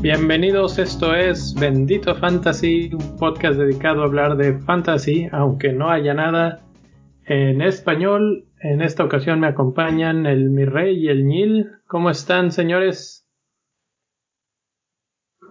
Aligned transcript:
Bienvenidos, 0.00 0.78
esto 0.78 1.14
es 1.14 1.54
Bendito 1.54 2.14
Fantasy, 2.14 2.90
un 2.92 3.16
podcast 3.16 3.58
dedicado 3.58 4.02
a 4.02 4.04
hablar 4.04 4.36
de 4.36 4.58
fantasy, 4.58 5.28
aunque 5.32 5.72
no 5.72 5.90
haya 5.90 6.14
nada 6.14 6.62
en 7.26 7.62
español. 7.62 8.46
En 8.60 8.82
esta 8.82 9.04
ocasión 9.04 9.40
me 9.40 9.46
acompañan 9.46 10.26
el 10.26 10.50
Mirrey 10.50 10.98
y 10.98 11.08
el 11.08 11.26
Nil. 11.26 11.72
¿Cómo 11.86 12.10
están, 12.10 12.52
señores? 12.52 13.26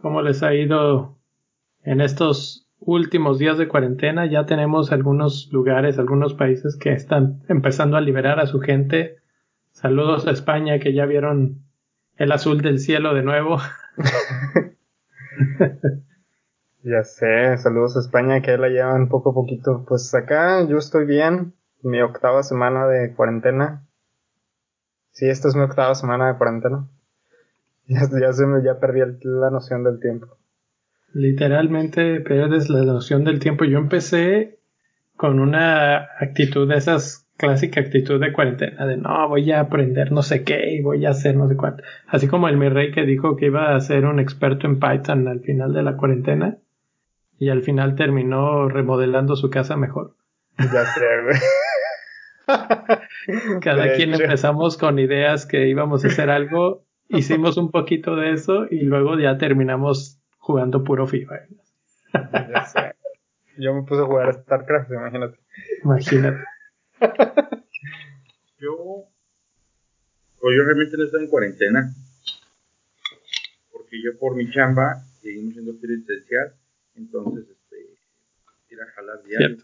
¿Cómo 0.02 0.22
les 0.22 0.44
ha 0.44 0.54
ido 0.54 1.18
en 1.84 2.02
estos 2.02 2.63
últimos 2.86 3.40
días 3.40 3.58
de 3.58 3.68
cuarentena? 3.68 4.26
Ya 4.26 4.46
tenemos 4.46 4.92
algunos 4.92 5.50
lugares, 5.52 6.00
algunos 6.00 6.34
países 6.34 6.76
que 6.78 6.94
están 6.94 7.44
empezando 7.48 7.98
a 7.98 8.02
liberar 8.02 8.40
a 8.40 8.48
su 8.48 8.60
gente. 8.60 9.18
Saludos 9.72 10.28
a 10.28 10.32
España 10.32 10.80
que 10.80 10.94
ya 10.94 11.06
vieron 11.06 11.64
el 12.18 12.32
azul 12.32 12.62
del 12.62 12.80
cielo 12.80 13.14
de 13.14 13.24
nuevo. 13.24 13.58
ya 16.84 17.04
sé, 17.04 17.58
saludos 17.58 17.98
a 17.98 18.00
España 18.00 18.42
que 18.42 18.58
la 18.58 18.70
llevan 18.70 19.10
poco 19.10 19.32
a 19.32 19.34
poquito. 19.34 19.86
Pues 19.88 20.14
acá 20.14 20.66
yo 20.68 20.78
estoy 20.78 21.06
bien, 21.06 21.54
mi 21.82 22.02
octava 22.02 22.44
semana 22.44 22.88
de 22.88 23.14
cuarentena. 23.14 23.86
Sí, 25.12 25.28
esta 25.30 25.48
es 25.48 25.56
mi 25.56 25.62
octava 25.62 25.96
semana 25.96 26.28
de 26.32 26.38
cuarentena. 26.38 26.88
Ya, 27.86 28.32
se 28.32 28.46
me, 28.46 28.64
ya 28.64 28.80
perdí 28.80 29.02
la 29.24 29.50
noción 29.50 29.84
del 29.84 30.00
tiempo. 30.00 30.38
Literalmente 31.14 32.22
pierdes 32.22 32.70
la 32.70 32.84
noción 32.84 33.24
del 33.24 33.40
tiempo. 33.40 33.66
Yo 33.66 33.78
empecé 33.78 34.60
con 35.16 35.40
una 35.40 36.08
actitud 36.20 36.68
de 36.68 36.76
esas 36.76 37.24
clásica 37.38 37.82
actitud 37.82 38.20
de 38.20 38.32
cuarentena, 38.32 38.86
de 38.86 38.98
no, 38.98 39.28
voy 39.28 39.52
a 39.52 39.60
aprender 39.60 40.12
no 40.12 40.22
sé 40.22 40.44
qué 40.44 40.76
y 40.76 40.82
voy 40.82 41.06
a 41.06 41.10
hacer 41.10 41.36
no 41.36 41.48
sé 41.48 41.56
cuánto. 41.56 41.84
Así 42.08 42.28
como 42.28 42.48
el 42.48 42.58
mi 42.58 42.70
rey 42.70 42.92
que 42.92 43.06
dijo 43.06 43.36
que 43.36 43.48
iba 43.48 43.76
a 43.76 43.80
ser 43.82 44.06
un 44.06 44.20
experto 44.20 44.68
en 44.68 44.80
Python 44.80 45.28
al 45.28 45.42
final 45.42 45.74
de 45.74 45.84
la 45.84 45.98
cuarentena 45.98 46.58
y 47.40 47.50
al 47.50 47.62
final 47.62 47.96
terminó 47.96 48.70
remodelando 48.70 49.36
su 49.36 49.50
casa 49.50 49.76
mejor. 49.76 50.16
Ya 50.58 50.86
sé, 50.86 51.02
Cada 53.62 53.96
quien 53.96 54.14
empezamos 54.14 54.78
con 54.78 55.00
ideas 55.00 55.46
que 55.46 55.68
íbamos 55.68 56.04
a 56.04 56.08
hacer 56.08 56.30
algo, 56.30 56.86
hicimos 57.08 57.58
un 57.58 57.72
poquito 57.72 58.16
de 58.16 58.34
eso 58.34 58.66
y 58.70 58.82
luego 58.82 59.18
ya 59.18 59.38
terminamos 59.38 60.23
jugando 60.44 60.84
puro 60.84 61.08
FIFA. 61.08 61.36
Ya 62.34 62.66
sé. 62.66 62.96
Yo 63.58 63.74
me 63.74 63.84
puse 63.84 64.02
a 64.02 64.06
jugar 64.06 64.30
a 64.30 64.34
StarCraft, 64.34 64.92
imagínate. 64.92 65.40
Imagínate. 65.84 66.44
yo, 68.60 69.06
pues 70.40 70.58
yo 70.58 70.64
realmente 70.64 70.98
no 70.98 71.06
estoy 71.06 71.24
en 71.24 71.30
cuarentena. 71.30 71.94
Porque 73.72 74.02
yo 74.04 74.18
por 74.20 74.36
mi 74.36 74.52
chamba 74.52 75.06
seguimos 75.22 75.54
siendo 75.54 75.72
esencial. 75.72 76.54
Entonces, 76.96 77.46
este, 77.50 77.78
ir 78.70 78.82
a 78.82 78.92
jalar 78.96 79.24
diario. 79.24 79.64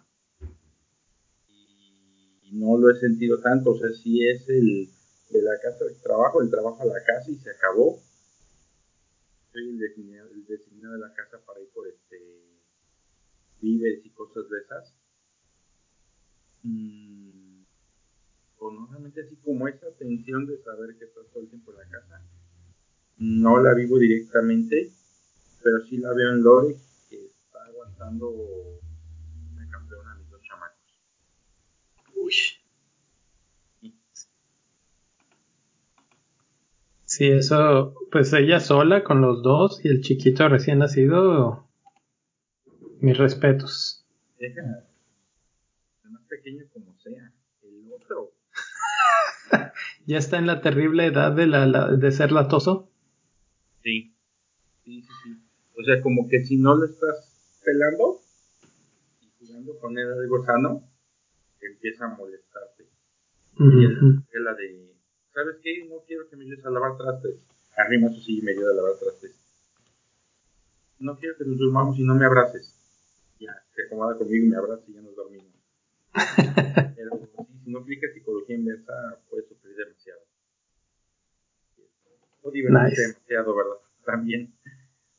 Y 2.44 2.52
no 2.54 2.78
lo 2.78 2.90
he 2.90 2.96
sentido 2.96 3.42
tanto. 3.42 3.72
O 3.72 3.78
sea, 3.78 3.90
si 3.90 4.26
es 4.26 4.48
el 4.48 4.90
de 5.30 5.42
la 5.42 5.60
casa 5.62 5.84
del 5.84 6.02
trabajo, 6.02 6.42
el 6.42 6.50
trabajo 6.50 6.82
a 6.84 6.86
la 6.86 7.04
casa 7.06 7.30
y 7.30 7.36
se 7.36 7.50
acabó. 7.50 8.00
Soy 9.52 9.70
el 9.70 9.80
designado, 9.80 10.30
el 10.32 10.46
designado 10.46 10.94
de 10.96 11.00
la 11.00 11.14
casa 11.14 11.44
para 11.46 11.60
ir 11.60 11.70
por 11.70 11.88
este 11.88 12.18
víveres 13.62 14.06
y 14.06 14.10
cosas 14.12 14.50
de 14.50 14.60
esas. 14.60 14.96
Mm, 16.64 17.64
o 18.58 18.72
normalmente 18.72 19.22
así 19.22 19.36
como 19.38 19.68
esa 19.68 19.92
tensión 19.98 20.46
de 20.46 20.62
saber 20.64 20.98
que 20.98 21.06
estás 21.06 21.26
todo 21.32 21.44
el 21.44 21.50
tiempo 21.50 21.72
en 21.72 21.78
la 21.78 21.90
casa, 21.90 22.22
no 23.18 23.62
la 23.62 23.74
vivo 23.74 23.98
directamente, 23.98 24.92
pero 25.64 25.82
sí 25.86 25.98
la 25.98 26.14
veo 26.14 26.32
en 26.32 26.44
Lore 26.44 26.76
que 27.10 27.26
está 27.26 27.64
aguantando 27.66 28.30
una 28.30 29.70
campeona 29.70 30.12
a 30.12 30.16
mis 30.16 30.30
dos 30.30 30.42
chamacos. 30.44 30.80
Uy. 32.16 32.59
Sí, 37.20 37.28
eso, 37.28 37.96
pues 38.14 38.32
ella 38.32 38.62
sola 38.62 39.04
con 39.04 39.20
los 39.20 39.44
dos 39.44 39.84
y 39.84 39.90
el 39.90 40.00
chiquito 40.00 40.48
recién 40.48 40.80
nacido, 40.80 41.68
mis 43.02 43.18
respetos. 43.18 44.06
Deja, 44.40 44.86
pequeño 46.30 46.64
como 46.72 46.98
sea. 46.98 47.34
El 47.62 47.92
otro. 47.92 48.32
¿Ya 50.06 50.18
está 50.18 50.38
en 50.38 50.48
la 50.48 50.62
terrible 50.62 51.08
edad 51.08 51.34
de, 51.34 51.48
la, 51.48 51.92
de 51.92 52.12
ser 52.14 52.32
latoso? 52.32 52.90
Sí. 53.84 54.16
Sí, 54.86 55.02
sí, 55.02 55.12
sí. 55.26 55.44
O 55.78 55.84
sea, 55.84 56.02
como 56.02 56.30
que 56.30 56.46
si 56.46 56.56
no 56.56 56.74
lo 56.74 56.86
estás 56.86 57.60
pelando 57.66 58.22
y 59.20 59.46
jugando 59.46 59.78
con 59.78 59.98
él 59.98 60.08
algo 60.10 60.46
sano, 60.46 60.90
empieza 61.60 62.06
a 62.06 62.16
molestarte. 62.16 62.86
Y 63.60 63.84
es 63.84 64.42
la 64.42 64.54
de, 64.54 64.89
¿sabes 65.40 65.58
qué? 65.64 65.86
No 65.86 66.04
quiero 66.06 66.30
que 66.30 66.36
me 66.36 66.44
ayudes 66.44 66.66
a 66.66 66.70
lavar 66.70 66.98
trastes. 66.98 67.46
Arrima 67.78 68.10
su 68.10 68.22
silla 68.22 68.42
y 68.42 68.46
me 68.46 68.52
ayuda 68.52 68.72
a 68.72 68.76
lavar 68.76 68.94
trastes. 69.00 69.36
No 71.00 71.18
quiero 71.18 71.38
que 71.38 71.46
nos 71.46 71.58
durmamos 71.58 71.98
y 71.98 72.04
no 72.04 72.16
me 72.16 72.26
abraces. 72.26 72.76
Ya, 73.40 73.56
se 73.74 73.84
acomoda 73.84 74.18
conmigo 74.18 74.46
y 74.46 74.50
me 74.50 74.58
abraza 74.58 74.84
y 74.88 74.94
ya 74.94 75.02
nos 75.02 75.16
dormimos. 75.16 75.54
Pero 76.96 77.12
si 77.64 77.72
no 77.72 77.80
aplica 77.80 78.08
psicología 78.14 78.58
inversa, 78.58 78.94
puede 79.30 79.48
sufrir 79.48 79.76
demasiado. 79.78 80.20
O 82.42 82.52
divertirse 82.52 83.02
demasiado, 83.02 83.56
¿verdad? 83.56 83.78
También. 84.06 84.54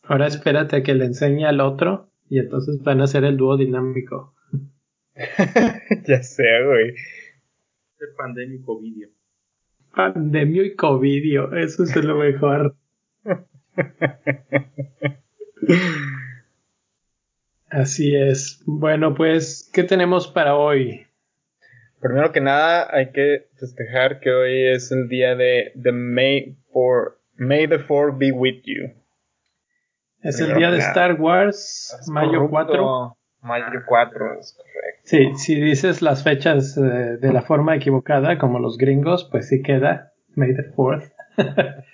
Ahora 0.02 0.26
espérate 0.26 0.76
a 0.76 0.82
que 0.82 0.94
le 0.94 1.06
enseñe 1.06 1.46
al 1.46 1.60
otro 1.60 2.10
y 2.28 2.40
entonces 2.40 2.82
van 2.82 3.00
a 3.00 3.06
ser 3.06 3.24
el 3.24 3.38
dúo 3.38 3.56
dinámico. 3.56 4.34
ya 6.06 6.22
sé, 6.22 6.64
güey. 6.66 6.94
El 8.00 8.14
pandemia 8.16 8.56
y 8.56 9.19
Pandemio 9.94 10.64
y 10.64 10.74
covidio, 10.74 11.54
eso 11.56 11.84
es 11.84 11.96
lo 11.96 12.16
mejor. 12.16 12.76
Así 17.70 18.14
es. 18.16 18.62
Bueno, 18.66 19.14
pues, 19.14 19.70
¿qué 19.72 19.84
tenemos 19.84 20.26
para 20.28 20.56
hoy? 20.56 21.06
Primero 22.00 22.32
que 22.32 22.40
nada, 22.40 22.88
hay 22.90 23.12
que 23.12 23.48
festejar 23.56 24.20
que 24.20 24.30
hoy 24.30 24.66
es 24.66 24.90
el 24.90 25.08
día 25.08 25.36
de, 25.36 25.72
the 25.80 25.92
May 25.92 26.56
for 26.72 27.20
May 27.36 27.68
the 27.68 27.78
Fourth 27.78 28.18
be 28.18 28.32
with 28.32 28.62
you. 28.64 28.92
Es 30.22 30.40
el 30.40 30.54
día 30.54 30.70
de 30.70 30.78
Star 30.78 31.20
Wars, 31.20 31.96
mayo 32.08 32.48
4. 32.48 33.16
Mayo 33.42 33.66
4, 33.86 34.38
es 34.38 34.54
correcto. 34.56 35.00
Sí, 35.04 35.34
si 35.36 35.60
dices 35.60 36.02
las 36.02 36.22
fechas 36.22 36.76
eh, 36.76 36.80
de 37.18 37.32
la 37.32 37.42
forma 37.42 37.74
equivocada, 37.74 38.38
como 38.38 38.58
los 38.58 38.76
gringos, 38.76 39.28
pues 39.30 39.48
sí 39.48 39.62
queda 39.62 40.12
May 40.34 40.54
the 40.54 40.72
4th. 40.74 41.12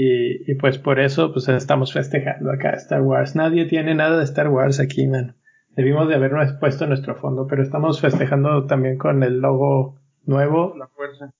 Y, 0.00 0.54
pues 0.54 0.78
por 0.78 1.00
eso 1.00 1.32
pues 1.32 1.48
estamos 1.48 1.92
festejando 1.92 2.52
acá 2.52 2.70
Star 2.70 3.02
Wars. 3.02 3.34
Nadie 3.34 3.64
tiene 3.64 3.96
nada 3.96 4.18
de 4.18 4.22
Star 4.22 4.48
Wars 4.48 4.78
aquí, 4.78 5.08
man. 5.08 5.34
Debimos 5.70 6.08
de 6.08 6.14
habernos 6.14 6.52
puesto 6.52 6.86
nuestro 6.86 7.16
fondo, 7.16 7.48
pero 7.48 7.64
estamos 7.64 8.00
festejando 8.00 8.66
también 8.66 8.96
con 8.96 9.24
el 9.24 9.40
logo 9.40 9.98
nuevo. 10.24 10.76
La 10.76 10.86
fuerza. 10.86 11.32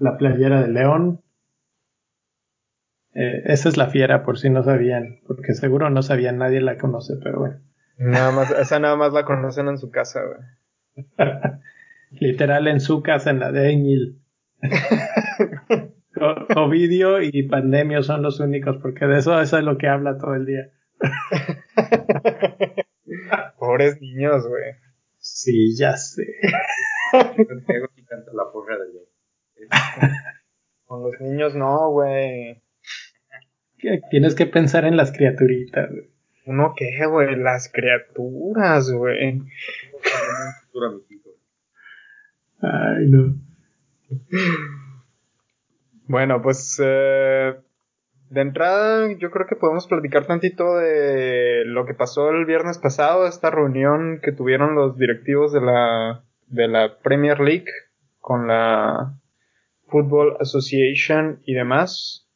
La 0.00 0.16
playera 0.16 0.60
de 0.60 0.68
león. 0.72 1.20
Eh, 3.14 3.42
esa 3.44 3.68
es 3.68 3.76
la 3.76 3.86
fiera, 3.86 4.24
por 4.24 4.40
si 4.40 4.50
no 4.50 4.64
sabían, 4.64 5.20
porque 5.28 5.54
seguro 5.54 5.88
no 5.88 6.02
sabían, 6.02 6.38
nadie 6.38 6.60
la 6.60 6.78
conoce, 6.78 7.14
pero 7.22 7.38
bueno. 7.38 7.60
Nada 8.00 8.32
más, 8.32 8.50
esa 8.50 8.80
nada 8.80 8.96
más 8.96 9.12
la 9.12 9.26
conocen 9.26 9.68
en 9.68 9.76
su 9.76 9.90
casa, 9.90 10.22
güey. 10.24 10.38
Literal 12.12 12.66
en 12.66 12.80
su 12.80 13.02
casa, 13.02 13.28
en 13.28 13.40
la 13.40 13.52
de 13.52 13.70
Eñil. 13.70 14.22
Ovidio 16.56 17.20
y 17.20 17.42
Pandemio 17.42 18.02
son 18.02 18.22
los 18.22 18.40
únicos, 18.40 18.78
porque 18.80 19.04
de 19.04 19.18
eso, 19.18 19.38
eso 19.38 19.58
es 19.58 19.64
lo 19.64 19.76
que 19.76 19.88
habla 19.88 20.16
todo 20.16 20.34
el 20.34 20.46
día. 20.46 20.70
Pobres 23.58 24.00
niños, 24.00 24.48
güey. 24.48 24.76
Sí, 25.18 25.76
ya 25.76 25.98
sé. 25.98 26.24
Con 30.86 31.02
los 31.02 31.20
niños 31.20 31.54
no, 31.54 31.90
güey. 31.90 32.62
Tienes 34.10 34.34
que 34.34 34.46
pensar 34.46 34.86
en 34.86 34.96
las 34.96 35.12
criaturitas, 35.12 35.90
güey. 35.90 36.19
¿Uno 36.46 36.74
qué, 36.76 37.06
güey? 37.06 37.36
Las 37.36 37.70
criaturas, 37.72 38.90
güey. 38.90 39.42
Ay, 42.62 43.06
no. 43.08 43.34
Bueno, 46.06 46.42
pues 46.42 46.80
eh, 46.82 47.54
De 48.30 48.40
entrada, 48.40 49.12
yo 49.18 49.30
creo 49.30 49.46
que 49.46 49.56
podemos 49.56 49.86
platicar 49.86 50.26
tantito 50.26 50.76
de 50.76 51.64
lo 51.66 51.86
que 51.86 51.94
pasó 51.94 52.30
el 52.30 52.44
viernes 52.46 52.78
pasado, 52.78 53.26
esta 53.26 53.50
reunión 53.50 54.20
que 54.22 54.32
tuvieron 54.32 54.74
los 54.74 54.96
directivos 54.98 55.52
de 55.52 55.60
la, 55.60 56.24
de 56.48 56.68
la 56.68 56.98
Premier 56.98 57.40
League 57.40 57.70
con 58.18 58.48
la 58.48 59.14
Football 59.88 60.36
Association 60.40 61.40
y 61.44 61.54
demás. 61.54 62.29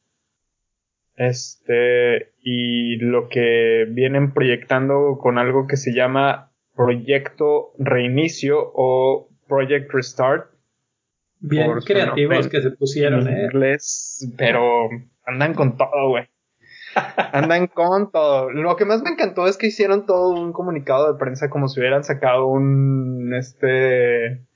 Este, 1.16 2.32
y 2.40 2.96
lo 2.96 3.28
que 3.28 3.86
vienen 3.88 4.32
proyectando 4.32 5.18
con 5.20 5.38
algo 5.38 5.66
que 5.66 5.76
se 5.76 5.94
llama 5.94 6.50
Proyecto 6.74 7.72
Reinicio 7.78 8.58
o 8.74 9.28
Project 9.46 9.92
Restart. 9.92 10.50
Bien 11.40 11.70
creativos 11.84 12.48
que 12.48 12.62
se 12.62 12.70
pusieron, 12.70 13.28
en 13.28 13.36
¿eh? 13.36 13.42
inglés, 13.44 14.32
pero 14.36 14.88
andan 15.26 15.54
con 15.54 15.76
todo, 15.76 16.08
güey. 16.08 16.24
Andan 17.32 17.66
con 17.66 18.10
todo. 18.10 18.50
Lo 18.50 18.76
que 18.76 18.84
más 18.84 19.02
me 19.02 19.10
encantó 19.10 19.46
es 19.46 19.56
que 19.56 19.66
hicieron 19.66 20.06
todo 20.06 20.30
un 20.30 20.52
comunicado 20.52 21.12
de 21.12 21.18
prensa 21.18 21.50
como 21.50 21.68
si 21.68 21.80
hubieran 21.80 22.04
sacado 22.04 22.46
un, 22.46 23.34
este, 23.34 24.46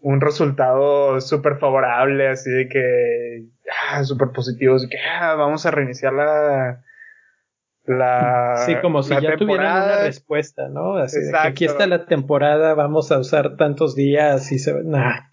un 0.00 0.20
resultado 0.20 1.20
súper 1.20 1.58
favorable, 1.58 2.28
así 2.28 2.50
de 2.50 2.68
que, 2.68 3.44
ah, 3.90 4.04
súper 4.04 4.28
positivo, 4.28 4.76
así 4.76 4.88
que, 4.88 4.98
ah, 4.98 5.34
vamos 5.34 5.66
a 5.66 5.70
reiniciar 5.70 6.12
la, 6.12 6.84
la, 7.84 8.62
sí, 8.66 8.74
como 8.80 9.02
si 9.02 9.14
ya 9.20 9.36
tuvieran 9.36 9.84
una 9.84 9.98
respuesta, 10.04 10.68
¿no? 10.68 10.96
Así 10.96 11.20
de 11.20 11.32
que 11.32 11.38
aquí 11.38 11.64
está 11.64 11.86
la 11.86 12.06
temporada, 12.06 12.74
vamos 12.74 13.10
a 13.10 13.18
usar 13.18 13.56
tantos 13.56 13.94
días 13.96 14.52
y 14.52 14.58
se 14.58 14.74
nah. 14.84 15.28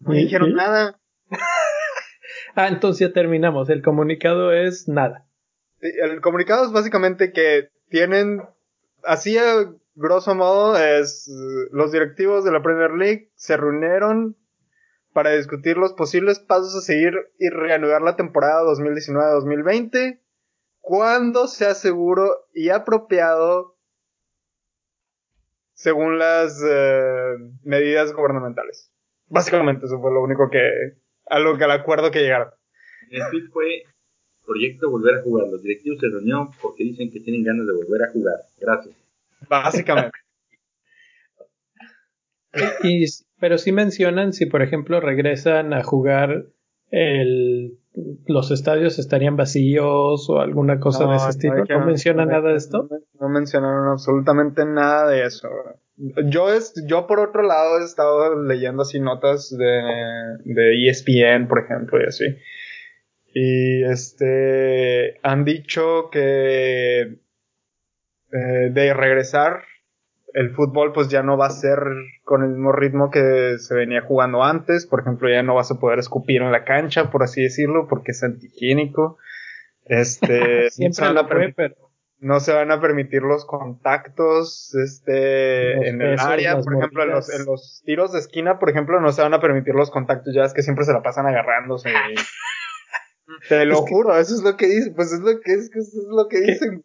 No 0.00 0.14
dijeron 0.14 0.54
nada. 0.54 0.98
ah, 2.54 2.68
entonces 2.68 3.08
ya 3.08 3.12
terminamos. 3.12 3.68
El 3.68 3.82
comunicado 3.82 4.52
es 4.52 4.88
nada. 4.88 5.26
El 5.80 6.20
comunicado 6.20 6.64
es 6.64 6.72
básicamente 6.72 7.32
que 7.32 7.70
tienen, 7.88 8.42
así 9.04 9.36
a 9.36 9.72
grosso 10.00 10.34
modo, 10.34 10.76
es 10.78 11.30
los 11.70 11.92
directivos 11.92 12.44
de 12.44 12.52
la 12.52 12.62
Premier 12.62 12.92
League 12.92 13.30
se 13.34 13.56
reunieron 13.56 14.36
para 15.12 15.30
discutir 15.30 15.76
los 15.76 15.92
posibles 15.92 16.40
pasos 16.40 16.74
a 16.74 16.80
seguir 16.80 17.14
y 17.38 17.48
reanudar 17.50 18.00
la 18.00 18.16
temporada 18.16 18.62
2019-2020 18.64 20.20
cuando 20.80 21.46
sea 21.46 21.74
seguro 21.74 22.46
y 22.54 22.70
apropiado 22.70 23.76
según 25.74 26.18
las 26.18 26.62
eh, 26.66 27.36
medidas 27.62 28.12
gubernamentales. 28.12 28.92
Básicamente 29.28 29.86
eso 29.86 30.00
fue 30.00 30.12
lo 30.12 30.22
único 30.22 30.50
que, 30.50 30.96
a 31.26 31.38
lo 31.38 31.56
que 31.56 31.64
al 31.64 31.70
acuerdo 31.72 32.10
que 32.10 32.20
llegaron. 32.20 32.48
El 33.10 33.22
tweet 33.30 33.48
fue 33.52 33.82
proyecto 34.44 34.90
volver 34.90 35.16
a 35.16 35.22
jugar. 35.22 35.48
Los 35.48 35.62
directivos 35.62 36.00
se 36.00 36.08
reunieron 36.08 36.50
porque 36.60 36.84
dicen 36.84 37.10
que 37.10 37.20
tienen 37.20 37.44
ganas 37.44 37.66
de 37.66 37.72
volver 37.72 38.02
a 38.02 38.12
jugar. 38.12 38.36
Gracias. 38.58 38.99
Básicamente. 39.48 40.18
pero 43.38 43.58
sí 43.58 43.72
mencionan 43.72 44.32
si, 44.32 44.46
por 44.46 44.62
ejemplo, 44.62 45.00
regresan 45.00 45.72
a 45.72 45.82
jugar 45.82 46.46
el, 46.90 47.78
los 48.26 48.50
estadios 48.50 48.98
estarían 48.98 49.36
vacíos 49.36 50.28
o 50.28 50.40
alguna 50.40 50.78
cosa 50.78 51.06
de 51.06 51.16
ese 51.16 51.30
estilo. 51.30 51.64
¿No, 51.68 51.86
mencionan 51.86 52.28
nada 52.28 52.50
de 52.50 52.56
esto? 52.56 52.88
No, 53.18 53.28
mencionaron 53.28 53.88
absolutamente 53.88 54.64
nada 54.64 55.08
de 55.08 55.24
eso. 55.24 55.48
Yo, 56.26 56.52
es, 56.52 56.74
yo 56.86 57.06
por 57.06 57.20
otro 57.20 57.42
lado 57.42 57.78
he 57.78 57.84
estado 57.84 58.42
leyendo 58.42 58.82
así 58.82 59.00
notas 59.00 59.50
de, 59.56 59.82
de 60.44 60.88
ESPN, 60.88 61.46
por 61.48 61.60
ejemplo, 61.64 62.00
y 62.00 62.06
así. 62.06 62.24
Y 63.32 63.84
este 63.84 65.20
han 65.22 65.44
dicho 65.44 66.08
que 66.10 67.20
eh, 68.32 68.70
de 68.72 68.94
regresar 68.94 69.62
el 70.34 70.50
fútbol 70.50 70.92
pues 70.92 71.08
ya 71.08 71.22
no 71.22 71.36
va 71.36 71.46
a 71.46 71.50
ser 71.50 71.78
con 72.24 72.42
el 72.42 72.50
mismo 72.50 72.72
ritmo 72.72 73.10
que 73.10 73.56
se 73.58 73.74
venía 73.74 74.02
jugando 74.02 74.42
antes. 74.42 74.86
Por 74.86 75.00
ejemplo, 75.00 75.28
ya 75.28 75.42
no 75.42 75.54
vas 75.54 75.70
a 75.70 75.78
poder 75.78 75.98
escupir 75.98 76.42
en 76.42 76.52
la 76.52 76.64
cancha, 76.64 77.10
por 77.10 77.22
así 77.22 77.42
decirlo, 77.42 77.86
porque 77.88 78.12
es 78.12 78.22
antihigiénico. 78.22 79.18
Este, 79.86 80.70
Siempre 80.70 81.06
no 82.18 82.38
se 82.38 82.52
van 82.52 82.70
a 82.70 82.82
permitir 82.82 83.22
los 83.22 83.46
contactos 83.46 84.74
este 84.74 85.88
en 85.88 86.02
el 86.02 86.20
área 86.20 86.60
por 86.60 86.76
ejemplo 86.76 87.02
en 87.02 87.10
los, 87.12 87.32
en 87.32 87.46
los, 87.46 87.82
tiros 87.86 88.12
de 88.12 88.18
esquina 88.18 88.58
por 88.58 88.68
ejemplo 88.68 89.00
no 89.00 89.10
se 89.10 89.22
van 89.22 89.32
a 89.32 89.40
permitir 89.40 89.74
los 89.74 89.90
contactos. 89.90 90.34
Ya 90.34 90.44
es 90.44 90.52
que 90.52 90.62
siempre 90.62 90.84
se 90.84 90.92
la 90.92 91.02
pasan 91.02 91.26
agarrándose. 91.26 91.88
Te 93.48 93.64
lo 93.64 93.76
juro 93.76 94.18
eso 94.18 94.34
es 94.34 94.42
lo 94.42 94.56
que 94.56 94.66
dicen 94.66 94.94
pues 94.94 95.12
es 95.12 95.20
lo 95.20 95.40
que 95.40 95.54
es, 95.54 95.74
es 95.74 95.94
lo 96.10 96.28
que 96.28 96.40
dicen 96.40 96.84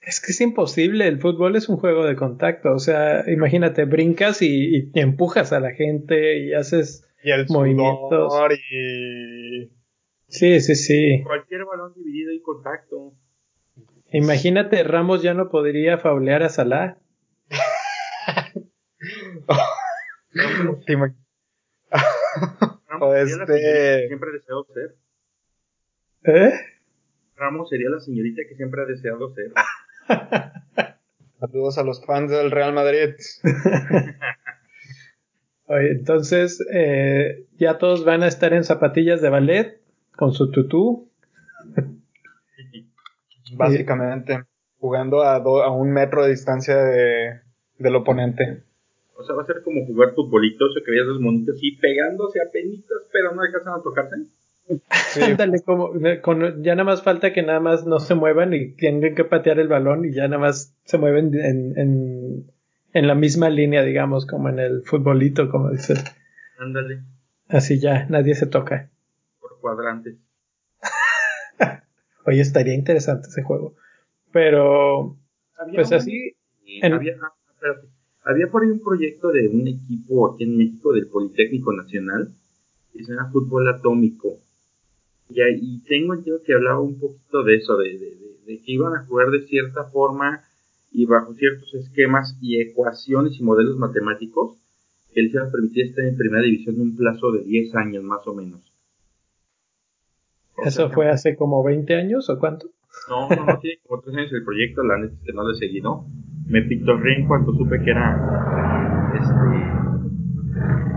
es 0.00 0.20
que 0.20 0.32
es 0.32 0.40
imposible 0.40 1.06
el 1.06 1.20
fútbol 1.20 1.56
es 1.56 1.68
un 1.68 1.76
juego 1.76 2.04
de 2.04 2.16
contacto 2.16 2.72
o 2.72 2.78
sea 2.78 3.24
imagínate 3.30 3.84
brincas 3.84 4.42
y, 4.42 4.90
empujas 4.94 5.52
a 5.52 5.60
la 5.60 5.72
gente 5.72 6.38
y 6.38 6.54
haces 6.54 7.06
y 7.22 7.30
el 7.30 7.46
movimientos 7.48 8.32
y 8.72 9.70
sí 10.28 10.60
sí 10.60 10.74
sí 10.74 11.22
cualquier 11.24 11.64
balón 11.64 11.92
dividido 11.94 12.32
y 12.32 12.40
contacto 12.40 13.14
Imagínate, 14.12 14.82
Ramos 14.82 15.22
ya 15.22 15.34
no 15.34 15.50
podría 15.50 15.98
faulear 15.98 16.42
a 16.42 16.48
Salah. 16.48 16.98
Ramos 22.88 23.14
este... 23.14 24.08
siempre 24.08 24.30
ha 24.30 24.32
deseado 24.32 24.66
ser. 24.74 24.96
¿Eh? 26.24 26.52
Ramos 27.36 27.68
sería 27.68 27.88
la 27.88 28.00
señorita 28.00 28.42
que 28.48 28.56
siempre 28.56 28.82
ha 28.82 28.86
deseado 28.86 29.32
ser. 29.32 29.52
Saludos 31.38 31.78
a 31.78 31.82
los 31.82 32.04
fans 32.04 32.30
del 32.30 32.50
Real 32.50 32.72
Madrid. 32.72 33.14
Oye, 35.66 35.92
entonces, 35.92 36.62
eh, 36.72 37.46
ya 37.56 37.78
todos 37.78 38.04
van 38.04 38.22
a 38.22 38.26
estar 38.26 38.52
en 38.52 38.64
zapatillas 38.64 39.22
de 39.22 39.30
ballet 39.30 39.80
con 40.16 40.32
su 40.32 40.50
tutú. 40.50 41.08
Básicamente, 43.56 44.44
jugando 44.78 45.22
a, 45.22 45.36
a 45.36 45.70
un 45.70 45.92
metro 45.92 46.24
de 46.24 46.30
distancia 46.30 46.76
de, 46.76 47.40
del 47.78 47.96
oponente. 47.96 48.62
O 49.14 49.22
sea, 49.22 49.34
va 49.34 49.42
a 49.42 49.46
ser 49.46 49.62
como 49.62 49.84
jugar 49.86 50.14
futbolito, 50.14 50.64
o 50.64 50.84
que 50.84 50.90
veías 50.90 51.06
los 51.06 51.20
monitos 51.20 51.56
así 51.56 51.72
pegándose 51.72 52.40
a 52.40 52.50
penitas, 52.50 52.98
pero 53.12 53.34
no 53.34 53.42
alcanzan 53.42 53.74
a 53.74 53.82
tocarse. 53.82 54.16
Sí. 55.12 55.20
como, 55.64 55.92
ya 56.60 56.74
nada 56.74 56.84
más 56.84 57.02
falta 57.02 57.32
que 57.32 57.42
nada 57.42 57.60
más 57.60 57.86
no 57.86 57.98
se 57.98 58.14
muevan 58.14 58.54
y 58.54 58.72
tengan 58.76 59.14
que 59.14 59.24
patear 59.24 59.58
el 59.58 59.68
balón 59.68 60.04
y 60.04 60.12
ya 60.12 60.28
nada 60.28 60.38
más 60.38 60.76
se 60.84 60.98
mueven 60.98 61.34
en, 61.34 61.78
en, 61.78 62.50
en 62.92 63.06
la 63.06 63.14
misma 63.14 63.50
línea, 63.50 63.82
digamos, 63.82 64.26
como 64.26 64.48
en 64.48 64.58
el 64.60 64.82
futbolito, 64.82 65.50
como 65.50 65.70
dices. 65.70 66.04
Ándale. 66.58 67.02
Así 67.48 67.80
ya, 67.80 68.06
nadie 68.08 68.34
se 68.34 68.46
toca. 68.46 68.90
Por 69.40 69.58
cuadrantes. 69.60 70.16
Oye, 72.26 72.40
estaría 72.40 72.74
interesante 72.74 73.28
ese 73.28 73.42
juego. 73.42 73.74
Pero, 74.32 75.16
pues 75.74 75.92
así. 75.92 76.36
Había, 76.82 77.14
ah, 77.20 77.32
había, 78.22 78.46
por 78.46 78.62
ahí 78.62 78.70
un 78.70 78.80
proyecto 78.80 79.32
de 79.32 79.48
un 79.48 79.66
equipo 79.66 80.32
aquí 80.32 80.44
en 80.44 80.56
México 80.56 80.92
del 80.92 81.08
Politécnico 81.08 81.72
Nacional 81.72 82.32
que 82.92 83.04
se 83.04 83.12
llama 83.12 83.30
Fútbol 83.32 83.68
Atómico. 83.68 84.40
Y, 85.30 85.40
ahí 85.40 85.82
tengo 85.88 86.14
entendido 86.14 86.42
que 86.42 86.54
hablaba 86.54 86.80
un 86.80 86.98
poquito 86.98 87.42
de 87.42 87.56
eso, 87.56 87.76
de, 87.76 87.98
de, 88.46 88.58
que 88.58 88.72
iban 88.72 88.94
a 88.94 89.04
jugar 89.06 89.30
de 89.30 89.46
cierta 89.46 89.84
forma 89.84 90.42
y 90.92 91.06
bajo 91.06 91.34
ciertos 91.34 91.72
esquemas 91.74 92.36
y 92.40 92.60
ecuaciones 92.60 93.38
y 93.38 93.44
modelos 93.44 93.76
matemáticos 93.78 94.56
que 95.14 95.22
les 95.22 95.32
iban 95.32 95.48
a 95.48 95.50
permitir 95.50 95.86
estar 95.86 96.04
en 96.04 96.16
primera 96.16 96.42
división 96.42 96.76
en 96.76 96.82
un 96.82 96.96
plazo 96.96 97.32
de 97.32 97.44
10 97.44 97.74
años 97.76 98.04
más 98.04 98.26
o 98.26 98.34
menos. 98.34 98.60
¿Eso 100.64 100.90
fue 100.90 101.08
hace 101.08 101.36
como 101.36 101.62
20 101.62 101.94
años 101.94 102.28
o 102.28 102.38
cuánto? 102.38 102.68
No, 103.08 103.28
no, 103.28 103.46
no, 103.46 103.58
tiene 103.60 103.80
como 103.86 104.02
3 104.02 104.16
años 104.16 104.32
el 104.32 104.44
proyecto, 104.44 104.82
la 104.82 104.98
neta 104.98 105.14
es 105.14 105.20
que 105.24 105.32
no 105.32 105.42
lo 105.42 105.52
he 105.52 105.56
seguido. 105.56 106.04
Me 106.46 106.62
pitorré 106.62 107.20
en 107.20 107.28
cuanto 107.28 107.52
supe 107.54 107.80
que 107.82 107.90
era. 107.90 109.12
Este. 109.14 109.80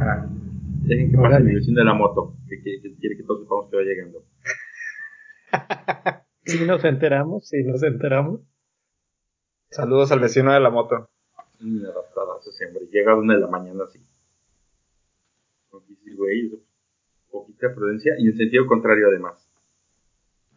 Ah, 0.01 0.27
dejen 0.85 1.11
que 1.11 1.17
pase 1.17 1.43
mi 1.43 1.55
vecino 1.55 1.79
de 1.79 1.85
la 1.85 1.93
moto, 1.93 2.35
que, 2.49 2.92
quiere 3.03 3.17
que 3.17 3.23
todos 3.23 3.41
sepamos 3.41 3.69
que 3.69 3.75
va 3.75 3.83
llegando. 3.83 4.23
Si 6.45 6.65
nos 6.65 6.83
enteramos, 6.83 7.47
si 7.47 7.63
nos 7.63 7.81
enteramos. 7.83 8.41
Saludos 9.69 10.11
al 10.11 10.19
vecino 10.19 10.51
de 10.51 10.59
la 10.59 10.69
moto. 10.69 11.09
Mm, 11.59 11.85
adaptada, 11.85 12.33
hombre. 12.33 12.85
Llega 12.91 13.13
a 13.13 13.15
una 13.15 13.35
de 13.35 13.39
la 13.39 13.47
mañana 13.47 13.85
así. 13.85 14.05
güey, 16.17 16.51
poquita 17.31 17.73
prudencia 17.73 18.15
y 18.19 18.27
en 18.27 18.35
sentido 18.35 18.67
contrario 18.67 19.07
además. 19.07 19.47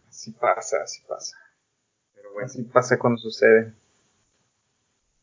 Así 0.09 0.33
pasa, 0.33 0.83
así 0.83 1.03
pasa. 1.07 1.37
Pero 2.15 2.33
bueno. 2.33 2.47
Así 2.47 2.65
pasa 2.65 2.99
cuando 2.99 3.19
sucede. 3.19 3.73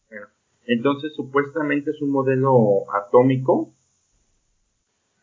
Bueno, 0.09 0.27
entonces 0.65 1.13
supuestamente 1.13 1.91
es 1.91 2.01
un 2.01 2.11
modelo 2.11 2.89
atómico. 2.93 3.73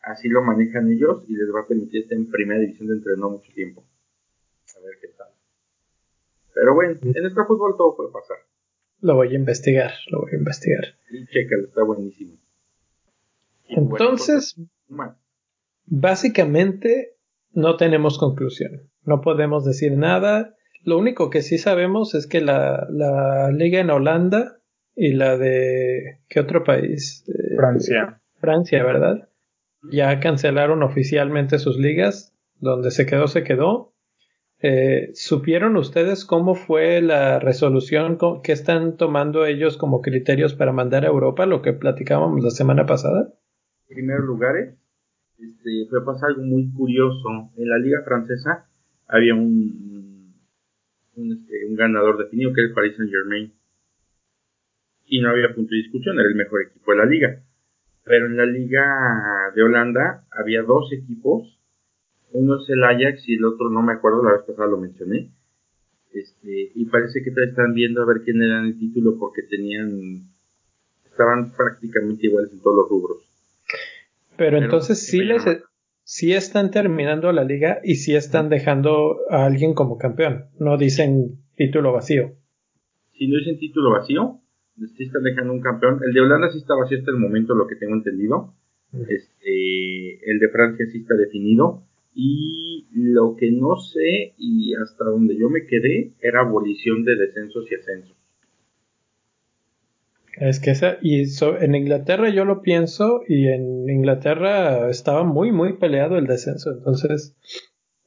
Así 0.03 0.27
lo 0.29 0.41
manejan 0.41 0.91
ellos 0.91 1.23
y 1.27 1.35
les 1.35 1.47
va 1.53 1.61
a 1.61 1.67
permitir 1.67 2.03
estar 2.03 2.17
en 2.17 2.29
primera 2.29 2.59
división 2.59 2.87
dentro 2.87 3.11
de 3.11 3.17
no 3.17 3.29
mucho 3.29 3.51
tiempo. 3.53 3.83
a 4.75 4.85
ver 4.85 4.97
qué 4.99 5.07
tal. 5.09 5.27
Pero 6.53 6.73
bueno, 6.73 6.99
en 7.01 7.21
nuestro 7.21 7.45
fútbol 7.45 7.75
todo 7.77 7.95
puede 7.95 8.11
pasar. 8.11 8.37
Lo 9.01 9.15
voy 9.15 9.29
a 9.29 9.35
investigar, 9.35 9.91
lo 10.11 10.21
voy 10.21 10.31
a 10.33 10.37
investigar. 10.37 10.83
Y 11.09 11.25
chécalo, 11.27 11.67
está 11.67 11.83
buenísimo. 11.83 12.37
Entonces, 13.67 14.55
básicamente 15.85 17.15
no 17.53 17.77
tenemos 17.77 18.17
conclusión. 18.17 18.89
No 19.03 19.21
podemos 19.21 19.65
decir 19.65 19.97
nada. 19.97 20.55
Lo 20.83 20.97
único 20.97 21.29
que 21.29 21.41
sí 21.41 21.57
sabemos 21.57 22.15
es 22.15 22.27
que 22.27 22.41
la, 22.41 22.87
la 22.89 23.51
liga 23.51 23.79
en 23.79 23.89
Holanda 23.89 24.59
y 24.95 25.13
la 25.13 25.37
de... 25.37 26.19
¿Qué 26.27 26.39
otro 26.39 26.63
país? 26.63 27.23
Eh, 27.27 27.55
Francia. 27.55 28.21
Francia, 28.39 28.83
¿verdad? 28.83 29.29
Ya 29.83 30.19
cancelaron 30.19 30.83
oficialmente 30.83 31.59
sus 31.59 31.77
ligas. 31.77 32.35
Donde 32.59 32.91
se 32.91 33.05
quedó, 33.05 33.27
se 33.27 33.43
quedó. 33.43 33.91
Eh, 34.63 35.09
¿Supieron 35.15 35.75
ustedes 35.75 36.23
cómo 36.23 36.53
fue 36.53 37.01
la 37.01 37.39
resolución 37.39 38.19
que 38.43 38.51
están 38.51 38.95
tomando 38.95 39.45
ellos 39.45 39.75
como 39.77 40.01
criterios 40.01 40.53
para 40.53 40.71
mandar 40.71 41.03
a 41.03 41.07
Europa, 41.07 41.47
lo 41.47 41.63
que 41.63 41.73
platicábamos 41.73 42.43
la 42.43 42.51
semana 42.51 42.85
pasada? 42.85 43.33
En 43.89 43.95
primer 43.95 44.19
lugar, 44.19 44.55
este, 45.39 45.87
fue 45.89 46.05
pasar 46.05 46.29
algo 46.29 46.43
muy 46.43 46.71
curioso. 46.71 47.51
En 47.57 47.69
la 47.69 47.79
liga 47.79 48.03
francesa 48.05 48.67
había 49.07 49.33
un, 49.33 50.35
un, 51.15 51.31
este, 51.31 51.65
un 51.67 51.75
ganador 51.75 52.19
definido 52.19 52.53
que 52.53 52.61
era 52.61 52.69
el 52.69 52.75
Paris 52.75 52.95
Saint 52.97 53.11
Germain. 53.11 53.51
Y 55.07 55.21
no 55.21 55.31
había 55.31 55.55
punto 55.55 55.71
de 55.71 55.77
discusión, 55.77 56.19
era 56.19 56.29
el 56.29 56.35
mejor 56.35 56.61
equipo 56.69 56.91
de 56.91 56.97
la 56.99 57.05
liga. 57.05 57.43
Pero 58.03 58.25
en 58.25 58.37
la 58.37 58.45
liga 58.45 59.51
de 59.55 59.63
Holanda 59.63 60.25
había 60.31 60.63
dos 60.63 60.91
equipos 60.91 61.61
uno 62.33 62.61
es 62.61 62.69
el 62.69 62.83
Ajax 62.83 63.27
y 63.27 63.35
el 63.35 63.45
otro 63.45 63.69
no 63.69 63.81
me 63.81 63.93
acuerdo, 63.93 64.23
la 64.23 64.33
vez 64.33 64.41
pasada 64.47 64.67
lo 64.67 64.77
mencioné. 64.77 65.29
Este, 66.13 66.71
y 66.75 66.85
parece 66.85 67.23
que 67.23 67.29
están 67.29 67.73
viendo 67.73 68.01
a 68.01 68.05
ver 68.05 68.21
quién 68.23 68.41
era 68.41 68.61
el 68.61 68.77
título 68.77 69.17
porque 69.17 69.43
tenían, 69.43 70.23
estaban 71.09 71.51
prácticamente 71.51 72.27
iguales 72.27 72.51
en 72.51 72.59
todos 72.59 72.77
los 72.77 72.89
rubros. 72.89 73.17
Pero, 74.37 74.57
entonces 74.57 75.05
sí 75.05 75.19
les, 75.19 75.45
sí 76.03 76.33
están 76.33 76.71
terminando 76.71 77.31
la 77.31 77.43
liga 77.43 77.79
y 77.83 77.95
sí 77.95 78.15
están 78.15 78.49
dejando 78.49 79.19
a 79.29 79.45
alguien 79.45 79.73
como 79.73 79.97
campeón. 79.97 80.45
No 80.59 80.77
dicen 80.77 81.39
título 81.55 81.93
vacío. 81.93 82.33
Si 83.13 83.27
no 83.27 83.37
dicen 83.37 83.59
título 83.59 83.91
vacío, 83.91 84.40
sí 84.77 85.03
están 85.03 85.23
dejando 85.23 85.53
un 85.53 85.61
campeón. 85.61 85.99
El 86.05 86.13
de 86.13 86.21
Holanda 86.21 86.49
sí 86.51 86.59
está 86.59 86.75
vacío 86.75 86.97
hasta 86.99 87.11
el 87.11 87.17
momento, 87.17 87.53
lo 87.53 87.67
que 87.67 87.75
tengo 87.75 87.93
entendido. 87.93 88.53
Este, 88.93 90.29
el 90.29 90.39
de 90.39 90.49
Francia 90.49 90.85
sí 90.91 90.99
está 90.99 91.15
definido. 91.15 91.83
Y 92.13 92.87
lo 92.93 93.35
que 93.37 93.51
no 93.51 93.77
sé 93.77 94.33
y 94.37 94.73
hasta 94.75 95.05
donde 95.05 95.37
yo 95.37 95.49
me 95.49 95.65
quedé 95.65 96.13
era 96.21 96.41
abolición 96.41 97.05
de 97.05 97.15
descensos 97.15 97.71
y 97.71 97.75
ascensos. 97.75 98.17
Es 100.37 100.59
que 100.59 100.71
esa, 100.71 100.97
y 101.01 101.23
en 101.59 101.75
Inglaterra 101.75 102.29
yo 102.29 102.45
lo 102.45 102.61
pienso, 102.61 103.21
y 103.27 103.47
en 103.47 103.89
Inglaterra 103.89 104.89
estaba 104.89 105.23
muy, 105.23 105.51
muy 105.51 105.73
peleado 105.73 106.17
el 106.17 106.25
descenso, 106.25 106.71
entonces... 106.71 107.35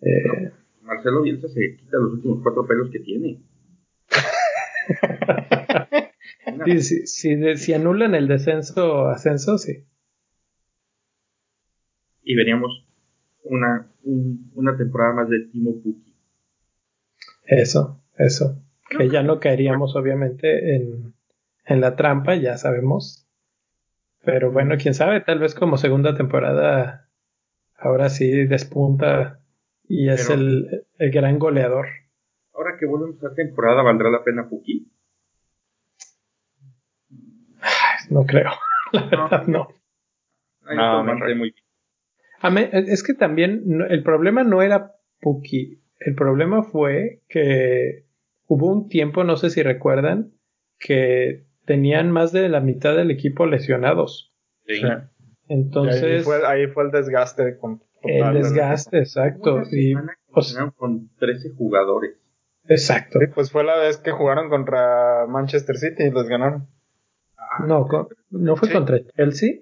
Eh... 0.00 0.50
Marcelo 0.82 1.22
Bielsa 1.22 1.48
se 1.48 1.76
quita 1.76 1.98
los 1.98 2.14
últimos 2.14 2.42
cuatro 2.42 2.66
pelos 2.66 2.90
que 2.90 3.00
tiene. 3.00 3.38
si, 6.64 7.06
si, 7.06 7.56
si, 7.56 7.72
anulan 7.72 8.14
el 8.14 8.28
descenso, 8.28 9.08
ascenso, 9.08 9.58
sí. 9.58 9.84
Y 12.22 12.34
veríamos 12.36 12.86
una, 13.44 13.90
una 14.02 14.76
temporada 14.76 15.14
más 15.14 15.28
de 15.28 15.40
Timo 15.50 15.82
Puki. 15.82 16.14
Eso, 17.44 18.02
eso. 18.16 18.62
Que 18.88 19.08
ya 19.08 19.22
no 19.22 19.40
caeríamos 19.40 19.96
obviamente 19.96 20.76
en, 20.76 21.14
en 21.66 21.80
la 21.80 21.96
trampa, 21.96 22.34
ya 22.34 22.56
sabemos. 22.56 23.26
Pero 24.24 24.50
bueno, 24.52 24.76
quién 24.78 24.94
sabe, 24.94 25.20
tal 25.20 25.38
vez 25.38 25.54
como 25.54 25.76
segunda 25.76 26.14
temporada 26.14 27.04
ahora 27.76 28.08
sí 28.08 28.46
despunta 28.46 29.40
y 29.86 30.08
es 30.08 30.30
el, 30.30 30.86
el, 30.98 31.10
gran 31.10 31.38
goleador. 31.38 31.86
Ahora 32.54 32.76
que 32.78 32.86
volvemos 32.86 33.22
a 33.22 33.34
temporada, 33.34 33.82
¿valdrá 33.82 34.10
la 34.10 34.24
pena 34.24 34.48
Puki? 34.48 34.90
No 38.10 38.24
creo, 38.24 38.50
la 38.92 39.06
verdad 39.06 39.46
no. 39.46 39.68
no. 40.74 41.04
no, 41.04 41.34
muy 41.36 41.54
es 42.42 43.02
que 43.02 43.14
también 43.14 43.82
el 43.88 44.02
problema 44.02 44.44
no 44.44 44.62
era 44.62 44.96
Puki. 45.20 45.80
El 45.98 46.14
problema 46.14 46.62
fue 46.62 47.22
que 47.28 48.04
hubo 48.46 48.66
un 48.70 48.88
tiempo, 48.88 49.24
no 49.24 49.36
sé 49.36 49.50
si 49.50 49.62
recuerdan, 49.62 50.32
que 50.78 51.46
tenían 51.64 52.10
más 52.10 52.32
de 52.32 52.48
la 52.48 52.60
mitad 52.60 52.94
del 52.94 53.10
equipo 53.10 53.46
lesionados. 53.46 54.34
Sí. 54.66 54.82
Entonces. 55.48 56.28
Ahí 56.46 56.66
fue, 56.66 56.84
el 56.84 56.90
desgaste. 56.90 57.58
el 58.02 58.34
desgaste, 58.34 58.98
exacto. 58.98 59.62
Y, 59.70 59.94
pues, 60.30 60.56
con 60.76 61.08
13 61.18 61.50
jugadores. 61.56 62.16
Exacto. 62.66 63.18
pues 63.34 63.50
fue 63.50 63.62
la 63.62 63.78
vez 63.78 63.98
que 63.98 64.10
jugaron 64.10 64.48
contra 64.48 65.26
Manchester 65.28 65.76
City 65.76 66.04
y 66.04 66.10
los 66.10 66.28
ganaron. 66.28 66.66
No, 67.66 67.86
¿no 68.30 68.56
fue 68.56 68.70
contra 68.70 68.98
Chelsea? 69.16 69.60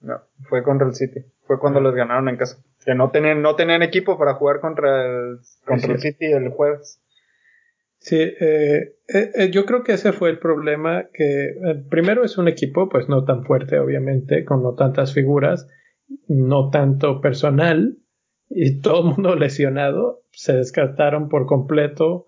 No, 0.00 0.20
fue 0.48 0.62
contra 0.62 0.86
el 0.86 0.94
City. 0.94 1.20
Fue 1.46 1.58
cuando 1.58 1.80
los 1.80 1.94
ganaron 1.94 2.28
en 2.28 2.36
casa. 2.36 2.62
Que 2.84 2.94
no 2.94 3.10
tenían, 3.10 3.42
no 3.42 3.56
tenían 3.56 3.82
equipo 3.82 4.18
para 4.18 4.34
jugar 4.34 4.60
contra 4.60 5.06
el, 5.06 5.38
contra 5.64 5.92
el 5.92 6.00
City 6.00 6.26
el 6.26 6.50
jueves. 6.50 7.00
Sí, 8.04 8.16
eh, 8.20 8.96
eh, 9.08 9.30
eh, 9.34 9.50
yo 9.50 9.64
creo 9.64 9.82
que 9.82 9.94
ese 9.94 10.12
fue 10.12 10.28
el 10.28 10.38
problema, 10.38 11.06
que 11.10 11.54
primero 11.88 12.22
es 12.22 12.36
un 12.36 12.48
equipo 12.48 12.90
pues 12.90 13.08
no 13.08 13.24
tan 13.24 13.44
fuerte 13.44 13.78
obviamente, 13.78 14.44
con 14.44 14.62
no 14.62 14.74
tantas 14.74 15.14
figuras, 15.14 15.66
no 16.28 16.68
tanto 16.68 17.22
personal, 17.22 17.96
y 18.50 18.80
todo 18.82 19.00
el 19.00 19.06
mundo 19.06 19.36
lesionado, 19.36 20.20
se 20.32 20.52
descartaron 20.52 21.30
por 21.30 21.46
completo, 21.46 22.26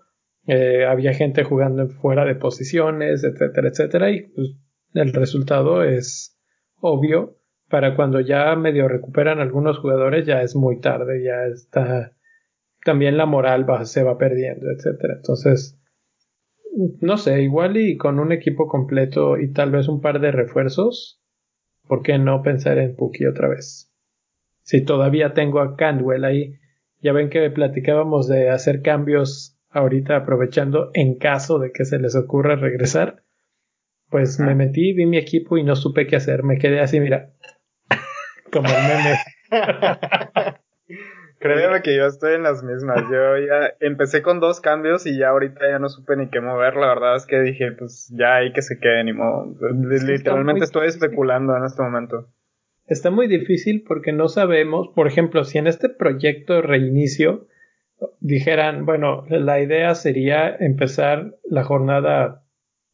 había 0.89 1.13
gente 1.13 1.45
jugando 1.45 1.87
fuera 1.89 2.25
de 2.25 2.37
posiciones, 2.37 3.23
etcétera, 3.23 3.69
etcétera, 3.69 4.11
y 4.11 4.29
pues, 4.29 4.57
el 4.97 5.13
resultado 5.13 5.83
es 5.83 6.39
obvio, 6.81 7.39
para 7.69 7.97
cuando 7.97 8.21
ya 8.21 8.55
medio 8.57 8.89
recuperan 8.89 9.41
algunos 9.41 9.79
jugadores 9.79 10.27
ya 10.27 10.43
es 10.43 10.55
muy 10.55 10.81
tarde, 10.81 11.23
ya 11.25 11.47
está 11.47 12.13
también 12.85 13.17
la 13.17 13.27
moral 13.27 13.67
se 13.85 14.05
va 14.05 14.17
perdiendo, 14.17 14.71
etcétera. 14.71 15.15
Entonces, 15.17 15.77
no 17.01 17.17
sé, 17.17 17.43
igual 17.43 17.77
y 17.77 17.97
con 17.97 18.21
un 18.21 18.31
equipo 18.31 18.69
completo 18.69 19.39
y 19.39 19.53
tal 19.53 19.73
vez 19.73 19.89
un 19.89 20.01
par 20.01 20.21
de 20.21 20.31
refuerzos, 20.31 21.21
¿por 21.89 22.03
qué 22.03 22.19
no 22.19 22.43
pensar 22.43 22.79
en 22.79 22.95
Puki 22.95 23.27
otra 23.27 23.49
vez? 23.49 23.93
Si 24.63 24.85
todavía 24.85 25.35
tengo 25.35 25.61
a 25.61 25.77
Candwell 25.77 26.25
ahí, 26.25 26.55
ya 27.01 27.13
ven 27.13 27.29
que 27.29 27.51
platicábamos 27.51 28.29
de 28.29 28.51
hacer 28.51 28.83
cambios 28.83 29.59
ahorita 29.71 30.17
aprovechando 30.17 30.91
en 30.95 31.19
caso 31.19 31.59
de 31.59 31.73
que 31.73 31.85
se 31.85 31.99
les 31.99 32.15
ocurra 32.15 32.57
regresar. 32.57 33.25
Pues 34.11 34.39
me 34.39 34.55
metí, 34.55 34.93
vi 34.93 35.07
mi 35.07 35.19
equipo 35.19 35.59
y 35.59 35.65
no 35.65 35.75
supe 35.75 36.07
qué 36.07 36.17
hacer. 36.17 36.43
Me 36.45 36.59
quedé 36.59 36.81
así, 36.81 37.01
mira, 37.01 37.31
como 38.53 38.69
el 38.69 38.75
meme. 38.75 39.19
Créeme 41.39 41.83
que 41.83 41.97
yo 41.97 42.07
estoy 42.07 42.35
en 42.35 42.43
las 42.43 42.63
mismas. 42.63 43.03
Yo 43.11 43.39
ya 43.39 43.75
empecé 43.81 44.23
con 44.23 44.41
dos 44.41 44.61
cambios 44.61 45.07
y 45.07 45.19
ya 45.19 45.29
ahorita 45.29 45.69
ya 45.69 45.79
no 45.79 45.89
supe 45.89 46.17
ni 46.17 46.29
qué 46.29 46.41
mover. 46.41 46.77
La 46.77 46.89
verdad 46.89 47.17
es 47.17 47.27
que 47.27 47.41
dije, 47.41 47.73
pues 47.73 48.13
ya 48.17 48.37
hay 48.37 48.53
que 48.53 48.63
se 48.63 48.79
quede, 48.79 49.05
ni 49.05 49.13
modo. 49.13 49.55
Literalmente 49.73 50.65
estoy 50.65 50.89
especulando 50.89 51.57
en 51.57 51.65
este 51.65 51.83
momento. 51.83 52.29
Está 52.87 53.11
muy 53.11 53.27
difícil 53.27 53.85
porque 53.87 54.13
no 54.13 54.29
sabemos, 54.29 54.89
por 54.95 55.09
ejemplo, 55.09 55.45
si 55.45 55.59
en 55.59 55.67
este 55.67 55.89
proyecto 55.89 56.55
de 56.55 56.63
reinicio 56.63 57.49
dijeran, 58.21 58.87
bueno, 58.87 59.25
la 59.29 59.61
idea 59.61 59.95
sería 59.95 60.55
empezar 60.55 61.35
la 61.45 61.65
jornada 61.65 62.45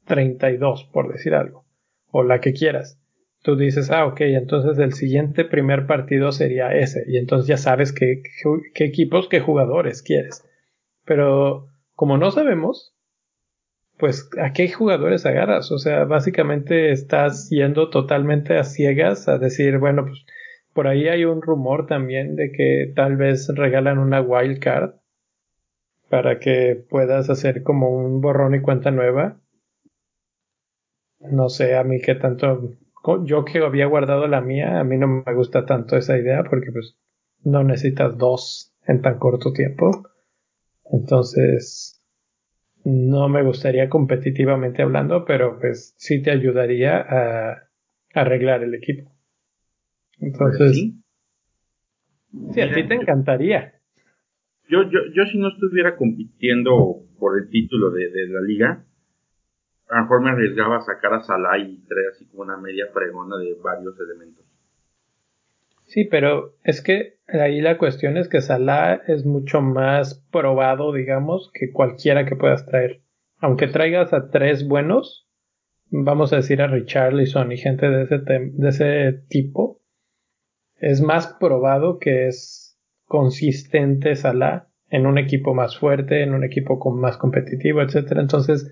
32, 0.06 0.84
por 0.92 1.12
decir 1.12 1.34
algo, 1.34 1.64
o 2.10 2.22
la 2.22 2.40
que 2.40 2.52
quieras 2.52 2.98
tú 3.42 3.56
dices, 3.56 3.90
ah, 3.90 4.06
ok, 4.06 4.20
entonces 4.20 4.78
el 4.78 4.92
siguiente 4.94 5.44
primer 5.44 5.86
partido 5.86 6.32
sería 6.32 6.74
ese, 6.74 7.04
y 7.08 7.18
entonces 7.18 7.48
ya 7.48 7.56
sabes 7.56 7.92
qué, 7.92 8.22
qué, 8.74 8.84
equipos, 8.84 9.28
qué 9.28 9.40
jugadores 9.40 10.02
quieres. 10.02 10.48
Pero 11.04 11.68
como 11.94 12.16
no 12.18 12.30
sabemos, 12.30 12.94
pues 13.98 14.30
a 14.40 14.52
qué 14.52 14.70
jugadores 14.70 15.26
agarras. 15.26 15.70
O 15.72 15.78
sea, 15.78 16.04
básicamente 16.04 16.92
estás 16.92 17.50
yendo 17.50 17.90
totalmente 17.90 18.56
a 18.56 18.64
ciegas 18.64 19.28
a 19.28 19.38
decir, 19.38 19.78
bueno, 19.78 20.04
pues 20.06 20.24
por 20.72 20.86
ahí 20.86 21.08
hay 21.08 21.24
un 21.24 21.42
rumor 21.42 21.86
también 21.86 22.36
de 22.36 22.52
que 22.52 22.92
tal 22.94 23.16
vez 23.16 23.48
regalan 23.54 23.98
una 23.98 24.20
wild 24.20 24.60
card 24.60 24.92
para 26.08 26.38
que 26.38 26.84
puedas 26.88 27.28
hacer 27.30 27.62
como 27.62 27.90
un 27.90 28.20
borrón 28.20 28.54
y 28.54 28.60
cuenta 28.60 28.90
nueva. 28.90 29.40
No 31.30 31.48
sé 31.48 31.76
a 31.76 31.84
mí 31.84 32.00
qué 32.00 32.14
tanto 32.14 32.74
yo 33.24 33.44
que 33.44 33.58
había 33.58 33.86
guardado 33.86 34.26
la 34.26 34.40
mía, 34.40 34.80
a 34.80 34.84
mí 34.84 34.96
no 34.96 35.24
me 35.26 35.34
gusta 35.34 35.66
tanto 35.66 35.96
esa 35.96 36.16
idea 36.16 36.44
porque 36.44 36.70
pues 36.72 36.96
no 37.44 37.64
necesitas 37.64 38.16
dos 38.16 38.74
en 38.86 39.02
tan 39.02 39.18
corto 39.18 39.52
tiempo. 39.52 40.08
Entonces, 40.90 42.02
no 42.84 43.28
me 43.28 43.42
gustaría 43.42 43.88
competitivamente 43.88 44.82
hablando, 44.82 45.24
pero 45.24 45.58
pues 45.58 45.94
sí 45.96 46.22
te 46.22 46.30
ayudaría 46.30 46.96
a 46.98 47.68
arreglar 48.14 48.62
el 48.62 48.74
equipo. 48.74 49.10
Entonces, 50.20 50.92
sí, 52.52 52.60
a 52.60 52.74
ti 52.74 52.86
te 52.86 52.94
encantaría. 52.94 53.74
Yo, 54.68 54.82
yo, 54.84 55.00
yo 55.14 55.24
si 55.30 55.38
no 55.38 55.48
estuviera 55.48 55.96
compitiendo 55.96 57.04
por 57.18 57.38
el 57.38 57.48
título 57.50 57.90
de, 57.90 58.08
la 58.28 58.40
liga, 58.40 58.84
a 59.92 60.20
me 60.20 60.30
arriesgaba 60.30 60.78
a 60.78 60.80
sacar 60.80 61.12
a 61.14 61.22
Salah 61.22 61.58
y 61.58 61.76
traer 61.86 62.08
así 62.12 62.26
como 62.26 62.42
una 62.42 62.56
media 62.56 62.86
pregona 62.92 63.36
de 63.36 63.54
varios 63.62 63.94
elementos. 64.00 64.44
Sí, 65.84 66.04
pero 66.04 66.54
es 66.64 66.80
que 66.80 67.18
ahí 67.28 67.60
la 67.60 67.76
cuestión 67.76 68.16
es 68.16 68.28
que 68.28 68.40
Salah 68.40 69.02
es 69.06 69.26
mucho 69.26 69.60
más 69.60 70.26
probado, 70.32 70.92
digamos, 70.94 71.50
que 71.52 71.70
cualquiera 71.72 72.24
que 72.24 72.36
puedas 72.36 72.64
traer. 72.64 73.02
Aunque 73.38 73.66
traigas 73.66 74.14
a 74.14 74.30
tres 74.30 74.66
buenos, 74.66 75.28
vamos 75.90 76.32
a 76.32 76.36
decir 76.36 76.62
a 76.62 76.68
Richarlison 76.68 77.52
y 77.52 77.58
gente 77.58 77.90
de 77.90 78.04
ese, 78.04 78.18
de 78.18 78.68
ese 78.68 79.12
tipo, 79.28 79.82
es 80.78 81.02
más 81.02 81.36
probado 81.38 81.98
que 81.98 82.28
es 82.28 82.78
consistente 83.04 84.16
Salah 84.16 84.68
en 84.88 85.06
un 85.06 85.18
equipo 85.18 85.52
más 85.52 85.76
fuerte, 85.76 86.22
en 86.22 86.32
un 86.32 86.44
equipo 86.44 86.78
con 86.78 86.98
más 86.98 87.18
competitivo, 87.18 87.82
etcétera. 87.82 88.22
Entonces, 88.22 88.70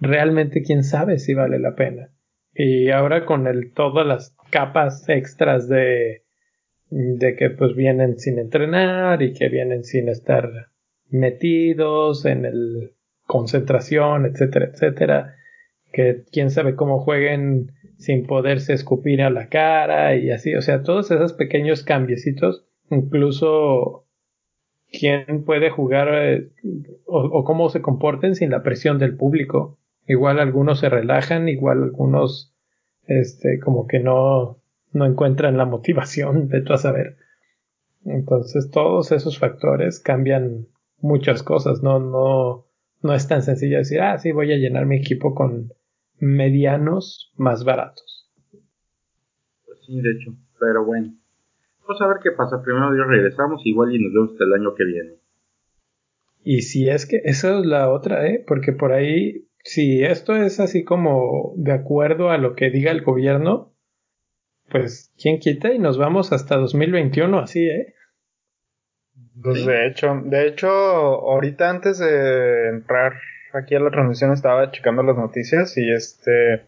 realmente 0.00 0.62
quién 0.62 0.82
sabe 0.82 1.18
si 1.18 1.34
vale 1.34 1.58
la 1.58 1.74
pena. 1.74 2.10
Y 2.52 2.90
ahora 2.90 3.26
con 3.26 3.46
el 3.46 3.72
todas 3.72 4.06
las 4.06 4.36
capas 4.50 5.08
extras 5.08 5.68
de 5.68 6.24
de 6.90 7.36
que 7.36 7.50
pues 7.50 7.74
vienen 7.76 8.18
sin 8.18 8.38
entrenar 8.38 9.22
y 9.22 9.32
que 9.32 9.48
vienen 9.48 9.84
sin 9.84 10.08
estar 10.08 10.50
metidos 11.08 12.24
en 12.24 12.44
el 12.44 12.94
concentración, 13.26 14.26
etcétera, 14.26 14.70
etcétera, 14.72 15.36
que 15.92 16.24
quién 16.32 16.50
sabe 16.50 16.74
cómo 16.74 16.98
jueguen 16.98 17.72
sin 17.96 18.26
poderse 18.26 18.72
escupir 18.72 19.22
a 19.22 19.30
la 19.30 19.48
cara 19.48 20.16
y 20.16 20.30
así, 20.30 20.54
o 20.54 20.62
sea, 20.62 20.82
todos 20.82 21.12
esos 21.12 21.32
pequeños 21.34 21.84
cambiecitos, 21.84 22.66
incluso 22.90 24.08
quién 24.90 25.44
puede 25.44 25.70
jugar 25.70 26.08
eh, 26.12 26.50
o, 27.06 27.20
o, 27.20 27.44
cómo 27.44 27.68
se 27.68 27.82
comporten 27.82 28.34
sin 28.34 28.50
la 28.50 28.64
presión 28.64 28.98
del 28.98 29.16
público. 29.16 29.78
Igual 30.10 30.40
algunos 30.40 30.80
se 30.80 30.88
relajan, 30.88 31.48
igual 31.48 31.84
algunos 31.84 32.52
este 33.06 33.60
como 33.60 33.86
que 33.86 34.00
no 34.00 34.60
no 34.92 35.04
encuentran 35.06 35.56
la 35.56 35.66
motivación, 35.66 36.48
de 36.48 36.62
tú 36.62 36.72
a 36.72 36.78
saber. 36.78 37.16
Entonces 38.04 38.72
todos 38.72 39.12
esos 39.12 39.38
factores 39.38 40.00
cambian 40.00 40.66
muchas 40.98 41.44
cosas, 41.44 41.84
no, 41.84 42.00
no, 42.00 42.66
no 43.02 43.14
es 43.14 43.28
tan 43.28 43.42
sencillo 43.42 43.78
decir, 43.78 44.00
ah, 44.00 44.18
sí, 44.18 44.32
voy 44.32 44.52
a 44.52 44.56
llenar 44.56 44.84
mi 44.84 44.96
equipo 44.96 45.32
con 45.32 45.72
medianos 46.18 47.32
más 47.36 47.62
baratos. 47.62 48.28
Pues 49.64 49.78
sí, 49.86 50.00
de 50.00 50.10
hecho, 50.10 50.34
pero 50.58 50.84
bueno. 50.84 51.14
Vamos 51.82 52.02
a 52.02 52.08
ver 52.08 52.16
qué 52.20 52.32
pasa. 52.32 52.60
Primero 52.60 52.92
Dios 52.92 53.06
regresamos 53.06 53.62
igual 53.64 53.94
y 53.94 54.02
nos 54.02 54.12
vemos 54.12 54.32
hasta 54.32 54.44
el 54.44 54.54
año 54.54 54.74
que 54.74 54.84
viene. 54.84 55.14
Y 56.42 56.62
si 56.62 56.88
es 56.88 57.06
que 57.06 57.20
esa 57.24 57.60
es 57.60 57.64
la 57.64 57.92
otra, 57.92 58.26
¿eh? 58.26 58.44
Porque 58.44 58.72
por 58.72 58.92
ahí, 58.92 59.46
si 59.64 60.04
esto 60.04 60.36
es 60.36 60.60
así 60.60 60.84
como 60.84 61.52
de 61.56 61.72
acuerdo 61.72 62.30
a 62.30 62.38
lo 62.38 62.54
que 62.54 62.70
diga 62.70 62.90
el 62.90 63.02
gobierno, 63.02 63.72
pues, 64.70 65.12
¿quién 65.20 65.38
quita? 65.38 65.72
Y 65.72 65.78
nos 65.78 65.98
vamos 65.98 66.32
hasta 66.32 66.56
2021 66.56 67.38
así, 67.38 67.68
¿eh? 67.68 67.94
Pues 69.42 69.64
de 69.64 69.86
hecho, 69.86 70.20
de 70.24 70.46
hecho, 70.46 70.68
ahorita 70.68 71.70
antes 71.70 71.98
de 71.98 72.68
entrar 72.68 73.14
aquí 73.52 73.74
a 73.74 73.80
la 73.80 73.90
transmisión 73.90 74.32
estaba 74.32 74.70
checando 74.70 75.02
las 75.02 75.16
noticias 75.16 75.76
y 75.78 75.90
este, 75.90 76.66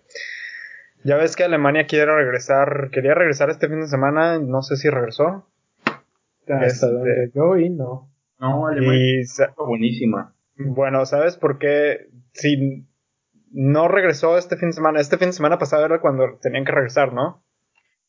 ya 1.04 1.16
ves 1.16 1.37
que 1.37 1.44
Alemania 1.44 1.87
quiere 1.87 2.14
regresar, 2.14 2.90
quería 2.90 3.14
regresar 3.14 3.50
este 3.50 3.68
fin 3.68 3.80
de 3.80 3.88
semana, 3.88 4.38
no 4.38 4.62
sé 4.62 4.76
si 4.76 4.88
regresó. 4.88 5.46
Hasta 6.46 6.67
este, 6.67 6.86
donde 6.86 7.30
yo 7.34 7.56
y 7.56 7.71
no. 7.71 8.10
No, 8.38 8.67
Alemania 8.67 9.23
buenísima. 9.56 10.34
Bueno, 10.56 11.04
¿sabes 11.06 11.36
por 11.36 11.58
qué? 11.58 12.08
Si 12.32 12.86
no 13.52 13.88
regresó 13.88 14.38
este 14.38 14.56
fin 14.56 14.71
de 14.71 14.75
semana, 14.75 15.00
este 15.00 15.18
fin 15.18 15.28
de 15.28 15.32
semana 15.34 15.58
pasado 15.58 15.84
era 15.84 16.00
cuando 16.00 16.38
tenían 16.40 16.64
que 16.64 16.73
regresar, 16.73 17.12
¿no? 17.12 17.45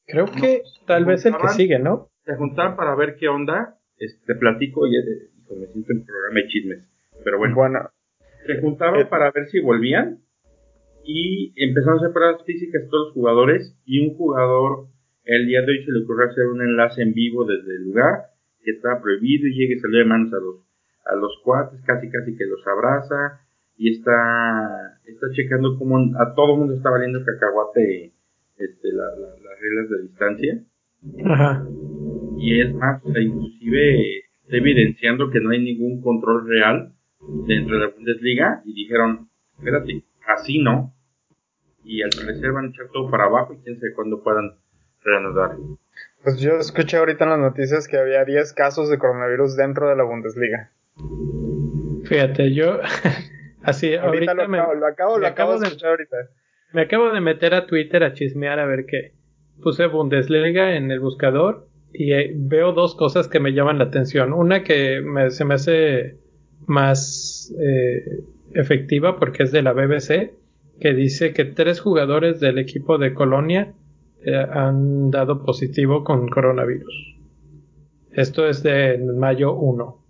Creo 0.05 0.25
que 0.25 0.63
tal 0.85 1.05
vez 1.05 1.25
el 1.25 1.37
que 1.37 1.49
sigue, 1.49 1.79
¿no? 1.79 2.09
Se 2.25 2.35
juntaban 2.35 2.75
para 2.75 2.95
ver 2.95 3.15
qué 3.17 3.27
onda. 3.27 3.77
Este, 3.97 4.35
platico 4.35 4.87
y 4.87 4.97
hijo, 4.97 5.55
me 5.55 5.67
siento 5.67 5.93
en 5.93 6.05
programa 6.05 6.39
de 6.39 6.47
chismes. 6.47 6.89
Pero 7.23 7.37
bueno. 7.37 7.55
bueno 7.55 7.89
se 8.45 8.59
juntaban 8.59 9.01
eh, 9.01 9.05
para 9.05 9.31
ver 9.31 9.47
si 9.47 9.59
volvían. 9.59 10.19
Y 11.05 11.53
empezaron 11.61 11.99
a 11.99 12.01
hacer 12.01 12.13
pruebas 12.13 12.43
físicas 12.45 12.83
todos 12.89 13.07
los 13.07 13.13
jugadores. 13.13 13.77
Y 13.85 14.07
un 14.07 14.15
jugador, 14.15 14.87
el 15.25 15.47
día 15.47 15.61
de 15.61 15.71
hoy 15.71 15.85
se 15.85 15.91
le 15.91 16.03
ocurrió 16.03 16.29
hacer 16.29 16.47
un 16.47 16.61
enlace 16.61 17.01
en 17.01 17.13
vivo 17.13 17.45
desde 17.45 17.75
el 17.75 17.83
lugar. 17.83 18.27
Que 18.63 18.71
estaba 18.71 19.01
prohibido 19.01 19.47
y 19.47 19.53
llega 19.53 19.75
y 19.75 19.79
salió 19.79 19.99
de 19.99 20.05
manos 20.05 20.33
a 20.33 20.37
los, 20.37 20.55
a 21.05 21.15
los 21.15 21.39
cuates, 21.43 21.81
casi 21.85 22.09
casi 22.09 22.35
que 22.35 22.45
los 22.45 22.65
abraza. 22.65 23.42
Y 23.77 23.91
está, 23.91 24.99
está 25.05 25.27
checando 25.33 25.77
cómo 25.77 25.97
a 26.19 26.33
todo 26.35 26.53
el 26.53 26.59
mundo 26.59 26.73
está 26.75 26.89
valiendo 26.89 27.23
cacahuate 27.25 28.13
este, 28.57 28.91
las 28.93 29.59
reglas 29.59 29.89
de 29.89 30.01
distancia. 30.03 30.63
Ajá. 31.25 31.65
Y 32.37 32.61
es 32.61 32.73
más, 32.73 33.01
inclusive 33.05 34.17
está 34.43 34.57
evidenciando 34.57 35.29
que 35.29 35.39
no 35.39 35.51
hay 35.51 35.63
ningún 35.63 36.01
control 36.01 36.47
real 36.47 36.93
dentro 37.47 37.77
de 37.77 37.85
la 37.85 37.91
Bundesliga 37.93 38.61
y 38.65 38.73
dijeron, 38.73 39.29
espérate, 39.57 40.03
así 40.27 40.59
no. 40.59 40.93
Y 41.83 42.01
al 42.01 42.09
parecer 42.09 42.51
van 42.51 42.65
a 42.65 42.69
echar 42.69 42.87
todo 42.93 43.09
para 43.09 43.25
abajo 43.25 43.53
y 43.53 43.63
quién 43.63 43.79
sabe 43.79 43.93
cuándo 43.93 44.23
puedan 44.23 44.51
reanudar. 45.03 45.57
Pues 46.23 46.39
yo 46.39 46.53
escuché 46.57 46.97
ahorita 46.97 47.25
en 47.25 47.29
las 47.31 47.39
noticias 47.39 47.87
que 47.87 47.97
había 47.97 48.23
10 48.23 48.53
casos 48.53 48.89
de 48.89 48.97
coronavirus 48.97 49.57
dentro 49.57 49.89
de 49.89 49.95
la 49.95 50.03
Bundesliga. 50.03 50.71
Fíjate, 52.05 52.53
yo 52.53 52.79
así 53.63 53.95
ahorita, 53.95 54.33
lo, 54.33 54.43
acabo, 54.87 55.17
lo 55.17 55.27
acabo, 55.27 55.59
de 55.59 55.67
escuchar 55.67 55.91
ahorita. 55.91 56.17
Me 56.73 56.81
acabo 56.83 57.11
de 57.11 57.21
meter 57.21 57.53
a 57.53 57.65
Twitter 57.65 58.03
a 58.03 58.13
chismear 58.13 58.59
a 58.59 58.65
ver 58.65 58.85
qué. 58.85 59.13
Puse 59.61 59.87
Bundesliga 59.87 60.75
en 60.75 60.91
el 60.91 60.99
buscador 60.99 61.67
y 61.93 62.13
eh, 62.13 62.33
veo 62.35 62.73
dos 62.73 62.95
cosas 62.95 63.27
que 63.27 63.39
me 63.39 63.53
llaman 63.53 63.77
la 63.77 63.85
atención. 63.85 64.33
Una 64.33 64.63
que 64.63 65.01
se 65.29 65.45
me 65.45 65.53
hace 65.53 66.17
más 66.65 67.53
eh, 67.59 68.23
efectiva 68.53 69.19
porque 69.19 69.43
es 69.43 69.51
de 69.51 69.61
la 69.61 69.73
BBC, 69.73 70.33
que 70.79 70.93
dice 70.93 71.33
que 71.33 71.45
tres 71.45 71.79
jugadores 71.79 72.39
del 72.39 72.57
equipo 72.57 72.97
de 72.97 73.13
Colonia 73.13 73.73
eh, 74.25 74.35
han 74.35 75.11
dado 75.11 75.43
positivo 75.43 76.03
con 76.03 76.29
coronavirus. 76.29 77.17
Esto 78.11 78.47
es 78.47 78.63
de 78.63 78.97
mayo 78.97 79.53
1. 79.53 80.02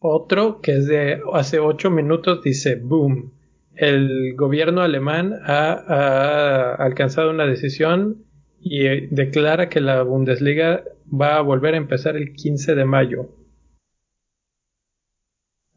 Otro 0.00 0.60
que 0.60 0.72
es 0.72 0.86
de 0.86 1.20
hace 1.32 1.60
8 1.60 1.90
minutos 1.90 2.42
dice 2.42 2.74
boom 2.76 3.32
el 3.80 4.34
gobierno 4.36 4.82
alemán 4.82 5.40
ha, 5.42 6.74
alcanzado 6.74 7.30
una 7.30 7.46
decisión 7.46 8.24
y 8.60 8.86
eh, 8.86 9.08
declara 9.10 9.70
que 9.70 9.80
la 9.80 10.02
Bundesliga 10.02 10.84
va 11.10 11.36
a 11.36 11.40
volver 11.40 11.74
a 11.74 11.78
empezar 11.78 12.14
el 12.14 12.34
15 12.34 12.74
de 12.74 12.84
mayo. 12.84 13.30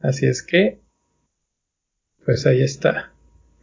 Así 0.02 0.26
es 0.26 0.44
que, 0.44 0.82
pues 2.26 2.46
ahí 2.46 2.62
está. 2.62 3.14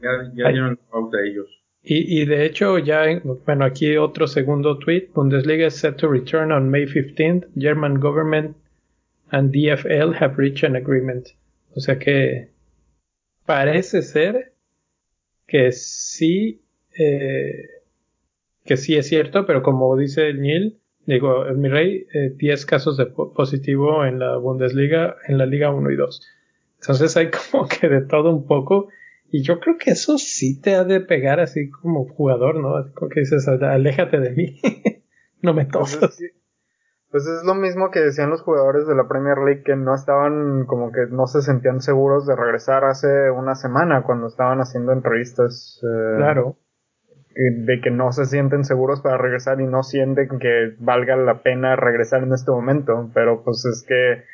Ya, 0.00 0.08
ya 0.34 0.48
dieron 0.48 0.78
pauta 0.90 1.18
ellos. 1.22 1.46
Y, 1.82 2.20
y, 2.20 2.24
de 2.24 2.46
hecho, 2.46 2.78
ya, 2.78 3.04
bueno, 3.44 3.66
aquí 3.66 3.96
otro 3.98 4.26
segundo 4.26 4.78
tweet. 4.78 5.10
Bundesliga 5.14 5.66
is 5.66 5.74
set 5.74 5.96
to 5.98 6.08
return 6.08 6.50
on 6.50 6.70
May 6.70 6.86
15th. 6.86 7.46
German 7.58 8.00
government 8.00 8.56
and 9.30 9.52
DFL 9.52 10.14
have 10.14 10.36
reached 10.36 10.64
an 10.64 10.76
agreement. 10.76 11.28
O 11.76 11.80
sea 11.80 11.98
que 11.98 12.50
parece 13.46 14.02
ser 14.02 14.52
que 15.46 15.72
sí, 15.72 16.62
eh, 16.98 17.68
que 18.64 18.76
sí 18.76 18.96
es 18.96 19.08
cierto, 19.08 19.46
pero 19.46 19.62
como 19.62 19.96
dice 19.96 20.28
el 20.28 20.40
Neil, 20.40 20.80
digo, 21.06 21.44
mi 21.54 21.68
rey, 21.68 22.06
10 22.36 22.62
eh, 22.62 22.66
casos 22.66 22.96
de 22.96 23.06
positivo 23.06 24.04
en 24.04 24.18
la 24.18 24.36
Bundesliga, 24.36 25.16
en 25.26 25.38
la 25.38 25.46
Liga 25.46 25.70
1 25.70 25.90
y 25.90 25.96
2. 25.96 26.22
Entonces 26.80 27.16
hay 27.16 27.30
como 27.50 27.68
que 27.68 27.88
de 27.88 28.02
todo 28.02 28.30
un 28.30 28.46
poco. 28.46 28.88
Y 29.32 29.42
yo 29.42 29.60
creo 29.60 29.78
que 29.78 29.92
eso 29.92 30.18
sí 30.18 30.60
te 30.60 30.74
ha 30.74 30.82
de 30.82 31.00
pegar 31.00 31.38
así 31.38 31.70
como 31.70 32.08
jugador, 32.08 32.56
¿no? 32.56 32.76
Así 32.76 32.92
como 32.92 33.10
que 33.10 33.20
dices, 33.20 33.46
aléjate 33.46 34.18
de 34.18 34.30
mí. 34.30 34.60
no 35.42 35.54
me 35.54 35.66
tosas. 35.66 36.18
Pues 37.10 37.26
es 37.26 37.44
lo 37.44 37.54
mismo 37.54 37.90
que 37.90 38.00
decían 38.00 38.30
los 38.30 38.42
jugadores 38.42 38.86
de 38.86 38.94
la 38.94 39.08
Premier 39.08 39.38
League 39.38 39.62
que 39.64 39.74
no 39.74 39.94
estaban 39.94 40.64
como 40.66 40.92
que 40.92 41.06
no 41.10 41.26
se 41.26 41.42
sentían 41.42 41.80
seguros 41.80 42.26
de 42.26 42.36
regresar 42.36 42.84
hace 42.84 43.30
una 43.30 43.54
semana 43.56 44.02
cuando 44.02 44.28
estaban 44.28 44.60
haciendo 44.60 44.92
entrevistas. 44.92 45.80
Eh, 45.82 46.16
claro. 46.18 46.56
De 47.34 47.80
que 47.80 47.90
no 47.90 48.12
se 48.12 48.26
sienten 48.26 48.64
seguros 48.64 49.00
para 49.00 49.16
regresar 49.16 49.60
y 49.60 49.66
no 49.66 49.82
sienten 49.82 50.38
que 50.38 50.74
valga 50.78 51.16
la 51.16 51.42
pena 51.42 51.74
regresar 51.76 52.22
en 52.22 52.32
este 52.32 52.50
momento. 52.50 53.10
Pero 53.14 53.42
pues 53.42 53.64
es 53.64 53.84
que 53.86 54.24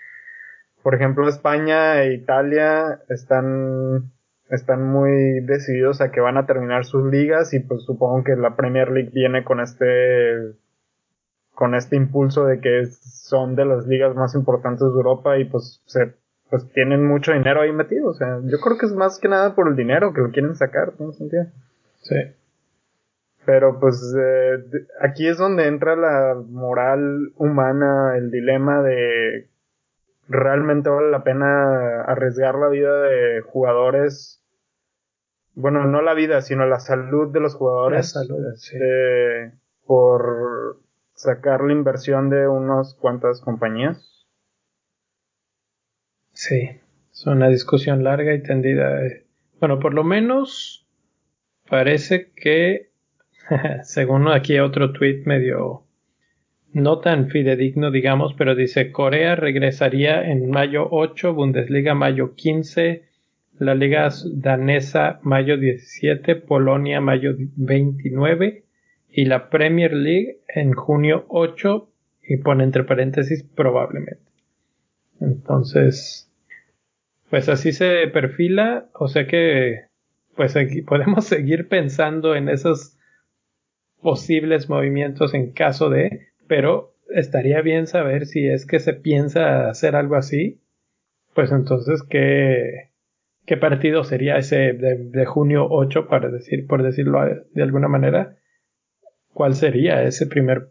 por 0.87 0.95
ejemplo, 0.95 1.29
España 1.29 2.01
e 2.05 2.15
Italia 2.15 3.01
están, 3.09 4.13
están 4.51 4.85
muy 4.85 5.41
decididos 5.41 6.01
a 6.01 6.13
que 6.13 6.21
van 6.21 6.37
a 6.37 6.47
terminar 6.47 6.85
sus 6.85 7.11
ligas 7.11 7.53
y 7.55 7.59
pues 7.59 7.83
supongo 7.83 8.23
que 8.23 8.37
la 8.37 8.55
Premier 8.55 8.93
League 8.93 9.11
viene 9.13 9.43
con 9.43 9.59
este, 9.59 10.53
con 11.57 11.75
este 11.75 11.97
impulso 11.97 12.45
de 12.45 12.61
que 12.61 12.87
son 12.87 13.57
de 13.57 13.65
las 13.65 13.87
ligas 13.87 14.15
más 14.15 14.35
importantes 14.35 14.83
de 14.83 14.95
Europa 14.95 15.39
y 15.39 15.47
pues 15.47 15.81
se, 15.87 16.13
pues 16.51 16.71
tienen 16.75 17.09
mucho 17.09 17.33
dinero 17.33 17.63
ahí 17.63 17.73
metido. 17.73 18.11
O 18.11 18.15
sea, 18.15 18.41
yo 18.45 18.61
creo 18.61 18.77
que 18.77 18.85
es 18.85 18.93
más 18.93 19.19
que 19.19 19.29
nada 19.29 19.55
por 19.55 19.67
el 19.67 19.75
dinero 19.75 20.13
que 20.13 20.21
lo 20.21 20.31
quieren 20.31 20.55
sacar, 20.55 20.93
¿no 20.99 21.13
sentido? 21.13 21.47
Sí. 22.03 22.17
Pero 23.47 23.81
pues 23.81 24.15
eh, 24.21 24.65
aquí 25.01 25.27
es 25.27 25.39
donde 25.39 25.67
entra 25.67 25.97
la 25.97 26.35
moral 26.47 27.33
humana, 27.37 28.19
el 28.19 28.31
dilema 28.31 28.83
de 28.83 29.49
realmente 30.29 30.91
vale 30.91 31.11
la 31.11 31.25
pena 31.25 32.03
arriesgar 32.03 32.57
la 32.57 32.69
vida 32.69 33.01
de 33.01 33.41
jugadores. 33.41 34.43
Bueno, 35.55 35.87
no 35.87 36.03
la 36.03 36.13
vida, 36.13 36.43
sino 36.43 36.67
la 36.67 36.81
salud 36.81 37.33
de 37.33 37.41
los 37.41 37.55
jugadores. 37.55 38.15
La 38.15 38.23
salud, 38.23 38.45
sí. 38.57 38.77
eh, 38.79 39.53
por 39.87 40.85
sacar 41.17 41.63
la 41.63 41.73
inversión 41.73 42.31
de 42.31 42.47
unas 42.47 42.95
cuantas 42.95 43.41
compañías. 43.41 44.27
Sí, 46.33 46.71
es 47.11 47.27
una 47.27 47.49
discusión 47.49 48.05
larga 48.05 48.35
y 48.35 48.43
tendida. 48.43 49.01
Bueno, 49.59 49.81
por 49.81 49.95
lo 49.95 50.05
menos 50.05 50.87
parece 51.69 52.31
que, 52.37 52.91
según 53.83 54.29
aquí 54.29 54.59
otro 54.59 54.93
tweet 54.93 55.23
medio 55.25 55.83
no 56.73 56.99
tan 56.99 57.31
fidedigno, 57.31 57.91
digamos, 57.91 58.35
pero 58.35 58.55
dice 58.55 58.93
Corea 58.93 59.35
regresaría 59.35 60.31
en 60.31 60.51
mayo 60.51 60.89
8, 60.91 61.33
Bundesliga 61.33 61.95
mayo 61.95 62.35
15, 62.35 63.05
la 63.59 63.75
Liga 63.75 64.11
Danesa 64.35 65.19
mayo 65.23 65.57
17, 65.57 66.37
Polonia 66.37 67.01
mayo 67.01 67.35
29 67.39 68.66
y 69.17 69.25
la 69.25 69.49
Premier 69.49 69.95
League 69.95 70.41
en 70.47 70.75
junio 70.75 71.25
8 71.29 71.89
y 72.29 72.37
pone 72.37 72.65
entre 72.65 72.85
paréntesis 72.85 73.43
probablemente. 73.43 74.21
Entonces, 75.23 76.31
pues 77.31 77.49
así 77.49 77.73
se 77.73 78.09
perfila, 78.09 78.91
o 78.93 79.09
sea 79.09 79.27
que 79.27 79.87
pues 80.37 80.55
aquí 80.55 80.83
podemos 80.83 81.25
seguir 81.29 81.67
pensando 81.67 82.37
en 82.37 82.51
esos 82.51 82.99
posibles 84.03 84.69
movimientos 84.69 85.33
en 85.33 85.53
caso 85.53 85.89
de, 85.89 86.27
pero 86.47 86.93
estaría 87.09 87.63
bien 87.63 87.87
saber 87.87 88.27
si 88.27 88.47
es 88.47 88.67
que 88.67 88.81
se 88.81 88.93
piensa 88.93 89.71
hacer 89.71 89.97
algo 89.97 90.17
así, 90.17 90.61
pues 91.33 91.53
entonces 91.53 92.03
qué, 92.03 92.91
qué 93.47 93.57
partido 93.57 94.05
sería 94.05 94.37
ese 94.37 94.75
de, 94.75 95.25
junio 95.25 95.69
8 95.71 96.07
para 96.07 96.29
decir, 96.29 96.67
por 96.67 96.83
decirlo 96.83 97.21
de 97.51 97.63
alguna 97.63 97.89
manera, 97.89 98.37
cuál 99.37 99.55
sería 99.55 100.03
ese 100.03 100.27
primer 100.27 100.71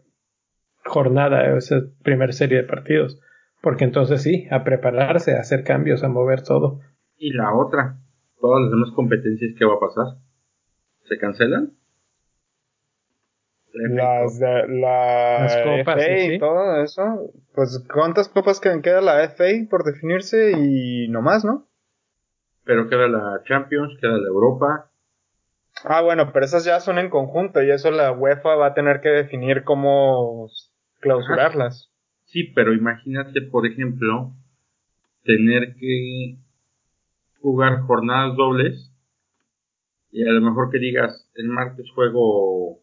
jornada, 0.84 1.56
esa 1.56 1.76
primer 2.02 2.34
serie 2.34 2.58
de 2.58 2.64
partidos. 2.64 3.20
Porque 3.62 3.84
entonces 3.84 4.22
sí, 4.22 4.48
a 4.50 4.64
prepararse, 4.64 5.36
a 5.36 5.40
hacer 5.40 5.62
cambios, 5.62 6.02
a 6.02 6.08
mover 6.08 6.42
todo. 6.42 6.80
Y 7.16 7.32
la 7.32 7.54
otra, 7.54 7.96
todas 8.40 8.62
las 8.62 8.70
demás 8.72 8.90
competencias, 8.96 9.54
¿qué 9.56 9.64
va 9.64 9.74
a 9.74 9.80
pasar? 9.80 10.06
¿Se 11.04 11.16
cancelan? 11.16 11.74
Las, 13.72 14.38
de, 14.40 14.68
la 14.68 15.38
Las 15.42 15.56
copas, 15.58 15.96
FA 16.02 16.16
sí, 16.16 16.26
sí. 16.26 16.34
y 16.34 16.38
todo 16.40 16.82
eso. 16.82 17.30
Pues, 17.54 17.86
¿cuántas 17.92 18.28
copas 18.28 18.58
que- 18.58 18.80
queda 18.82 19.00
la 19.00 19.22
FA 19.22 19.44
por 19.70 19.84
definirse? 19.84 20.52
Y 20.58 21.08
no 21.08 21.22
más, 21.22 21.44
¿no? 21.44 21.68
Pero 22.64 22.88
queda 22.88 23.06
la 23.06 23.42
Champions, 23.44 23.96
queda 24.00 24.18
la 24.18 24.26
Europa. 24.26 24.90
Ah, 25.84 26.00
bueno, 26.02 26.32
pero 26.32 26.44
esas 26.44 26.64
ya 26.64 26.80
son 26.80 26.98
en 26.98 27.10
conjunto 27.10 27.62
y 27.62 27.70
eso 27.70 27.90
la 27.90 28.12
UEFA 28.12 28.54
va 28.56 28.68
a 28.68 28.74
tener 28.74 29.00
que 29.00 29.10
definir 29.10 29.62
cómo 29.64 30.48
clausurarlas. 31.00 31.92
Sí, 32.24 32.44
pero 32.54 32.72
imagínate, 32.72 33.42
por 33.42 33.66
ejemplo, 33.66 34.32
tener 35.22 35.76
que 35.76 36.38
jugar 37.40 37.80
jornadas 37.82 38.36
dobles 38.36 38.92
y 40.10 40.26
a 40.26 40.32
lo 40.32 40.40
mejor 40.40 40.70
que 40.70 40.78
digas, 40.78 41.30
el 41.34 41.48
martes 41.48 41.90
juego 41.94 42.80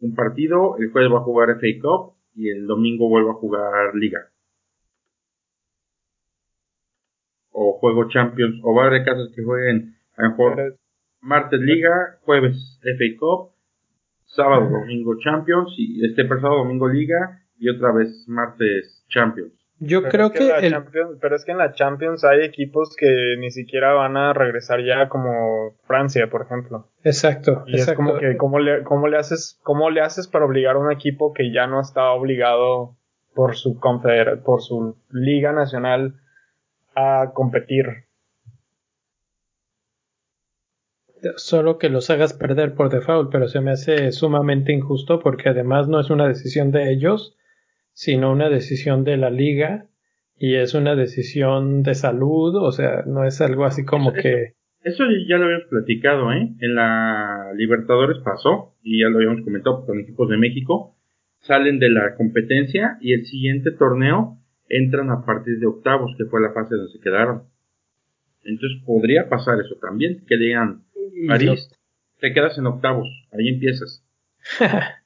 un 0.00 0.14
partido, 0.14 0.76
el 0.78 0.90
jueves 0.90 1.12
va 1.12 1.18
a 1.18 1.24
jugar 1.24 1.50
FA 1.50 1.66
Cup 1.80 2.14
y 2.34 2.50
el 2.50 2.66
domingo 2.66 3.08
vuelvo 3.08 3.30
a 3.30 3.34
jugar 3.34 3.94
Liga. 3.94 4.30
O 7.52 7.78
juego 7.78 8.08
Champions, 8.08 8.60
o 8.64 8.74
va 8.74 8.84
a 8.84 8.86
haber 8.88 9.04
casos 9.04 9.32
que 9.34 9.44
jueguen 9.44 9.96
a 10.16 10.22
lo 10.24 10.30
mejor 10.30 10.76
martes 11.24 11.60
Liga, 11.60 12.18
jueves 12.22 12.78
FA 12.82 13.18
Cup, 13.18 13.50
sábado, 14.26 14.68
domingo 14.68 15.16
Champions, 15.18 15.74
y 15.78 16.04
este 16.04 16.26
sábado, 16.28 16.58
domingo 16.58 16.88
Liga, 16.88 17.40
y 17.58 17.68
otra 17.70 17.92
vez 17.92 18.24
martes 18.28 19.04
Champions. 19.08 19.52
Yo 19.80 20.02
Pero 20.02 20.10
creo 20.10 20.26
es 20.26 20.32
que, 20.32 20.48
la 20.48 20.58
el, 20.58 20.72
Champions- 20.72 21.18
pero 21.20 21.34
es 21.36 21.44
que 21.44 21.52
en 21.52 21.58
la 21.58 21.72
Champions 21.72 22.24
hay 22.24 22.42
equipos 22.42 22.94
que 22.96 23.36
ni 23.38 23.50
siquiera 23.50 23.92
van 23.92 24.16
a 24.16 24.32
regresar 24.32 24.80
ya 24.84 25.08
como 25.08 25.76
Francia, 25.84 26.28
por 26.30 26.42
ejemplo. 26.42 26.88
exacto, 27.02 27.64
Y 27.66 27.74
es 27.76 27.80
exacto. 27.82 27.96
como 27.96 28.18
que 28.18 28.36
cómo 28.36 28.58
le, 28.60 28.82
cómo 28.84 29.08
le 29.08 29.16
haces 29.16 29.58
cómo 29.62 29.90
le 29.90 30.00
haces 30.00 30.28
para 30.28 30.44
obligar 30.44 30.76
a 30.76 30.78
un 30.78 30.92
equipo 30.92 31.32
que 31.34 31.52
ya 31.52 31.66
no 31.66 31.80
está 31.80 32.10
obligado 32.12 32.96
por 33.34 33.56
su 33.56 33.78
confedera, 33.80 34.36
por 34.42 34.62
su 34.62 34.96
liga 35.10 35.52
nacional 35.52 36.14
a 36.94 37.32
competir. 37.34 38.03
Solo 41.36 41.78
que 41.78 41.88
los 41.88 42.10
hagas 42.10 42.34
perder 42.34 42.74
por 42.74 42.90
default, 42.90 43.30
pero 43.30 43.48
se 43.48 43.60
me 43.60 43.70
hace 43.72 44.12
sumamente 44.12 44.72
injusto 44.72 45.20
porque 45.20 45.48
además 45.48 45.88
no 45.88 46.00
es 46.00 46.10
una 46.10 46.28
decisión 46.28 46.70
de 46.70 46.92
ellos, 46.92 47.36
sino 47.92 48.32
una 48.32 48.48
decisión 48.48 49.04
de 49.04 49.16
la 49.16 49.30
liga 49.30 49.86
y 50.36 50.56
es 50.56 50.74
una 50.74 50.94
decisión 50.96 51.82
de 51.82 51.94
salud, 51.94 52.56
o 52.56 52.72
sea, 52.72 53.02
no 53.06 53.24
es 53.24 53.40
algo 53.40 53.64
así 53.64 53.84
como 53.84 54.10
Eso- 54.10 54.22
que 54.22 54.54
Eso 54.82 55.04
ya 55.28 55.38
lo 55.38 55.44
habíamos 55.46 55.68
platicado, 55.68 56.32
¿eh? 56.32 56.52
En 56.60 56.74
la 56.74 57.52
Libertadores 57.56 58.18
pasó, 58.22 58.74
y 58.82 59.00
ya 59.00 59.08
lo 59.08 59.16
habíamos 59.16 59.42
comentado 59.42 59.86
con 59.86 59.98
equipos 60.00 60.28
de 60.28 60.36
México, 60.36 60.96
salen 61.40 61.78
de 61.78 61.88
la 61.90 62.14
competencia 62.16 62.98
y 63.00 63.14
el 63.14 63.24
siguiente 63.24 63.70
torneo 63.70 64.38
entran 64.68 65.10
a 65.10 65.24
partir 65.24 65.58
de 65.58 65.66
octavos, 65.66 66.14
que 66.18 66.24
fue 66.26 66.40
la 66.42 66.52
fase 66.52 66.74
donde 66.74 66.92
se 66.92 67.00
quedaron. 67.00 67.44
Entonces 68.44 68.82
podría 68.84 69.28
pasar 69.28 69.58
eso 69.60 69.76
también, 69.80 70.24
que 70.26 70.36
digan, 70.36 70.83
París, 71.28 71.70
te 72.20 72.32
quedas 72.32 72.58
en 72.58 72.66
octavos, 72.66 73.08
ahí 73.32 73.48
empiezas. 73.48 74.04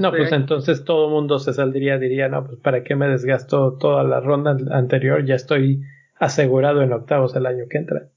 No, 0.00 0.12
pues 0.12 0.30
entonces 0.30 0.84
todo 0.84 1.06
el 1.06 1.12
mundo 1.12 1.40
se 1.40 1.52
saldría, 1.52 1.98
diría, 1.98 2.28
no, 2.28 2.46
pues 2.46 2.56
para 2.60 2.84
qué 2.84 2.94
me 2.94 3.08
desgasto 3.08 3.78
toda 3.78 4.04
la 4.04 4.20
ronda 4.20 4.52
an- 4.52 4.72
anterior, 4.72 5.24
ya 5.26 5.34
estoy 5.34 5.82
asegurado 6.14 6.82
en 6.82 6.92
octavos 6.92 7.34
el 7.34 7.46
año 7.46 7.64
que 7.68 7.78
entra. 7.78 8.08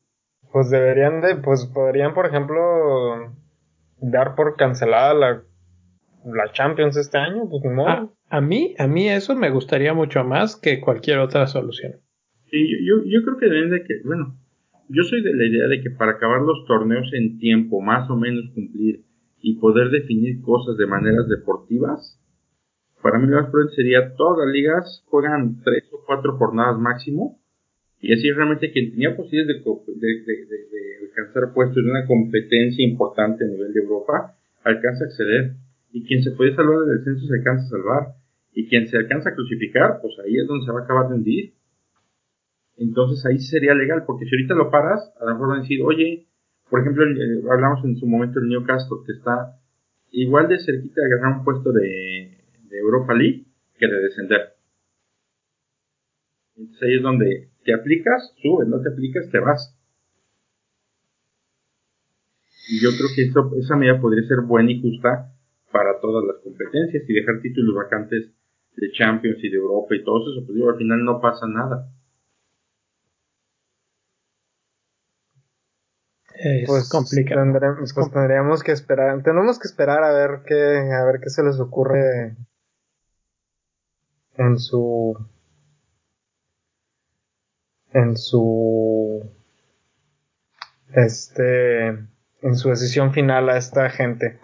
Pues 0.52 0.70
deberían 0.70 1.22
de, 1.22 1.38
pues 1.38 1.66
podrían, 1.66 2.14
por 2.14 2.28
ejemplo, 2.28 3.34
dar 3.98 4.36
por 4.36 4.58
cancelada 4.58 5.16
la, 5.16 5.44
la 6.26 6.52
Champions 6.52 6.98
este 6.98 7.18
año, 7.18 7.50
pues 7.50 7.64
ni 7.64 7.72
modo. 7.72 7.90
A, 7.90 8.10
a 8.30 8.42
mí, 8.42 8.76
a 8.78 8.86
mí 8.86 9.10
eso 9.10 9.36
me 9.36 9.50
gustaría 9.50 9.96
mucho 9.96 10.24
más 10.24 10.56
que 10.56 10.80
cualquier 10.80 11.18
otra 11.18 11.48
solución. 11.48 11.94
Sí, 12.52 12.70
yo, 12.70 12.78
yo, 13.02 13.04
yo 13.06 13.26
creo 13.26 13.38
que 13.38 13.48
deben 13.48 13.72
de 13.72 13.84
que, 13.84 13.96
bueno, 14.06 14.38
yo 14.90 15.04
soy 15.04 15.22
de 15.24 15.34
la 15.36 15.46
idea 15.46 15.68
de 15.68 15.82
que 15.82 15.90
para 15.92 16.14
acabar 16.14 16.42
los 16.42 16.66
torneos 16.66 17.10
en 17.14 17.38
tiempo, 17.40 17.82
más 17.82 18.10
o 18.10 18.16
menos 18.16 18.46
cumplir 18.54 19.02
y 19.42 19.60
poder 19.60 19.90
definir 19.90 20.42
cosas 20.42 20.78
de 20.78 20.86
maneras 20.88 21.28
deportivas, 21.28 22.20
para 23.02 23.20
mí 23.20 23.28
lo 23.28 23.40
más 23.42 23.50
prudente 23.52 23.76
sería 23.76 24.16
todas 24.16 24.46
las 24.46 24.54
ligas 24.54 25.04
juegan 25.08 25.62
tres 25.64 25.84
o 25.92 26.04
cuatro 26.06 26.38
jornadas 26.38 26.80
máximo 26.80 27.40
y 28.02 28.14
así 28.14 28.32
realmente 28.32 28.72
quien 28.72 28.92
tenía 28.92 29.16
posibilidades 29.16 29.64
de, 29.64 29.72
de, 29.94 30.08
de- 30.26 30.46
de- 30.46 30.66
de 30.70 31.08
alcanzar 31.10 31.54
puestos 31.54 31.78
en 31.84 31.90
una 31.90 32.06
competencia 32.08 32.84
importante 32.86 33.46
a 33.46 33.48
nivel 33.48 33.74
de 33.74 33.80
Europa 33.82 34.36
alcanza 34.64 35.04
a 35.06 35.08
acceder. 35.08 35.54
Y 35.92 36.04
quien 36.06 36.22
se 36.24 36.32
puede 36.32 36.54
salvar 36.56 36.80
del 36.86 36.98
descenso 36.98 37.26
se 37.26 37.36
alcanza 37.36 37.64
a 37.66 37.70
salvar. 37.70 38.04
Y 38.54 38.68
quien 38.68 38.88
se 38.88 38.98
alcanza 38.98 39.30
a 39.30 39.34
crucificar 39.36 40.00
pues 40.02 40.14
ahí 40.26 40.36
es 40.38 40.48
donde 40.48 40.66
se 40.66 40.72
va 40.72 40.82
a 40.82 40.84
acabar 40.84 41.08
de 41.10 41.16
hundir 41.16 41.54
entonces 42.78 43.26
ahí 43.26 43.40
sería 43.40 43.74
legal, 43.74 44.04
porque 44.06 44.26
si 44.26 44.36
ahorita 44.36 44.56
lo 44.56 44.70
paras, 44.72 45.14
a 45.20 45.26
lo 45.26 45.32
mejor 45.34 45.50
van 45.50 45.60
a 45.60 45.62
decir, 45.62 45.82
oye, 45.84 46.28
por 46.70 46.82
ejemplo, 46.82 47.04
el- 47.04 47.44
hablamos 47.50 47.84
en 47.86 47.96
su 47.98 48.08
momento 48.08 48.40
del 48.40 48.50
Newcastle, 48.50 48.98
que 49.06 49.14
está 49.14 49.60
igual 50.12 50.48
de 50.48 50.60
cerquita 50.60 51.02
de 51.02 51.10
ganar 51.10 51.40
un 51.40 51.44
puesto 51.46 51.72
de, 51.72 52.38
de 52.70 52.80
Europa 52.80 53.14
League 53.14 53.46
que 53.78 53.88
de 53.88 54.00
descender. 54.02 54.42
Entonces 56.58 56.84
ahí 56.84 56.96
es 56.98 57.02
donde 57.02 57.50
te 57.64 57.74
aplicas, 57.74 58.34
subes, 58.42 58.68
no 58.68 58.82
te 58.82 58.90
aplicas, 58.90 59.30
te 59.32 59.40
vas. 59.40 59.74
Y 62.70 62.80
yo 62.82 62.90
creo 62.98 63.10
que 63.16 63.24
eso, 63.24 63.52
esa 63.58 63.76
medida 63.76 64.00
podría 64.02 64.28
ser 64.28 64.42
buena 64.42 64.72
y 64.72 64.82
justa 64.82 65.34
para 65.72 66.00
todas 66.02 66.26
las 66.26 66.38
competencias 66.44 67.04
y 67.10 67.14
dejar 67.14 67.40
títulos 67.42 67.76
vacantes 67.76 68.32
de 68.76 68.92
Champions 68.92 69.44
y 69.44 69.50
de 69.50 69.58
Europa 69.58 69.96
y 69.96 70.04
todo 70.04 70.20
eso, 70.32 70.46
pues 70.46 70.56
digo, 70.56 70.70
al 70.70 70.78
final 70.78 71.04
no 71.04 71.22
pasa 71.22 71.48
nada. 71.48 71.90
Es 76.46 76.68
pues 76.68 76.90
complicado. 76.90 77.44
pues 77.94 78.12
tendríamos 78.12 78.64
que 78.64 78.72
esperar, 78.72 79.24
tenemos 79.24 79.60
que 79.60 79.68
esperar 79.68 80.04
a 80.04 80.12
ver 80.12 80.42
qué, 80.46 80.56
a 80.56 81.04
ver 81.04 81.20
qué 81.22 81.30
se 81.30 81.44
les 81.44 81.60
ocurre 81.60 82.36
en 84.38 84.60
su 84.60 85.18
en 87.94 88.18
su 88.18 89.32
este 90.94 91.88
en 91.88 92.56
su 92.56 92.70
decisión 92.70 93.12
final 93.12 93.50
a 93.50 93.58
esta 93.58 93.90
gente. 93.90 94.40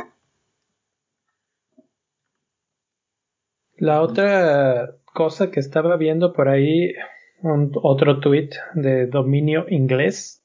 La 3.77 4.01
otra 4.01 4.95
cosa 5.13 5.51
que 5.51 5.59
estaba 5.59 5.97
viendo 5.97 6.33
por 6.33 6.49
ahí, 6.49 6.93
un, 7.41 7.71
otro 7.83 8.19
tweet 8.19 8.49
de 8.73 9.07
dominio 9.07 9.65
inglés, 9.69 10.40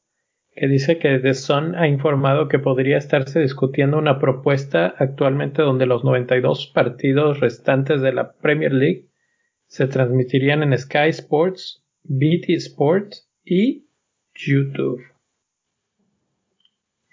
que 0.56 0.68
dice 0.68 0.98
que 0.98 1.18
The 1.18 1.34
Sun 1.34 1.74
ha 1.74 1.86
informado 1.86 2.48
que 2.48 2.58
podría 2.58 2.96
estarse 2.96 3.40
discutiendo 3.40 3.98
una 3.98 4.18
propuesta 4.18 4.94
actualmente 4.98 5.60
donde 5.60 5.84
los 5.84 6.02
92 6.02 6.68
partidos 6.74 7.40
restantes 7.40 8.00
de 8.00 8.14
la 8.14 8.32
Premier 8.32 8.72
League 8.72 9.06
se 9.66 9.86
transmitirían 9.86 10.62
en 10.62 10.76
Sky 10.78 11.10
Sports, 11.10 11.84
BT 12.04 12.48
Sports 12.56 13.28
y 13.44 13.86
YouTube. 14.34 15.02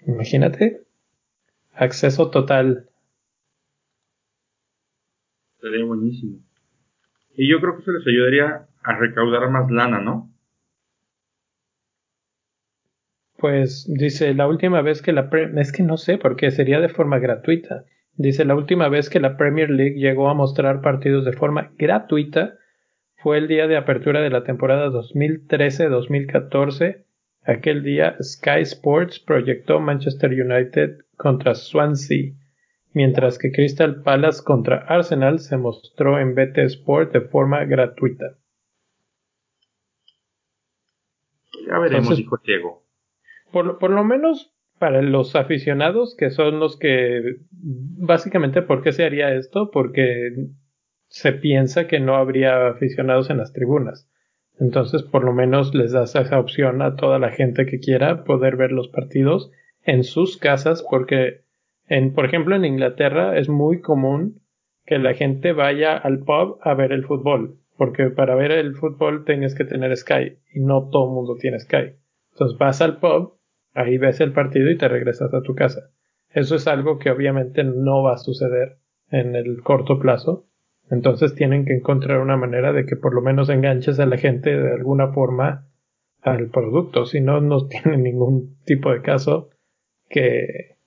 Imagínate. 0.08 0.82
Acceso 1.74 2.30
total. 2.30 2.90
Sería 5.60 5.84
buenísimo. 5.84 6.40
Y 7.36 7.50
yo 7.50 7.60
creo 7.60 7.78
que 7.78 7.84
se 7.84 7.92
les 7.92 8.08
ayudaría 8.08 8.68
a 8.84 8.98
recaudar 8.98 9.50
más 9.50 9.70
lana, 9.70 10.00
¿no? 10.00 10.33
Pues 13.44 13.86
dice, 13.90 14.34
la 14.34 14.48
última 14.48 14.82
vez 14.82 15.02
que 15.02 15.12
la... 15.12 15.30
es 15.58 15.74
que 15.74 15.84
no 15.84 15.98
sé, 15.98 16.18
porque 16.18 16.50
sería 16.50 16.80
de 16.80 16.88
forma 16.88 17.20
gratuita. 17.20 17.84
Dice, 18.14 18.46
la 18.46 18.56
última 18.56 18.88
vez 18.88 19.10
que 19.10 19.20
la 19.20 19.36
Premier 19.36 19.70
League 19.70 20.00
llegó 20.00 20.30
a 20.30 20.34
mostrar 20.34 20.80
partidos 20.80 21.26
de 21.26 21.34
forma 21.34 21.74
gratuita 21.78 22.54
fue 23.18 23.40
el 23.40 23.50
día 23.50 23.68
de 23.68 23.76
apertura 23.76 24.22
de 24.22 24.30
la 24.30 24.46
temporada 24.46 24.88
2013-2014. 24.92 27.04
Aquel 27.42 27.84
día 27.84 28.16
Sky 28.22 28.62
Sports 28.62 29.20
proyectó 29.20 29.82
Manchester 29.82 30.32
United 30.32 31.00
contra 31.18 31.54
Swansea, 31.54 32.32
mientras 32.94 33.38
que 33.38 33.52
Crystal 33.52 34.04
Palace 34.04 34.42
contra 34.42 34.86
Arsenal 34.88 35.40
se 35.40 35.58
mostró 35.58 36.18
en 36.18 36.34
BT 36.34 36.60
Sport 36.60 37.12
de 37.12 37.20
forma 37.20 37.66
gratuita. 37.66 38.38
Ya 41.68 41.78
veremos, 41.80 42.18
hijo 42.18 42.38
Diego 42.38 42.83
por, 43.54 43.78
por 43.78 43.92
lo 43.92 44.04
menos 44.04 44.54
para 44.80 45.02
los 45.02 45.36
aficionados, 45.38 46.16
que 46.18 46.30
son 46.30 46.60
los 46.60 46.78
que 46.78 47.38
básicamente, 47.52 48.62
¿por 48.62 48.84
qué 48.84 48.92
se 48.92 49.06
haría 49.06 49.34
esto? 49.34 49.72
Porque 49.72 50.34
se 51.08 51.32
piensa 51.32 51.88
que 51.88 52.02
no 52.02 52.16
habría 52.16 52.68
aficionados 52.68 53.30
en 53.30 53.38
las 53.38 53.54
tribunas. 53.54 54.10
Entonces, 54.60 55.04
por 55.04 55.24
lo 55.24 55.32
menos 55.32 55.74
les 55.74 55.94
das 55.94 56.16
esa 56.16 56.39
opción 56.39 56.82
a 56.82 56.96
toda 56.96 57.20
la 57.20 57.30
gente 57.30 57.66
que 57.66 57.80
quiera 57.80 58.24
poder 58.24 58.58
ver 58.58 58.72
los 58.72 58.89
partidos 58.89 59.52
en 59.84 60.04
sus 60.04 60.38
casas, 60.38 60.86
porque, 60.89 61.42
en, 61.88 62.13
por 62.13 62.26
ejemplo, 62.26 62.56
en 62.56 62.66
Inglaterra 62.66 63.38
es 63.38 63.50
muy 63.50 63.80
común 63.80 64.42
que 64.86 64.98
la 64.98 65.13
gente 65.13 65.54
vaya 65.54 65.96
al 65.96 66.20
pub 66.20 66.58
a 66.62 66.74
ver 66.74 66.92
el 66.92 67.06
fútbol, 67.06 67.58
porque 67.78 68.10
para 68.10 68.36
ver 68.36 68.52
el 68.52 68.76
fútbol 68.76 69.24
tienes 69.24 69.56
que 69.56 69.66
tener 69.66 69.96
Sky 69.96 70.39
y 70.54 70.60
no 70.60 70.89
todo 70.89 71.06
el 71.06 71.13
mundo 71.13 71.36
tiene 71.39 71.60
Sky. 71.60 71.96
Entonces 72.34 72.58
vas 72.58 72.82
al 72.82 72.98
pub 73.00 73.38
Ahí 73.74 73.98
ves 73.98 74.20
el 74.20 74.34
partido 74.34 74.70
y 74.70 74.78
te 74.78 74.88
regresas 74.88 75.34
a 75.34 75.42
tu 75.42 75.56
casa. 75.56 75.90
Eso 76.30 76.56
es 76.56 76.68
algo 76.68 77.00
que 77.00 77.12
obviamente 77.12 77.64
no 77.64 78.04
va 78.04 78.14
a 78.14 78.18
suceder 78.18 78.78
en 79.10 79.36
el 79.36 79.62
corto 79.62 80.00
plazo. 80.00 80.48
Entonces 80.90 81.36
tienen 81.36 81.66
que 81.66 81.74
encontrar 81.74 82.20
una 82.20 82.38
manera 82.38 82.74
de 82.74 82.86
que 82.86 82.96
por 82.96 83.14
lo 83.14 83.22
menos 83.22 83.50
enganches 83.50 84.00
a 84.00 84.06
la 84.06 84.18
gente 84.18 84.56
de 84.56 84.74
alguna 84.74 85.14
forma 85.14 85.68
al 86.22 86.50
producto. 86.50 87.06
Si 87.06 87.22
no, 87.22 87.42
no 87.42 87.68
tiene 87.68 87.98
ningún 87.98 88.58
tipo 88.66 88.92
de 88.92 89.02
caso 89.02 89.50
que, 90.10 90.78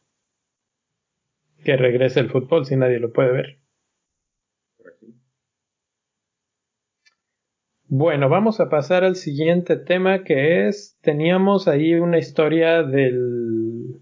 que 1.65 1.77
regrese 1.77 2.21
el 2.21 2.31
fútbol 2.31 2.67
si 2.67 2.77
nadie 2.77 2.99
lo 2.99 3.13
puede 3.13 3.33
ver. 3.33 3.59
Bueno, 7.89 8.29
vamos 8.29 8.59
a 8.59 8.69
pasar 8.69 9.05
al 9.05 9.15
siguiente 9.15 9.77
tema 9.77 10.25
que 10.25 10.67
es, 10.67 10.99
teníamos 11.03 11.69
ahí 11.69 11.95
una 11.95 12.19
historia 12.19 12.83
del, 12.83 14.01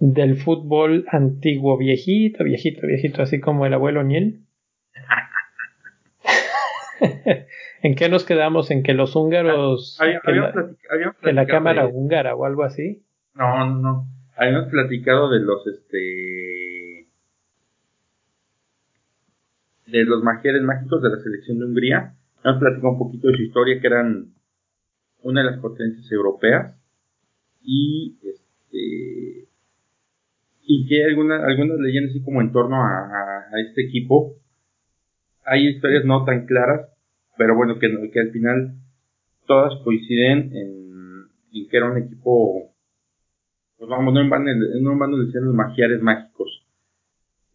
del 0.00 0.36
fútbol 0.36 1.04
antiguo, 1.10 1.76
viejito, 1.76 2.42
viejito, 2.42 2.86
viejito, 2.86 3.20
así 3.20 3.38
como 3.38 3.66
el 3.66 3.74
abuelo 3.74 4.02
Niel. 4.02 4.46
¿En 7.82 7.94
qué 7.96 8.08
nos 8.08 8.24
quedamos? 8.24 8.70
¿En 8.70 8.82
que 8.82 8.94
los 8.94 9.14
húngaros... 9.14 9.98
Ah, 10.00 10.06
que, 11.22 11.32
la, 11.34 11.46
cámara 11.46 11.86
húngara 11.86 12.34
o 12.34 12.46
algo 12.46 12.64
así? 12.64 13.04
No, 13.34 13.66
no, 13.66 13.78
no. 13.78 14.06
Habíamos 14.38 14.70
platicado 14.70 15.30
de 15.30 15.40
los, 15.40 15.66
este... 15.66 17.08
De 19.86 20.02
los 20.04 20.22
magiares 20.22 20.62
mágicos 20.62 21.02
de 21.02 21.10
la 21.10 21.18
selección 21.18 21.58
de 21.58 21.66
Hungría 21.66 22.14
nos 22.46 22.60
platicó 22.60 22.90
un 22.90 22.98
poquito 22.98 23.26
de 23.26 23.36
su 23.36 23.42
historia, 23.42 23.80
que 23.80 23.86
eran 23.88 24.32
una 25.22 25.42
de 25.42 25.50
las 25.50 25.60
potencias 25.60 26.10
europeas 26.12 26.76
y 27.60 28.16
este 28.22 29.48
y 30.68 30.86
que 30.86 31.04
hay 31.04 31.10
algunas 31.10 31.80
leyendas 31.80 32.12
así 32.12 32.22
como 32.22 32.40
en 32.40 32.52
torno 32.52 32.76
a, 32.76 33.46
este 33.66 33.82
equipo 33.86 34.36
hay 35.44 35.68
historias 35.68 36.04
no 36.04 36.24
tan 36.24 36.46
claras 36.46 36.88
pero 37.36 37.56
bueno 37.56 37.80
que, 37.80 37.88
que 38.12 38.20
al 38.20 38.30
final 38.30 38.74
todas 39.46 39.82
coinciden 39.82 40.52
en, 40.54 41.66
que 41.68 41.76
era 41.76 41.90
un 41.90 41.98
equipo 41.98 42.70
pues 43.78 43.90
vamos 43.90 44.14
no 44.14 44.20
en 44.20 44.30
vano, 44.30 44.44
no 44.80 44.92
en 44.92 44.98
vano 44.98 45.16
decían 45.18 45.44
los 45.44 45.54
magiares 45.54 46.00
mágicos. 46.00 46.64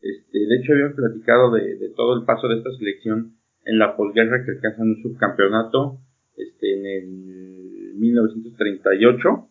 Este, 0.01 0.39
de 0.39 0.55
hecho 0.57 0.73
habíamos 0.73 0.95
platicado 0.95 1.51
de 1.51 1.91
todo 1.95 2.19
el 2.19 2.25
paso 2.25 2.47
de 2.47 2.57
esta 2.57 2.71
selección 2.77 3.40
en 3.65 3.77
la 3.77 3.95
posguerra 3.95 4.43
que 4.43 4.51
alcanzan 4.51 4.89
un 4.89 5.01
subcampeonato 5.01 5.99
este, 6.35 6.79
en 6.79 6.85
el 6.85 7.95
1938, 7.95 9.49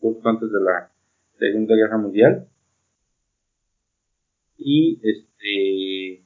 justo 0.00 0.28
antes 0.28 0.50
de 0.50 0.60
la 0.60 0.90
Segunda 1.38 1.74
Guerra 1.74 1.98
Mundial. 1.98 2.48
Y 4.56 5.00
este. 5.02 6.24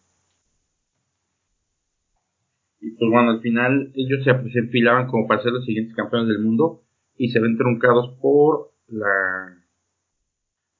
Y 2.80 2.90
pues 2.90 3.10
bueno, 3.10 3.30
al 3.30 3.40
final 3.40 3.92
ellos 3.94 4.22
se, 4.22 4.50
se 4.50 4.58
enfilaban 4.58 5.08
como 5.08 5.26
para 5.26 5.42
ser 5.42 5.52
los 5.52 5.64
siguientes 5.64 5.96
campeones 5.96 6.28
del 6.28 6.40
mundo 6.40 6.82
y 7.16 7.30
se 7.30 7.40
ven 7.40 7.56
truncados 7.56 8.16
por 8.20 8.72
la 8.88 9.64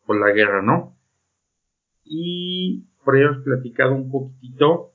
por 0.04 0.20
la 0.20 0.32
guerra, 0.32 0.62
¿no? 0.62 0.96
Y 2.04 2.84
por 3.04 3.16
ello 3.16 3.30
hemos 3.32 3.44
platicado 3.44 3.94
un 3.94 4.10
poquitito 4.10 4.92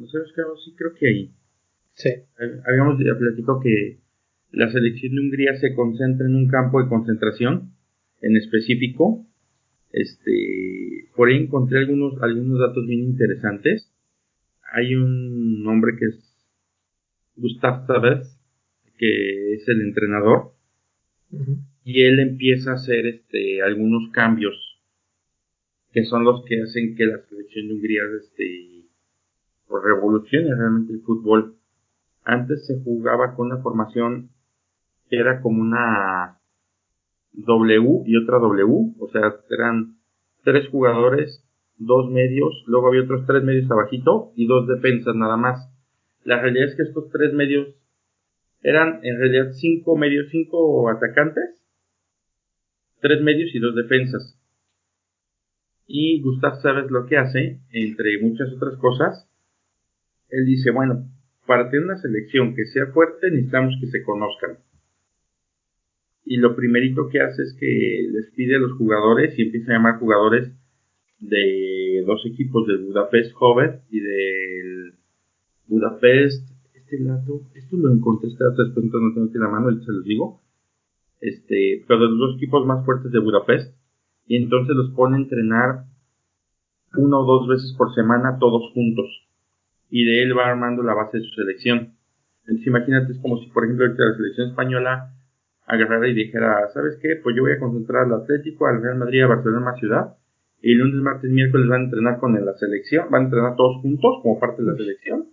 no 0.00 0.06
sé, 0.08 0.18
sí 0.64 0.74
creo 0.76 0.94
que 0.94 1.06
ahí. 1.06 1.30
Sí. 1.92 2.10
Habíamos 2.66 2.96
platicado 2.96 3.60
que 3.60 3.98
la 4.50 4.70
selección 4.70 5.14
de 5.14 5.20
Hungría 5.20 5.56
se 5.56 5.74
concentra 5.74 6.26
en 6.26 6.36
un 6.36 6.48
campo 6.48 6.82
de 6.82 6.88
concentración 6.88 7.74
en 8.22 8.36
específico. 8.36 9.26
Este, 9.92 11.10
por 11.14 11.28
ahí 11.28 11.36
encontré 11.36 11.80
algunos, 11.80 12.14
algunos 12.22 12.58
datos 12.58 12.86
bien 12.86 13.00
interesantes. 13.00 13.92
Hay 14.72 14.94
un 14.94 15.66
hombre 15.66 15.92
que 15.98 16.06
es 16.06 16.48
Gustav 17.36 17.86
Savez, 17.86 18.38
que 18.96 19.54
es 19.54 19.68
el 19.68 19.82
entrenador, 19.82 20.54
y 21.84 22.02
él 22.02 22.20
empieza 22.20 22.72
a 22.72 22.74
hacer 22.74 23.06
este, 23.06 23.62
algunos 23.62 24.10
cambios 24.12 24.70
que 25.92 26.04
son 26.04 26.24
los 26.24 26.44
que 26.44 26.62
hacen 26.62 26.94
que 26.96 27.04
la 27.04 27.18
selección 27.28 27.68
de 27.68 27.74
Hungría 27.74 28.02
este, 28.20 28.79
revoluciona 29.78 30.56
realmente 30.56 30.92
el 30.94 31.02
fútbol. 31.02 31.56
Antes 32.24 32.66
se 32.66 32.82
jugaba 32.82 33.34
con 33.34 33.46
una 33.46 33.62
formación 33.62 34.30
que 35.08 35.16
era 35.16 35.40
como 35.40 35.60
una 35.60 36.38
W 37.32 38.02
y 38.06 38.16
otra 38.16 38.38
W, 38.38 38.94
o 38.98 39.08
sea, 39.10 39.34
eran 39.50 39.96
tres 40.42 40.68
jugadores, 40.68 41.44
dos 41.78 42.10
medios, 42.10 42.64
luego 42.66 42.88
había 42.88 43.02
otros 43.02 43.26
tres 43.26 43.42
medios 43.42 43.70
abajito 43.70 44.32
y 44.36 44.46
dos 44.46 44.66
defensas 44.66 45.14
nada 45.14 45.36
más. 45.36 45.70
La 46.24 46.40
realidad 46.40 46.68
es 46.68 46.76
que 46.76 46.82
estos 46.82 47.10
tres 47.10 47.32
medios 47.32 47.68
eran 48.62 49.00
en 49.02 49.18
realidad 49.18 49.52
cinco 49.52 49.96
medios, 49.96 50.28
cinco 50.30 50.88
atacantes, 50.90 51.62
tres 53.00 53.22
medios 53.22 53.54
y 53.54 53.58
dos 53.58 53.74
defensas. 53.74 54.36
Y 55.86 56.20
Gustav 56.22 56.60
sabes 56.60 56.90
lo 56.90 57.06
que 57.06 57.16
hace, 57.16 57.60
entre 57.72 58.20
muchas 58.22 58.52
otras 58.52 58.76
cosas, 58.76 59.29
él 60.30 60.46
dice, 60.46 60.70
bueno, 60.70 61.06
para 61.46 61.70
tener 61.70 61.84
una 61.84 61.98
selección 61.98 62.54
que 62.54 62.64
sea 62.66 62.86
fuerte 62.86 63.30
necesitamos 63.30 63.74
que 63.80 63.86
se 63.88 64.02
conozcan. 64.02 64.58
y 66.24 66.36
lo 66.36 66.54
primerito 66.54 67.08
que 67.08 67.20
hace 67.20 67.42
es 67.42 67.56
que 67.58 68.08
les 68.12 68.30
pide 68.32 68.56
a 68.56 68.60
los 68.60 68.72
jugadores 68.78 69.36
y 69.38 69.42
empieza 69.42 69.72
a 69.72 69.76
llamar 69.76 69.98
jugadores 69.98 70.52
de 71.20 72.02
dos 72.06 72.24
equipos, 72.26 72.66
del 72.66 72.84
Budapest 72.86 73.34
Hovet 73.38 73.82
y 73.90 74.00
del 74.00 74.94
Budapest. 75.66 76.48
Este 76.74 77.02
dato, 77.04 77.42
esto 77.54 77.76
lo 77.76 77.92
encontré, 77.92 78.30
este 78.30 78.42
dato 78.42 78.64
después 78.64 78.86
no 78.86 79.12
tengo 79.14 79.26
aquí 79.26 79.38
la 79.38 79.48
mano, 79.48 79.70
y 79.70 79.84
se 79.84 79.92
los 79.92 80.04
digo. 80.04 80.40
Este, 81.20 81.84
pero 81.86 82.00
de 82.00 82.08
los 82.08 82.18
dos 82.18 82.36
equipos 82.36 82.66
más 82.66 82.84
fuertes 82.84 83.12
de 83.12 83.18
Budapest. 83.18 83.76
Y 84.26 84.36
entonces 84.36 84.74
los 84.74 84.90
pone 84.92 85.16
a 85.16 85.20
entrenar 85.20 85.84
una 86.96 87.18
o 87.18 87.24
dos 87.24 87.48
veces 87.48 87.74
por 87.76 87.94
semana 87.94 88.38
todos 88.38 88.72
juntos. 88.72 89.06
Y 89.90 90.04
de 90.04 90.22
él 90.22 90.36
va 90.36 90.46
armando 90.46 90.82
la 90.82 90.94
base 90.94 91.18
de 91.18 91.24
su 91.24 91.30
selección. 91.34 91.94
Entonces 92.42 92.66
imagínate, 92.66 93.12
es 93.12 93.18
como 93.18 93.38
si 93.38 93.50
por 93.50 93.64
ejemplo 93.64 93.86
la 93.86 94.16
selección 94.16 94.50
española 94.50 95.14
agarrara 95.66 96.08
y 96.08 96.14
dijera, 96.14 96.68
¿sabes 96.72 96.98
qué? 97.00 97.20
Pues 97.22 97.36
yo 97.36 97.42
voy 97.42 97.52
a 97.52 97.58
concentrar 97.58 98.06
al 98.06 98.22
Atlético, 98.22 98.66
al 98.66 98.82
Real 98.82 98.98
Madrid, 98.98 99.22
a 99.22 99.28
Barcelona, 99.28 99.74
ciudad. 99.78 100.16
Y 100.62 100.74
lunes, 100.74 101.00
martes, 101.00 101.30
miércoles 101.30 101.68
van 101.68 101.82
a 101.82 101.84
entrenar 101.84 102.18
con 102.18 102.44
la 102.44 102.54
selección, 102.54 103.06
van 103.10 103.22
a 103.22 103.24
entrenar 103.26 103.56
todos 103.56 103.80
juntos 103.80 104.20
como 104.22 104.38
parte 104.38 104.62
de 104.62 104.70
la 104.70 104.76
selección. 104.76 105.28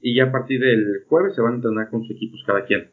Y 0.00 0.16
ya 0.16 0.24
a 0.24 0.32
partir 0.32 0.60
del 0.60 1.04
jueves 1.08 1.34
se 1.34 1.42
van 1.42 1.52
a 1.52 1.56
entrenar 1.56 1.90
con 1.90 2.02
sus 2.02 2.16
equipos 2.16 2.42
cada 2.46 2.64
quien. 2.64 2.90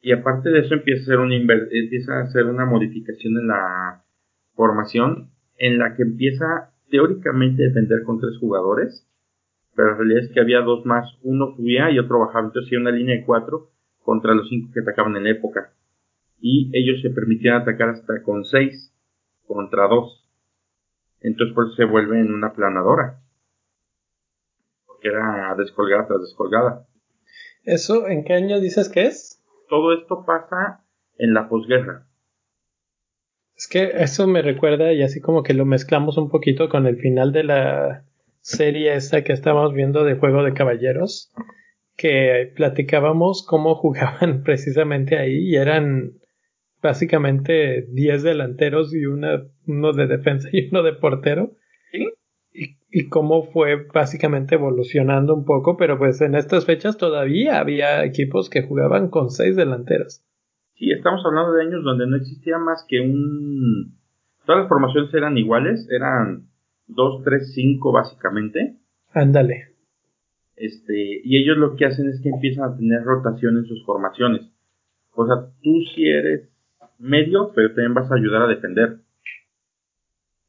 Y 0.00 0.12
aparte 0.12 0.50
de 0.50 0.60
eso 0.60 0.74
empieza 0.74 1.00
a, 1.00 1.04
hacer 1.04 1.18
una 1.18 1.34
empieza 1.34 2.18
a 2.18 2.22
hacer 2.22 2.44
una 2.44 2.66
modificación 2.66 3.38
en 3.38 3.48
la 3.48 4.04
formación 4.54 5.30
en 5.58 5.78
la 5.78 5.96
que 5.96 6.02
empieza 6.02 6.72
teóricamente 6.90 7.64
a 7.64 7.68
defender 7.68 8.02
con 8.04 8.20
tres 8.20 8.36
jugadores, 8.38 9.08
pero 9.76 9.90
la 9.90 9.96
realidad 9.98 10.24
es 10.24 10.32
que 10.32 10.40
había 10.40 10.60
dos 10.62 10.86
más, 10.86 11.06
uno 11.22 11.54
subía 11.54 11.90
y 11.90 11.98
otro 11.98 12.18
bajaba, 12.20 12.46
entonces 12.46 12.68
había 12.70 12.80
una 12.80 12.96
línea 12.96 13.16
de 13.16 13.24
cuatro 13.24 13.70
contra 14.02 14.34
los 14.34 14.48
cinco 14.48 14.72
que 14.72 14.80
atacaban 14.80 15.14
en 15.16 15.24
la 15.24 15.30
época. 15.30 15.74
Y 16.40 16.70
ellos 16.72 17.02
se 17.02 17.10
permitían 17.10 17.60
atacar 17.60 17.90
hasta 17.90 18.22
con 18.22 18.44
seis 18.44 18.92
contra 19.46 19.86
dos. 19.86 20.26
Entonces 21.20 21.54
por 21.54 21.66
eso 21.66 21.74
se 21.74 21.84
vuelve 21.84 22.20
en 22.20 22.32
una 22.32 22.52
planadora. 22.54 23.20
Porque 24.86 25.08
era 25.08 25.54
descolgada 25.56 26.06
tras 26.06 26.20
descolgada. 26.20 26.86
¿Eso 27.64 28.06
en 28.06 28.24
qué 28.24 28.32
año 28.32 28.60
dices 28.60 28.88
que 28.88 29.06
es? 29.06 29.42
Todo 29.68 29.92
esto 29.92 30.24
pasa 30.24 30.84
en 31.18 31.34
la 31.34 31.48
posguerra. 31.48 32.06
Es 33.56 33.68
que 33.68 33.90
eso 34.02 34.26
me 34.26 34.42
recuerda 34.42 34.92
y 34.92 35.02
así 35.02 35.20
como 35.20 35.42
que 35.42 35.54
lo 35.54 35.64
mezclamos 35.64 36.16
un 36.16 36.30
poquito 36.30 36.68
con 36.68 36.86
el 36.86 36.96
final 36.98 37.32
de 37.32 37.44
la 37.44 38.04
serie 38.46 38.94
esta 38.94 39.24
que 39.24 39.32
estábamos 39.32 39.74
viendo 39.74 40.04
de 40.04 40.14
Juego 40.14 40.44
de 40.44 40.54
Caballeros, 40.54 41.32
que 41.96 42.52
platicábamos 42.54 43.44
cómo 43.44 43.74
jugaban 43.76 44.44
precisamente 44.44 45.18
ahí 45.18 45.50
y 45.50 45.56
eran 45.56 46.12
básicamente 46.80 47.86
10 47.90 48.22
delanteros 48.22 48.94
y 48.94 49.06
una, 49.06 49.42
uno 49.66 49.92
de 49.92 50.06
defensa 50.06 50.48
y 50.52 50.68
uno 50.68 50.84
de 50.84 50.92
portero. 50.92 51.56
¿Sí? 51.90 52.08
Y, 52.52 52.78
y, 52.88 53.08
cómo 53.08 53.42
fue 53.42 53.84
básicamente 53.92 54.54
evolucionando 54.54 55.34
un 55.34 55.44
poco, 55.44 55.76
pero 55.76 55.98
pues 55.98 56.20
en 56.20 56.36
estas 56.36 56.64
fechas 56.64 56.96
todavía 56.96 57.58
había 57.58 58.04
equipos 58.04 58.48
que 58.48 58.62
jugaban 58.62 59.08
con 59.10 59.30
6 59.30 59.56
delanteros. 59.56 60.22
Sí, 60.74 60.92
estamos 60.92 61.20
hablando 61.26 61.52
de 61.52 61.64
años 61.64 61.82
donde 61.82 62.06
no 62.06 62.16
existía 62.16 62.58
más 62.58 62.86
que 62.88 63.00
un... 63.00 63.98
Todas 64.46 64.60
las 64.60 64.68
formaciones 64.68 65.12
eran 65.12 65.36
iguales, 65.36 65.88
eran 65.90 66.46
2, 66.88 67.24
3, 67.24 67.52
5 67.54 67.92
básicamente. 67.92 68.76
Ándale. 69.12 69.76
Este, 70.56 71.20
y 71.22 71.36
ellos 71.36 71.58
lo 71.58 71.76
que 71.76 71.86
hacen 71.86 72.08
es 72.08 72.20
que 72.22 72.30
empiezan 72.30 72.64
a 72.64 72.76
tener 72.76 73.02
rotación 73.02 73.58
en 73.58 73.66
sus 73.66 73.84
formaciones. 73.84 74.42
O 75.14 75.26
sea, 75.26 75.36
tú 75.62 75.80
si 75.94 76.08
eres 76.08 76.48
medio, 76.98 77.52
pero 77.54 77.68
también 77.68 77.94
vas 77.94 78.10
a 78.10 78.16
ayudar 78.16 78.42
a 78.42 78.48
defender. 78.48 79.00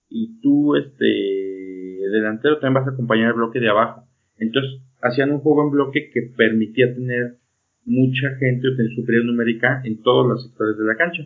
Y 0.09 0.39
tú, 0.39 0.75
este, 0.75 1.05
delantero, 1.05 2.59
también 2.59 2.75
vas 2.75 2.87
a 2.87 2.91
acompañar 2.91 3.27
el 3.29 3.33
bloque 3.33 3.59
de 3.59 3.69
abajo. 3.69 4.07
Entonces, 4.37 4.81
hacían 5.01 5.31
un 5.31 5.39
juego 5.39 5.63
en 5.63 5.71
bloque 5.71 6.09
que 6.13 6.33
permitía 6.35 6.93
tener 6.93 7.37
mucha 7.85 8.29
gente 8.39 8.67
o 8.67 8.75
tener 8.75 8.91
superioridad 8.93 9.31
numérica 9.31 9.81
en 9.83 10.01
todos 10.01 10.27
los 10.27 10.43
sectores 10.43 10.77
de 10.77 10.85
la 10.85 10.95
cancha. 10.95 11.23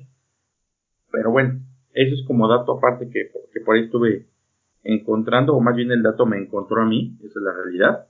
Pero 1.12 1.32
bueno, 1.32 1.60
eso 1.94 2.16
es 2.16 2.24
como 2.26 2.48
dato 2.48 2.78
aparte 2.78 3.10
que, 3.10 3.30
que 3.54 3.60
por 3.62 3.76
ahí 3.76 3.84
estuve 3.84 4.28
encontrando, 4.84 5.56
o 5.56 5.62
más 5.62 5.76
bien 5.76 5.92
el 5.92 6.04
dato 6.04 6.26
me 6.26 6.38
encontró 6.38 6.82
a 6.82 6.86
mí, 6.86 7.18
esa 7.20 7.40
es 7.40 7.44
la 7.44 7.54
realidad. 7.54 8.08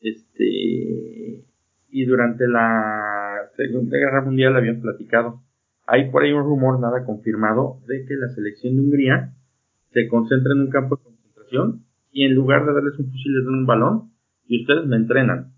Este, 0.00 1.44
y 1.90 2.04
durante 2.04 2.46
la 2.46 3.50
Segunda 3.56 3.96
Guerra 3.96 4.22
Mundial 4.22 4.56
habían 4.56 4.80
platicado. 4.80 5.42
Hay 5.86 6.10
por 6.10 6.22
ahí 6.22 6.32
un 6.32 6.44
rumor 6.44 6.80
nada 6.80 7.04
confirmado 7.04 7.78
de 7.86 8.04
que 8.04 8.14
la 8.14 8.28
selección 8.28 8.74
de 8.74 8.82
Hungría 8.82 9.34
se 9.92 10.08
concentra 10.08 10.52
en 10.52 10.60
un 10.60 10.70
campo 10.70 10.96
de 10.96 11.02
concentración 11.04 11.84
y 12.10 12.24
en 12.24 12.34
lugar 12.34 12.66
de 12.66 12.72
darles 12.72 12.98
un 12.98 13.10
fusil 13.10 13.34
les 13.34 13.44
dan 13.44 13.54
un 13.54 13.66
balón 13.66 14.10
y 14.46 14.62
ustedes 14.62 14.86
me 14.86 14.96
entrenan. 14.96 15.52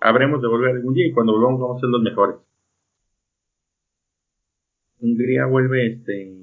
Habremos 0.00 0.42
de 0.42 0.48
volver 0.48 0.76
algún 0.76 0.94
día 0.94 1.06
y 1.06 1.12
cuando 1.12 1.32
volvamos 1.32 1.60
vamos 1.60 1.76
a 1.78 1.80
ser 1.80 1.88
los 1.88 2.02
mejores. 2.02 2.36
Hungría 5.00 5.46
vuelve 5.46 5.86
este 5.86 6.38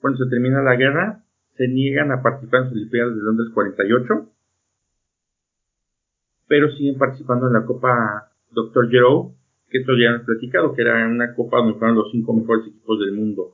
cuando 0.00 0.18
se 0.18 0.30
termina 0.30 0.62
la 0.62 0.76
guerra 0.76 1.23
se 1.56 1.68
niegan 1.68 2.12
a 2.12 2.22
participar 2.22 2.60
en 2.60 2.64
las 2.66 2.72
Olimpiadas 2.72 3.16
de 3.16 3.22
Londres 3.22 3.48
48 3.54 4.28
pero 6.46 6.70
siguen 6.72 6.98
participando 6.98 7.46
en 7.46 7.54
la 7.54 7.64
Copa 7.64 8.30
Dr. 8.52 8.88
Gero, 8.90 9.32
que 9.68 9.78
esto 9.78 9.92
ya 10.00 10.10
han 10.10 10.24
platicado, 10.24 10.74
que 10.74 10.82
era 10.82 11.06
una 11.06 11.34
copa 11.34 11.58
donde 11.58 11.78
fueron 11.78 11.96
los 11.96 12.10
cinco 12.12 12.32
mejores 12.32 12.66
equipos 12.66 13.00
del 13.00 13.12
mundo. 13.12 13.50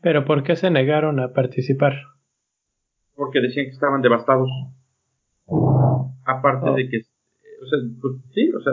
¿Pero 0.00 0.24
por 0.24 0.42
qué 0.42 0.54
se 0.54 0.70
negaron 0.70 1.18
a 1.18 1.32
participar? 1.32 1.94
Porque 3.16 3.40
decían 3.40 3.66
que 3.66 3.72
estaban 3.72 4.02
devastados. 4.02 4.48
Aparte 6.24 6.70
de 6.70 6.88
que, 6.88 6.98
o 6.98 7.66
sea, 7.66 7.78
pues, 8.00 8.14
sí, 8.32 8.52
o 8.52 8.60
sea, 8.60 8.72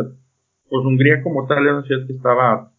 pues 0.70 0.86
Hungría 0.86 1.24
como 1.24 1.48
tal 1.48 1.64
era 1.64 1.78
una 1.78 1.88
ciudad 1.88 2.06
que 2.06 2.14
estaba 2.14 2.72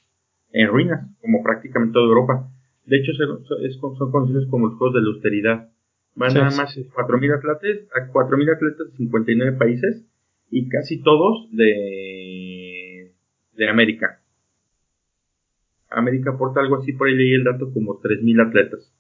en 0.53 0.69
ruinas, 0.69 1.09
como 1.21 1.43
prácticamente 1.43 1.95
toda 1.95 2.07
Europa. 2.07 2.52
De 2.85 2.97
hecho, 2.97 3.13
son 3.15 4.11
conocidos 4.11 4.47
como 4.47 4.69
los 4.69 4.79
Juegos 4.79 4.95
de 4.95 5.03
la 5.03 5.09
Austeridad. 5.09 5.73
Van 6.15 6.35
nada 6.35 6.51
más 6.57 6.77
4.000 6.77 7.39
atletas, 7.39 7.89
a 7.95 8.13
4.000 8.13 8.55
atletas 8.55 8.91
de 8.91 8.97
59 8.97 9.57
países 9.57 10.07
y 10.51 10.69
casi 10.69 11.03
todos 11.03 11.49
de, 11.53 13.13
de 13.55 13.69
América. 13.69 14.21
América 15.89 16.31
aporta 16.31 16.61
algo 16.61 16.77
así, 16.77 16.93
por 16.93 17.09
ahí 17.09 17.15
leí 17.15 17.35
el 17.35 17.45
dato, 17.45 17.73
como 17.73 18.01
3.000 18.01 18.49
atletas. 18.49 18.93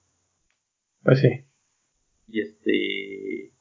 Pues 1.03 1.21
sí. 1.21 1.29
Y 2.29 2.40
este. 2.40 3.53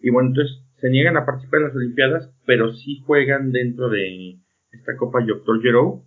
Y 0.00 0.10
bueno, 0.10 0.28
entonces 0.28 0.62
se 0.76 0.90
niegan 0.90 1.16
a 1.16 1.24
participar 1.24 1.60
en 1.60 1.66
las 1.68 1.76
Olimpiadas, 1.76 2.32
pero 2.46 2.72
sí 2.74 3.02
juegan 3.06 3.50
dentro 3.50 3.88
de 3.88 4.38
esta 4.72 4.96
Copa 4.96 5.24
Doctor 5.26 5.60
Gero. 5.62 6.04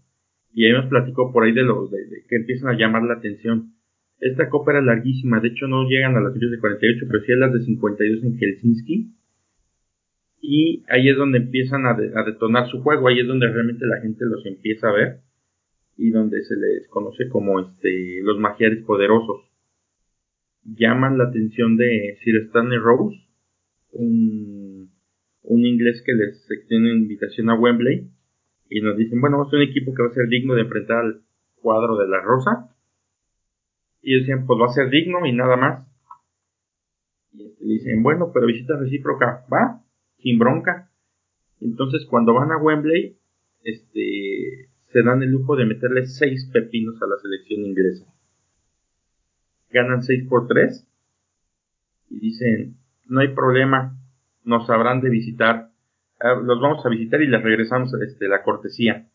Y 0.54 0.66
ahí 0.66 0.74
nos 0.74 0.88
platicó 0.88 1.32
por 1.32 1.44
ahí 1.44 1.54
de 1.54 1.64
los 1.64 1.92
de, 1.92 1.98
que 2.28 2.36
empiezan 2.36 2.70
a 2.70 2.78
llamar 2.78 3.04
la 3.04 3.16
atención. 3.16 3.74
Esta 4.20 4.50
copa 4.50 4.72
era 4.72 4.82
larguísima, 4.82 5.40
de 5.40 5.50
hecho 5.50 5.68
no 5.68 5.88
llegan 5.88 6.16
a 6.16 6.22
las 6.22 6.32
Olimpiadas 6.32 6.58
de 6.58 6.60
48, 6.60 7.06
pero 7.08 7.24
sí 7.24 7.32
a 7.32 7.36
las 7.38 7.54
de 7.54 7.62
52 7.62 8.24
en 8.24 8.38
Helsinki 8.38 9.20
y 10.42 10.84
ahí 10.90 11.10
es 11.10 11.18
donde 11.18 11.40
empiezan 11.40 11.86
a, 11.86 11.96
detonar 11.96 12.70
su 12.70 12.82
juego, 12.82 13.08
ahí 13.08 13.20
es 13.20 13.28
donde 13.28 13.48
realmente 13.48 13.86
la 13.86 14.02
gente 14.02 14.26
los 14.26 14.46
empieza 14.46 14.90
a 14.90 14.94
ver 14.94 15.20
y 15.98 16.12
donde 16.12 16.42
se 16.44 16.56
les 16.56 16.88
conoce 16.88 17.28
como 17.28 17.60
este, 17.60 18.22
los 18.24 18.40
magiares 18.40 18.84
poderosos. 18.86 19.42
Llaman 20.64 21.18
la 21.18 21.26
atención 21.26 21.76
de 21.78 22.18
Sir 22.24 22.38
Stanley 22.48 22.78
Rose, 22.78 23.18
un, 23.92 24.92
un 25.42 25.66
inglés 25.66 26.02
que 26.06 26.14
les 26.14 26.50
extiende 26.50 26.92
una 26.92 27.02
invitación 27.02 27.50
a 27.50 27.60
Wembley 27.60 28.10
y 28.70 28.82
nos 28.82 28.98
dicen, 28.98 29.20
bueno, 29.20 29.42
a 29.42 29.46
un 29.46 29.62
equipo 29.62 29.94
que 29.94 30.04
va 30.04 30.10
a 30.10 30.14
ser 30.14 30.28
digno 30.28 30.54
de 30.56 30.62
enfrentar 30.62 30.98
al 30.98 31.22
cuadro 31.62 31.98
de 31.98 32.08
la 32.08 32.22
Rosa. 32.22 32.76
Y 34.02 34.20
decían, 34.20 34.46
pues 34.46 34.60
va 34.62 34.68
a 34.68 34.74
ser 34.74 34.90
digno 34.90 35.26
y 35.26 35.34
nada 35.34 35.58
más. 35.58 35.88
Y 37.34 37.46
este, 37.46 37.66
dicen, 37.66 38.04
bueno, 38.04 38.32
pero 38.34 38.48
visita 38.48 38.78
recíproca, 38.78 39.46
¿va? 39.52 39.84
sin 40.22 40.38
bronca. 40.38 40.90
Entonces, 41.60 42.06
cuando 42.10 42.34
van 42.34 42.52
a 42.52 42.58
Wembley, 42.58 43.18
este, 43.64 44.70
se 44.92 45.04
dan 45.04 45.22
el 45.22 45.30
lujo 45.30 45.56
de 45.56 45.66
meterle 45.66 46.06
seis 46.06 46.50
pepinos 46.52 47.02
a 47.02 47.08
la 47.08 47.18
selección 47.18 47.66
inglesa. 47.66 48.06
Ganan 49.72 50.02
6 50.02 50.28
por 50.28 50.48
3 50.48 50.88
y 52.10 52.20
dicen, 52.20 52.78
no 53.08 53.20
hay 53.20 53.36
problema, 53.36 54.00
nos 54.44 54.68
habrán 54.70 55.00
de 55.02 55.10
visitar, 55.10 55.70
los 56.20 56.62
vamos 56.62 56.86
a 56.86 56.90
visitar 56.90 57.22
y 57.22 57.28
les 57.28 57.42
regresamos 57.42 57.94
este, 57.94 58.28
la 58.28 58.44
cortesía. 58.44 59.08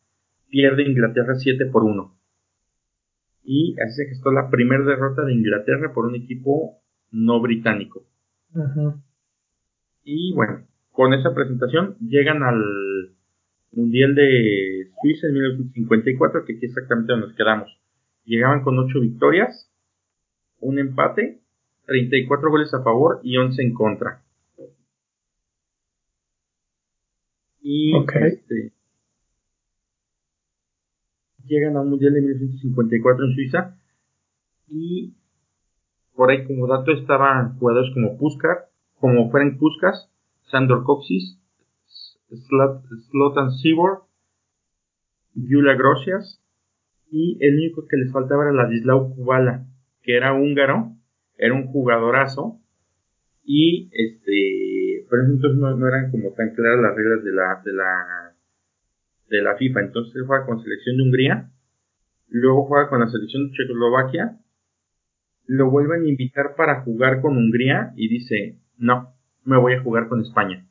Pierde 0.48 0.84
Inglaterra 0.84 1.34
7 1.34 1.66
por 1.66 1.84
1. 1.84 2.14
Y 3.44 3.76
así 3.80 3.96
se 3.96 4.06
gestó 4.06 4.30
la 4.30 4.48
primera 4.50 4.84
derrota 4.84 5.22
de 5.22 5.34
Inglaterra 5.34 5.92
por 5.92 6.06
un 6.06 6.14
equipo 6.14 6.78
no 7.10 7.40
británico. 7.40 8.06
Y 10.02 10.32
bueno, 10.34 10.66
con 10.92 11.12
esa 11.12 11.34
presentación 11.34 11.96
llegan 11.98 12.42
al 12.42 12.62
Mundial 13.72 14.14
de 14.14 14.90
Suiza 15.02 15.26
en 15.26 15.34
1954, 15.34 16.44
que 16.44 16.54
aquí 16.54 16.66
exactamente 16.66 17.12
donde 17.12 17.26
nos 17.28 17.36
quedamos. 17.36 17.80
Llegaban 18.24 18.62
con 18.62 18.78
8 18.78 19.00
victorias, 19.00 19.70
un 20.60 20.78
empate, 20.78 21.40
34 21.86 22.50
goles 22.50 22.72
a 22.72 22.82
favor 22.82 23.20
y 23.22 23.36
11 23.36 23.62
en 23.62 23.74
contra. 23.74 24.23
Y 27.66 27.96
este, 27.96 28.72
llegan 31.46 31.76
a 31.76 31.80
un 31.80 31.88
mundial 31.88 32.12
de 32.12 32.20
1954 32.20 33.24
en 33.24 33.34
Suiza. 33.34 33.78
Y 34.68 35.14
por 36.14 36.30
ahí 36.30 36.44
como 36.44 36.66
dato 36.66 36.92
estaban 36.92 37.58
jugadores 37.58 37.90
como 37.94 38.18
Puskar, 38.18 38.68
como 39.00 39.30
Frank 39.30 39.58
Puskas, 39.58 40.10
Sandor 40.50 40.84
Coxis, 40.84 41.38
Slotan 42.28 43.50
Sibor, 43.52 44.04
Gyula 45.34 45.74
Grosias 45.74 46.42
y 47.10 47.38
el 47.40 47.56
único 47.56 47.86
que 47.86 47.96
les 47.96 48.12
faltaba 48.12 48.44
era 48.44 48.52
Ladislau 48.52 49.14
Kubala, 49.14 49.66
que 50.02 50.16
era 50.16 50.34
húngaro, 50.34 50.92
era 51.38 51.54
un 51.54 51.66
jugadorazo 51.68 52.60
y 53.42 53.88
este 53.92 54.73
pero 55.14 55.32
entonces 55.32 55.60
no, 55.60 55.88
eran 55.88 56.10
como 56.10 56.32
tan 56.32 56.50
claras 56.54 56.80
las 56.80 56.96
reglas 56.96 57.22
de 57.22 57.32
la 57.32 57.62
de 57.64 57.72
la 57.72 58.34
de 59.28 59.42
la 59.42 59.56
FIFA. 59.56 59.80
Entonces 59.80 60.16
él 60.16 60.26
juega 60.26 60.44
con 60.44 60.60
selección 60.60 60.96
de 60.96 61.02
Hungría 61.04 61.50
luego 62.28 62.66
juega 62.66 62.88
con 62.88 62.98
la 62.98 63.08
selección 63.08 63.46
de 63.46 63.52
Checoslovaquia 63.52 64.40
lo 65.46 65.70
vuelven 65.70 66.02
a 66.02 66.08
invitar 66.08 66.56
para 66.56 66.82
jugar 66.82 67.20
con 67.20 67.36
Hungría 67.36 67.92
y 67.94 68.08
dice 68.08 68.58
no 68.76 69.14
me 69.44 69.56
voy 69.56 69.74
a 69.74 69.82
jugar 69.82 70.08
con 70.08 70.20
España 70.20 70.66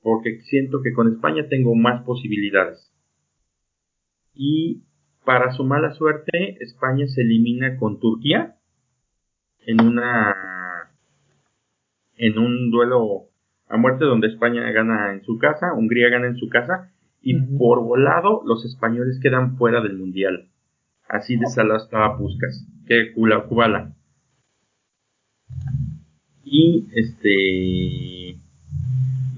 porque 0.00 0.40
siento 0.42 0.80
que 0.82 0.94
con 0.94 1.12
España 1.12 1.48
tengo 1.50 1.74
más 1.74 2.02
posibilidades 2.04 2.90
y 4.32 4.84
para 5.26 5.52
su 5.52 5.64
mala 5.64 5.92
suerte 5.92 6.56
España 6.60 7.06
se 7.08 7.20
elimina 7.20 7.76
con 7.76 8.00
Turquía 8.00 8.56
en 9.66 9.84
una 9.84 10.65
en 12.16 12.38
un 12.38 12.70
duelo 12.70 13.28
a 13.68 13.76
muerte 13.76 14.04
donde 14.04 14.28
España 14.28 14.70
gana 14.70 15.12
en 15.12 15.22
su 15.24 15.38
casa, 15.38 15.74
Hungría 15.74 16.08
gana 16.08 16.26
en 16.26 16.36
su 16.36 16.48
casa 16.48 16.92
y 17.20 17.34
por 17.58 17.82
volado 17.82 18.42
los 18.44 18.64
españoles 18.64 19.18
quedan 19.20 19.56
fuera 19.56 19.80
del 19.80 19.96
mundial. 19.96 20.48
Así 21.08 21.36
de 21.36 21.46
salado 21.46 21.78
estaba 21.78 22.16
Puskas, 22.18 22.66
que 22.86 23.12
Kubala. 23.12 23.94
Y 26.44 26.86
este 26.94 28.40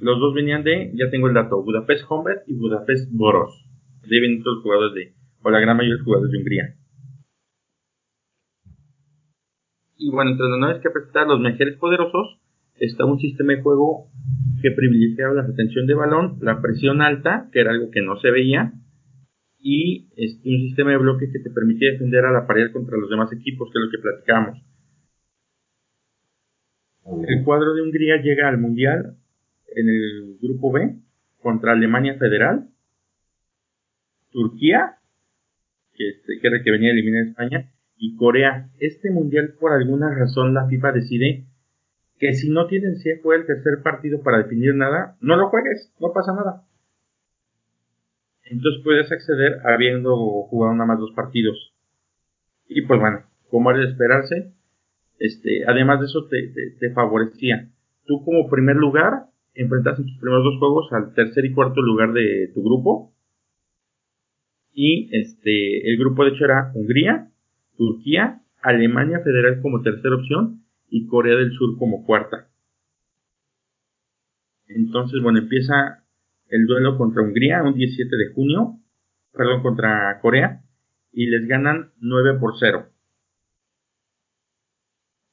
los 0.01 0.21
dos 0.21 0.35
venían 0.35 0.63
de, 0.63 0.93
ya 0.95 1.11
tengo 1.11 1.29
el 1.29 1.35
dato, 1.35 1.63
Budapest 1.63 2.05
Humbert 2.11 2.43
y 2.47 2.55
Budapest 2.55 3.11
Boros. 3.13 3.65
De 4.03 4.41
todos 4.43 4.57
los 4.57 4.63
jugadores 4.63 4.95
de, 4.95 5.15
o 5.43 5.51
la 5.51 5.61
gran 5.61 5.77
mayoría 5.77 5.95
de 5.95 5.99
los 5.99 6.05
jugadores 6.05 6.33
de 6.33 6.39
Hungría. 6.39 6.75
Y 9.97 10.11
bueno, 10.11 10.31
entre 10.31 10.47
los 10.47 10.59
nueve 10.59 10.81
que 10.81 10.91
presentar 10.91 11.27
los 11.27 11.41
mejores 11.41 11.77
poderosos, 11.77 12.41
está 12.81 13.05
un 13.05 13.19
sistema 13.19 13.55
de 13.55 13.63
juego 13.63 14.09
que 14.63 14.71
privilegiaba 14.71 15.35
la 15.35 15.47
retención 15.47 15.87
de 15.87 15.95
balón, 15.95 16.39
la 16.41 16.61
presión 16.61 17.01
alta, 17.01 17.49
que 17.53 17.61
era 17.61 17.71
algo 17.71 17.91
que 17.91 18.03
no 18.03 18.19
se 18.21 18.31
veía, 18.31 18.73
y 19.61 20.09
este, 20.17 20.49
un 20.49 20.61
sistema 20.69 20.91
de 20.91 20.99
bloque 20.99 21.31
que 21.33 21.41
te 21.41 21.51
permitía 21.51 21.93
defender 21.93 22.25
a 22.25 22.33
la 22.33 22.47
pared 22.47 22.71
contra 22.73 22.97
los 22.97 23.11
demás 23.11 23.33
equipos, 23.33 23.71
que 23.73 23.79
es 23.79 23.85
lo 23.85 23.91
que 23.91 24.03
platicamos. 24.03 24.59
El 27.27 27.45
cuadro 27.45 27.75
de 27.75 27.83
Hungría 27.83 28.21
llega 28.23 28.49
al 28.49 28.59
Mundial 28.59 29.17
en 29.75 29.89
el 29.89 30.39
grupo 30.41 30.73
B 30.73 30.97
contra 31.41 31.73
Alemania 31.73 32.19
Federal, 32.19 32.69
Turquía, 34.31 34.97
que, 35.95 36.09
este, 36.09 36.39
que 36.41 36.47
era 36.47 36.63
que 36.63 36.71
venía 36.71 36.91
a 36.91 36.93
eliminar 36.93 37.25
a 37.25 37.29
España, 37.29 37.73
y 37.97 38.15
Corea. 38.17 38.71
Este 38.79 39.11
Mundial, 39.11 39.55
por 39.59 39.73
alguna 39.73 40.15
razón, 40.15 40.55
la 40.55 40.67
FIFA 40.67 40.93
decide 40.93 41.47
que 42.19 42.35
si 42.35 42.51
no 42.51 42.67
tienes 42.67 43.01
si 43.03 43.15
fue 43.17 43.37
el 43.37 43.47
tercer 43.47 43.83
partido 43.83 44.23
para 44.23 44.39
definir 44.39 44.75
nada, 44.75 45.17
no 45.21 45.37
lo 45.37 45.49
juegues, 45.49 45.93
no 46.01 46.13
pasa 46.13 46.33
nada. 46.35 46.65
Entonces 48.45 48.83
puedes 48.83 49.11
acceder 49.13 49.61
habiendo 49.65 50.17
jugado 50.17 50.75
nada 50.75 50.87
más 50.87 50.99
dos 50.99 51.13
partidos. 51.13 51.75
Y 52.67 52.83
pues 52.83 53.01
bueno, 53.01 53.23
como 53.51 53.71
era 53.71 53.81
de 53.81 53.91
esperarse, 53.91 54.53
este, 55.19 55.65
además 55.67 56.01
de 56.01 56.07
eso 56.07 56.27
te, 56.29 56.53
te, 56.79 56.91
favorecía. 56.93 57.69
Tú 58.07 58.25
como 58.25 58.49
primer 58.49 58.77
lugar 58.77 59.27
enfrentas 59.55 59.99
en 59.99 60.07
tus 60.07 60.19
primeros 60.19 60.45
dos 60.45 60.59
juegos 60.59 60.93
al 60.93 61.15
tercer 61.15 61.45
y 61.45 61.53
cuarto 61.53 61.83
lugar 61.83 62.13
de 62.13 62.51
tu 62.55 62.63
grupo. 62.63 63.13
Y 64.73 65.09
este, 65.17 65.91
el 65.91 65.99
grupo 65.99 66.25
de 66.25 66.31
hecho 66.31 66.45
era 66.45 66.71
Hungría, 66.75 67.29
Turquía, 67.77 68.43
Alemania 68.63 69.21
Federal 69.21 69.61
como 69.61 69.83
tercera 69.83 70.15
opción 70.15 70.63
y 70.91 71.07
Corea 71.07 71.37
del 71.37 71.53
Sur 71.53 71.79
como 71.79 72.05
cuarta. 72.05 72.49
Entonces, 74.69 75.23
bueno, 75.23 75.39
empieza 75.39 76.05
el 76.49 76.67
duelo 76.67 76.97
contra 76.97 77.23
Hungría 77.23 77.63
un 77.63 77.75
17 77.75 78.17
de 78.17 78.33
junio, 78.35 78.79
perdón, 79.33 79.63
contra 79.63 80.19
Corea, 80.21 80.63
y 81.13 81.27
les 81.27 81.47
ganan 81.47 81.93
9 82.01 82.39
por 82.39 82.55
0. 82.59 82.87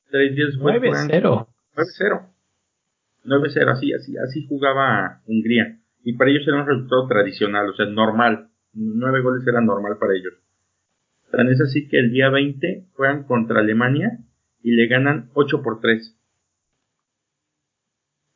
Tres 0.09 0.35
días 0.35 0.55
9-0. 0.57 1.47
9-0. 1.75 2.29
9-0, 3.25 3.71
así, 3.71 3.93
así, 3.93 4.17
así 4.17 4.47
jugaba 4.47 5.21
Hungría. 5.25 5.79
Y 6.03 6.13
para 6.13 6.29
ellos 6.29 6.47
era 6.47 6.61
un 6.61 6.67
resultado 6.67 7.07
tradicional, 7.07 7.69
o 7.69 7.73
sea, 7.73 7.87
normal. 7.87 8.49
9 8.73 9.21
goles 9.21 9.47
era 9.47 9.61
normal 9.61 9.97
para 9.99 10.13
ellos. 10.13 10.33
Tan 11.31 11.49
es 11.49 11.59
así 11.59 11.87
que 11.87 11.97
el 11.97 12.11
día 12.11 12.29
20 12.29 12.85
juegan 12.93 13.23
contra 13.23 13.59
Alemania 13.59 14.19
y 14.65 14.71
le 14.71 14.87
ganan 14.87 15.29
8 15.35 15.61
por 15.61 15.79
3. 15.79 16.17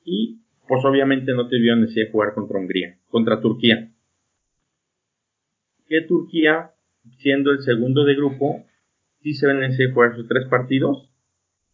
Y 0.05 0.41
pues 0.67 0.85
obviamente 0.85 1.33
no 1.33 1.47
tuvieron 1.49 1.81
necesidad 1.81 2.05
de 2.05 2.11
jugar 2.11 2.35
contra 2.35 2.59
Hungría, 2.59 2.99
contra 3.09 3.41
Turquía. 3.41 3.91
Que 5.87 6.01
Turquía, 6.01 6.69
siendo 7.17 7.49
el 7.49 7.63
segundo 7.63 8.05
de 8.05 8.13
grupo, 8.13 8.63
sí 9.23 9.33
se 9.33 9.47
ven 9.47 9.59
necesidad 9.59 9.87
de 9.87 9.93
jugar 9.95 10.15
sus 10.15 10.27
tres 10.27 10.47
partidos, 10.47 11.09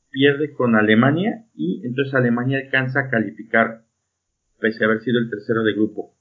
pierde 0.09 0.53
con 0.53 0.75
Alemania 0.75 1.45
y 1.53 1.85
entonces 1.85 2.13
Alemania 2.13 2.59
alcanza 2.59 3.01
a 3.01 3.09
calificar, 3.09 3.83
pese 4.61 4.85
a 4.85 4.87
haber 4.87 5.01
sido 5.01 5.19
el 5.19 5.29
tercero 5.29 5.63
de 5.63 5.73
grupo. 5.73 6.15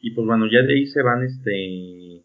Y 0.00 0.12
pues 0.12 0.26
bueno, 0.26 0.46
ya 0.50 0.62
de 0.62 0.72
ahí 0.72 0.86
se 0.86 1.02
van 1.02 1.22
este 1.22 2.21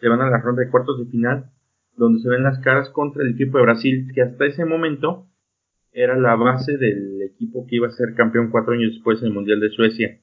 se 0.00 0.08
van 0.08 0.20
a 0.20 0.30
la 0.30 0.38
ronda 0.38 0.62
de 0.62 0.70
cuartos 0.70 0.98
de 0.98 1.10
final, 1.10 1.50
donde 1.96 2.20
se 2.20 2.28
ven 2.28 2.42
las 2.42 2.58
caras 2.60 2.90
contra 2.90 3.22
el 3.22 3.30
equipo 3.30 3.58
de 3.58 3.64
Brasil, 3.64 4.10
que 4.14 4.22
hasta 4.22 4.46
ese 4.46 4.64
momento 4.64 5.26
era 5.92 6.16
la 6.16 6.36
base 6.36 6.76
del 6.76 7.22
equipo 7.22 7.66
que 7.66 7.76
iba 7.76 7.88
a 7.88 7.92
ser 7.92 8.14
campeón 8.14 8.50
cuatro 8.50 8.74
años 8.74 8.92
después 8.92 9.20
en 9.20 9.28
el 9.28 9.34
Mundial 9.34 9.60
de 9.60 9.70
Suecia. 9.70 10.18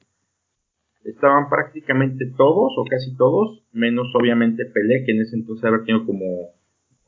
Estaban 1.04 1.48
prácticamente 1.48 2.26
todos, 2.36 2.72
o 2.76 2.84
casi 2.84 3.14
todos, 3.16 3.62
menos 3.72 4.08
obviamente 4.14 4.64
Pelé, 4.64 5.04
que 5.04 5.12
en 5.12 5.20
ese 5.20 5.36
entonces 5.36 5.64
había 5.64 5.84
tenido 5.84 6.06
como 6.06 6.50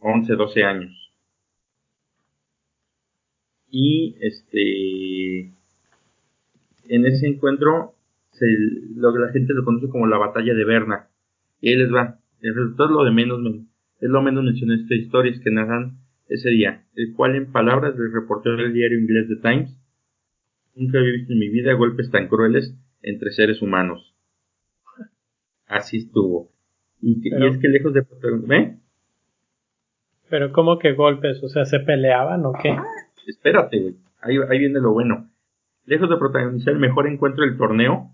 11, 0.00 0.34
12 0.34 0.64
años. 0.64 1.12
Y 3.70 4.16
este 4.20 5.52
en 6.88 7.06
ese 7.06 7.26
encuentro 7.26 7.94
se, 8.32 8.46
lo 8.94 9.16
la 9.16 9.32
gente 9.32 9.52
lo 9.52 9.64
conoce 9.64 9.88
como 9.88 10.06
la 10.06 10.18
batalla 10.18 10.54
de 10.54 10.64
Berna. 10.64 11.08
Y 11.60 11.70
ahí 11.70 11.76
les 11.76 11.92
va. 11.92 12.18
El 12.40 12.54
resultado 12.54 12.88
es 12.88 12.94
lo 12.94 13.04
de 13.04 13.10
menos, 13.10 13.40
es 14.00 14.08
lo 14.08 14.22
menos 14.22 14.44
mencioné 14.44 14.76
esta 14.76 14.94
historias 14.94 15.40
que 15.40 15.50
narran 15.50 15.98
ese 16.28 16.50
día, 16.50 16.84
el 16.94 17.14
cual 17.14 17.36
en 17.36 17.50
palabras 17.50 17.96
del 17.96 18.12
reportero 18.12 18.56
del 18.56 18.72
diario 18.72 18.98
inglés 18.98 19.28
The 19.28 19.36
Times, 19.36 19.76
nunca 20.74 20.98
había 20.98 21.12
visto 21.12 21.32
en 21.32 21.38
mi 21.38 21.48
vida 21.48 21.72
golpes 21.72 22.10
tan 22.10 22.28
crueles 22.28 22.74
entre 23.02 23.30
seres 23.32 23.62
humanos. 23.62 24.14
Así 25.66 25.98
estuvo. 25.98 26.50
Y, 27.00 27.20
es 27.28 27.58
que 27.58 27.68
lejos 27.68 27.92
de... 27.92 28.00
¿Eh? 28.00 28.76
Pero 30.28 30.52
¿cómo 30.52 30.78
que 30.78 30.92
golpes? 30.92 31.42
O 31.42 31.48
sea, 31.48 31.64
¿se 31.64 31.80
peleaban 31.80 32.44
o 32.44 32.52
qué? 32.52 32.76
espérate, 33.26 33.80
güey. 33.80 33.96
Ahí, 34.20 34.36
ahí 34.48 34.58
viene 34.58 34.80
lo 34.80 34.92
bueno. 34.92 35.30
Lejos 35.86 36.10
de 36.10 36.16
protagonizar 36.16 36.74
el 36.74 36.80
mejor 36.80 37.06
encuentro 37.06 37.44
del 37.44 37.56
torneo, 37.56 38.10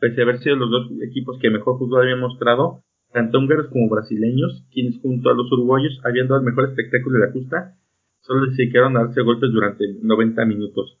pese 0.00 0.20
a 0.20 0.24
haber 0.24 0.38
sido 0.38 0.56
los 0.56 0.70
dos 0.70 0.90
equipos 1.02 1.38
que 1.40 1.50
mejor 1.50 1.78
fútbol 1.78 2.02
habían 2.02 2.20
mostrado, 2.20 2.82
tanto 3.16 3.38
húngaros 3.38 3.68
como 3.68 3.88
brasileños, 3.88 4.62
quienes 4.70 5.00
junto 5.00 5.30
a 5.30 5.34
los 5.34 5.50
uruguayos 5.50 5.98
habían 6.04 6.28
dado 6.28 6.40
el 6.40 6.44
mejor 6.44 6.68
espectáculo 6.68 7.18
de 7.18 7.26
la 7.26 7.32
justa, 7.32 7.74
solo 8.20 8.52
se 8.52 8.64
a 8.78 8.90
darse 8.90 9.22
golpes 9.22 9.50
durante 9.52 9.86
90 10.02 10.44
minutos. 10.44 10.98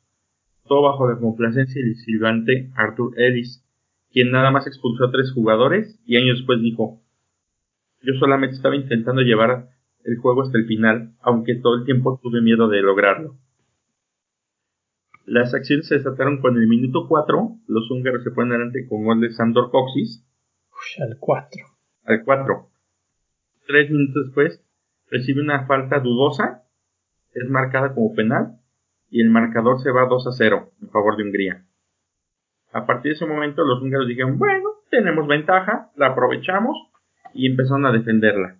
Todo 0.66 0.80
bajo 0.80 1.06
la 1.06 1.18
complacencia 1.18 1.84
del 1.84 1.94
silbante 1.96 2.70
Arthur 2.74 3.20
Ellis, 3.20 3.62
quien 4.10 4.30
nada 4.30 4.50
más 4.50 4.66
expulsó 4.66 5.04
a 5.04 5.10
tres 5.10 5.30
jugadores 5.30 6.00
y 6.06 6.16
años 6.16 6.38
después 6.38 6.58
dijo, 6.62 7.02
yo 8.00 8.14
solamente 8.14 8.56
estaba 8.56 8.76
intentando 8.76 9.20
llevar 9.20 9.68
el 10.02 10.16
juego 10.16 10.40
hasta 10.40 10.56
el 10.56 10.64
final, 10.64 11.12
aunque 11.20 11.56
todo 11.56 11.74
el 11.74 11.84
tiempo 11.84 12.18
tuve 12.22 12.40
miedo 12.40 12.66
de 12.68 12.80
lograrlo. 12.80 13.36
Las 15.26 15.52
acciones 15.52 15.86
se 15.86 15.96
desataron 15.96 16.40
con 16.40 16.56
el 16.56 16.66
minuto 16.66 17.08
4. 17.08 17.58
Los 17.66 17.90
húngaros 17.90 18.24
se 18.24 18.30
ponen 18.30 18.52
adelante 18.52 18.86
con 18.88 19.04
gol 19.04 19.20
de 19.20 19.32
Sandor 19.32 19.70
Coxis. 19.70 20.24
al 20.98 21.18
4. 21.18 21.75
Al 22.06 22.24
4. 22.24 22.68
Tres 23.66 23.90
minutos 23.90 24.26
después 24.26 24.64
recibe 25.10 25.42
una 25.42 25.66
falta 25.66 26.00
dudosa. 26.00 26.62
Es 27.34 27.48
marcada 27.48 27.94
como 27.94 28.14
penal. 28.14 28.58
Y 29.10 29.20
el 29.20 29.30
marcador 29.30 29.80
se 29.80 29.90
va 29.90 30.06
2 30.06 30.26
a 30.26 30.32
0 30.32 30.72
en 30.82 30.90
favor 30.90 31.16
de 31.16 31.22
Hungría. 31.22 31.64
A 32.72 32.86
partir 32.86 33.10
de 33.10 33.16
ese 33.16 33.26
momento 33.26 33.64
los 33.64 33.80
húngaros 33.80 34.08
dijeron, 34.08 34.38
bueno, 34.38 34.68
tenemos 34.90 35.26
ventaja, 35.28 35.90
la 35.96 36.08
aprovechamos 36.08 36.76
y 37.32 37.50
empezaron 37.50 37.86
a 37.86 37.92
defenderla. 37.92 38.58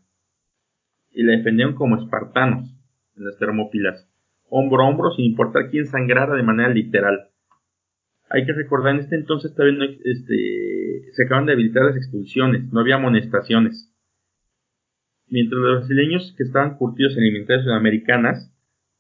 Y 1.11 1.23
la 1.23 1.37
defendieron 1.37 1.75
como 1.75 1.97
espartanos 1.97 2.73
en 3.17 3.25
las 3.25 3.37
termópilas 3.39 4.09
hombro 4.49 4.83
a 4.83 4.89
hombro, 4.89 5.11
sin 5.13 5.27
importar 5.27 5.71
quién 5.71 5.87
sangrara 5.87 6.35
de 6.35 6.43
manera 6.43 6.69
literal. 6.69 7.31
Hay 8.29 8.45
que 8.45 8.53
recordar, 8.53 8.95
en 8.95 9.01
este 9.01 9.15
entonces 9.17 9.55
todavía 9.55 9.79
no, 9.79 9.85
este, 9.85 11.13
se 11.13 11.25
acaban 11.25 11.47
de 11.47 11.53
habilitar 11.53 11.85
las 11.85 11.97
expulsiones, 11.97 12.73
no 12.73 12.81
había 12.81 12.97
amonestaciones. 12.97 13.93
Mientras 15.29 15.61
los 15.61 15.81
brasileños 15.81 16.35
que 16.37 16.43
estaban 16.43 16.77
curtidos 16.77 17.13
en 17.17 17.23
alimentarias 17.23 17.65
sudamericanas, 17.65 18.53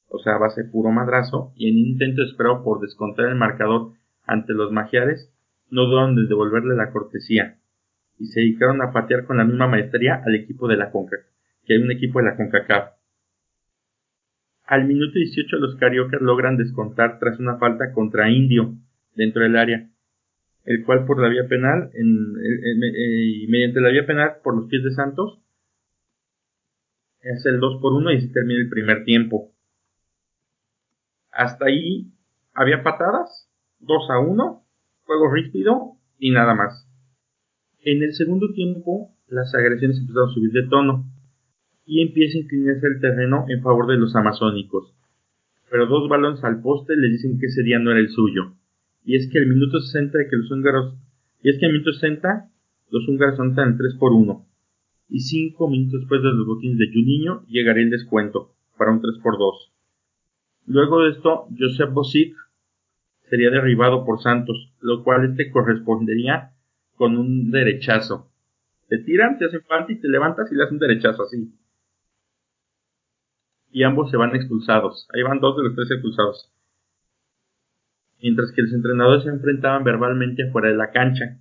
o 0.08 0.18
sea, 0.20 0.38
base 0.38 0.64
puro 0.64 0.90
madrazo, 0.90 1.52
y 1.56 1.68
en 1.68 1.78
intento 1.78 2.22
esperado 2.22 2.62
por 2.62 2.80
descontar 2.80 3.26
el 3.26 3.34
marcador 3.34 3.92
ante 4.24 4.52
los 4.52 4.70
magiares, 4.70 5.32
no 5.70 5.86
dudaron 5.86 6.14
de 6.14 6.26
devolverle 6.26 6.76
la 6.76 6.92
cortesía, 6.92 7.58
y 8.18 8.26
se 8.26 8.40
dedicaron 8.40 8.80
a 8.80 8.92
patear 8.92 9.24
con 9.24 9.38
la 9.38 9.44
misma 9.44 9.66
maestría 9.66 10.22
al 10.24 10.36
equipo 10.36 10.68
de 10.68 10.76
la 10.76 10.90
CONCACAF, 10.90 11.26
que 11.64 11.74
hay 11.74 11.82
un 11.82 11.90
equipo 11.90 12.20
de 12.20 12.26
la 12.26 12.36
CONCACAF. 12.36 12.92
Al 14.66 14.86
minuto 14.86 15.12
18 15.14 15.56
los 15.56 15.76
cariocas 15.76 16.20
logran 16.20 16.56
descontar 16.56 17.18
tras 17.18 17.38
una 17.38 17.56
falta 17.58 17.92
contra 17.92 18.30
Indio 18.30 18.74
dentro 19.16 19.42
del 19.42 19.56
área, 19.56 19.90
el 20.64 20.84
cual 20.84 21.04
por 21.06 21.20
la 21.20 21.28
vía 21.28 21.48
penal, 21.48 21.90
en, 21.94 22.36
eh, 22.36 23.46
mediante 23.48 23.80
la 23.80 23.90
vía 23.90 24.06
penal 24.06 24.36
por 24.44 24.56
los 24.56 24.68
pies 24.68 24.84
de 24.84 24.92
Santos, 24.92 25.40
es 27.22 27.44
el 27.46 27.58
2 27.58 27.80
por 27.80 27.92
1 27.94 28.12
y 28.12 28.20
se 28.20 28.28
termina 28.28 28.60
el 28.60 28.68
primer 28.68 29.04
tiempo. 29.04 29.52
Hasta 31.32 31.66
ahí 31.66 32.12
había 32.54 32.82
patadas, 32.82 33.50
2 33.80 34.10
a 34.10 34.20
1, 34.20 34.64
juego 35.04 35.32
ríspido 35.32 35.96
y 36.18 36.30
nada 36.30 36.54
más. 36.54 36.88
En 37.80 38.02
el 38.02 38.14
segundo 38.14 38.52
tiempo 38.52 39.12
las 39.28 39.54
agresiones 39.54 39.98
empezaron 39.98 40.30
a 40.30 40.32
subir 40.32 40.52
de 40.52 40.68
tono 40.68 41.04
y 41.84 42.02
empieza 42.02 42.38
a 42.38 42.40
inclinarse 42.42 42.86
el 42.86 43.00
terreno 43.00 43.44
en 43.48 43.62
favor 43.62 43.86
de 43.86 43.96
los 43.96 44.14
amazónicos. 44.14 44.92
Pero 45.70 45.86
dos 45.86 46.08
balones 46.08 46.42
al 46.44 46.60
poste 46.60 46.96
le 46.96 47.08
dicen 47.08 47.38
que 47.38 47.46
ese 47.46 47.62
día 47.62 47.78
no 47.78 47.90
era 47.90 48.00
el 48.00 48.08
suyo. 48.08 48.54
Y 49.06 49.16
es 49.16 49.30
que 49.32 49.38
el 49.38 49.46
minuto 49.46 49.80
60 49.80 50.18
de 50.18 50.28
que 50.28 50.36
los 50.36 50.50
húngaros, 50.50 50.94
y 51.42 51.48
es 51.48 51.58
que 51.58 51.64
el 51.64 51.72
minuto 51.72 51.92
60 51.92 52.50
los 52.90 53.08
húngaros 53.08 53.40
anotan 53.40 53.70
el 53.70 53.78
3 53.78 53.94
por 53.94 54.12
1. 54.12 54.46
Y 55.08 55.20
cinco 55.20 55.70
minutos 55.70 56.00
después 56.00 56.20
de 56.22 56.32
los 56.34 56.46
botines 56.46 56.76
de 56.78 56.88
Juninho 56.92 57.46
llegaría 57.46 57.84
el 57.84 57.90
descuento 57.90 58.52
para 58.76 58.90
un 58.90 59.00
3 59.00 59.14
por 59.22 59.38
2. 59.38 59.72
Luego 60.66 61.04
de 61.04 61.12
esto, 61.12 61.46
Josep 61.58 61.92
Bosic 61.92 62.36
sería 63.30 63.50
derribado 63.50 64.04
por 64.04 64.20
Santos, 64.20 64.74
lo 64.80 65.02
cual 65.02 65.30
este 65.30 65.50
correspondería 65.50 66.50
con 66.96 67.16
un 67.16 67.50
derechazo. 67.50 68.28
Te 68.88 68.98
tiran, 68.98 69.38
te 69.38 69.46
hacen 69.46 69.62
falta 69.62 69.92
y 69.92 70.00
te 70.00 70.08
levantas 70.08 70.50
y 70.50 70.56
le 70.56 70.64
hacen 70.64 70.74
un 70.74 70.80
derechazo 70.80 71.22
así 71.22 71.52
y 73.76 73.82
ambos 73.82 74.10
se 74.10 74.16
van 74.16 74.34
expulsados. 74.34 75.06
Ahí 75.12 75.22
van 75.22 75.38
dos 75.38 75.54
de 75.54 75.64
los 75.64 75.74
tres 75.74 75.90
expulsados. 75.90 76.50
Mientras 78.22 78.52
que 78.52 78.62
los 78.62 78.72
entrenadores 78.72 79.24
se 79.24 79.30
enfrentaban 79.30 79.84
verbalmente 79.84 80.48
afuera 80.48 80.68
de 80.68 80.76
la 80.76 80.90
cancha, 80.90 81.38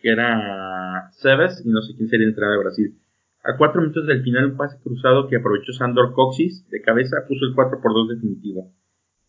que 0.00 0.10
era 0.10 1.10
Sebes 1.12 1.62
y 1.64 1.70
no 1.70 1.80
sé 1.82 1.94
quién 1.96 2.08
sería 2.08 2.24
el 2.24 2.30
entrenador 2.30 2.58
de 2.58 2.64
Brasil. 2.64 2.98
A 3.44 3.56
cuatro 3.56 3.80
minutos 3.80 4.06
del 4.06 4.22
final, 4.22 4.46
un 4.46 4.56
pase 4.56 4.78
cruzado 4.82 5.28
que 5.28 5.36
aprovechó 5.36 5.72
Sandor 5.72 6.12
Coxis 6.12 6.68
de 6.70 6.80
cabeza 6.80 7.16
puso 7.26 7.44
el 7.44 7.54
4 7.54 7.80
por 7.80 7.92
2 7.92 8.10
definitivo. 8.10 8.72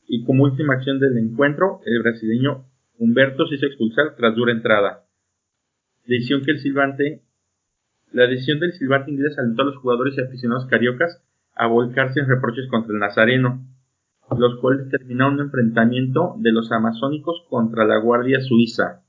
Y 0.07 0.24
como 0.24 0.43
última 0.43 0.76
acción 0.76 0.99
del 0.99 1.18
encuentro, 1.18 1.80
el 1.86 2.01
brasileño 2.01 2.66
Humberto 2.97 3.47
se 3.47 3.55
hizo 3.55 3.66
expulsar 3.66 4.16
tras 4.16 4.36
dura 4.36 4.51
entrada. 4.51 5.05
Decisión 6.05 6.43
que 6.43 6.51
el 6.51 6.59
silbante, 6.59 7.24
la 8.11 8.28
decisión 8.28 8.59
del 8.59 8.74
silbante 8.74 9.11
inglés 9.11 9.38
alentó 9.39 9.64
a 9.64 9.66
los 9.66 9.78
jugadores 9.78 10.16
y 10.18 10.22
aficionados 10.22 10.68
cariocas 10.68 11.24
a 11.55 11.68
volcarse 11.68 12.20
en 12.20 12.28
reproches 12.28 12.68
contra 12.70 12.93
el 12.93 12.99
nazareno, 12.99 13.66
los 14.39 14.59
cuales 14.59 14.89
terminaron 14.89 15.36
un 15.36 15.41
enfrentamiento 15.41 16.36
de 16.38 16.51
los 16.51 16.71
amazónicos 16.71 17.45
contra 17.49 17.86
la 17.86 17.97
Guardia 17.97 18.41
Suiza. 18.41 19.03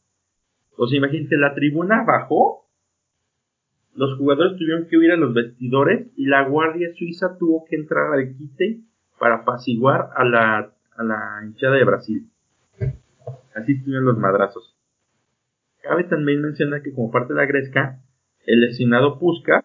O 0.77 0.87
sea, 0.87 0.99
imagínate, 0.99 1.37
la 1.37 1.55
tribuna 1.55 2.05
bajó, 2.05 2.67
los 3.95 4.19
jugadores 4.19 4.59
tuvieron 4.59 4.87
que 4.87 4.97
huir 4.97 5.13
a 5.13 5.17
los 5.17 5.35
vestidores 5.35 6.09
y 6.17 6.27
la 6.27 6.49
Guardia 6.49 6.89
Suiza 6.97 7.37
tuvo 7.39 7.65
que 7.65 7.77
entrar 7.77 8.13
al 8.13 8.37
quite 8.37 8.81
para 9.19 9.37
apaciguar 9.37 10.11
a 10.17 10.25
la, 10.25 10.73
a 10.97 11.05
la 11.05 11.41
hinchada 11.45 11.77
de 11.77 11.85
Brasil. 11.85 12.31
Así 13.55 13.73
estuvieron 13.73 14.05
los 14.05 14.19
madrazos. 14.19 14.77
Cabe 15.83 16.05
también 16.05 16.43
mencionar 16.43 16.83
que 16.83 16.93
como 16.93 17.13
parte 17.13 17.35
de 17.35 17.41
la 17.41 17.47
Gresca, 17.47 18.01
el 18.47 18.61
lesionado 18.61 19.19
Pusca, 19.19 19.65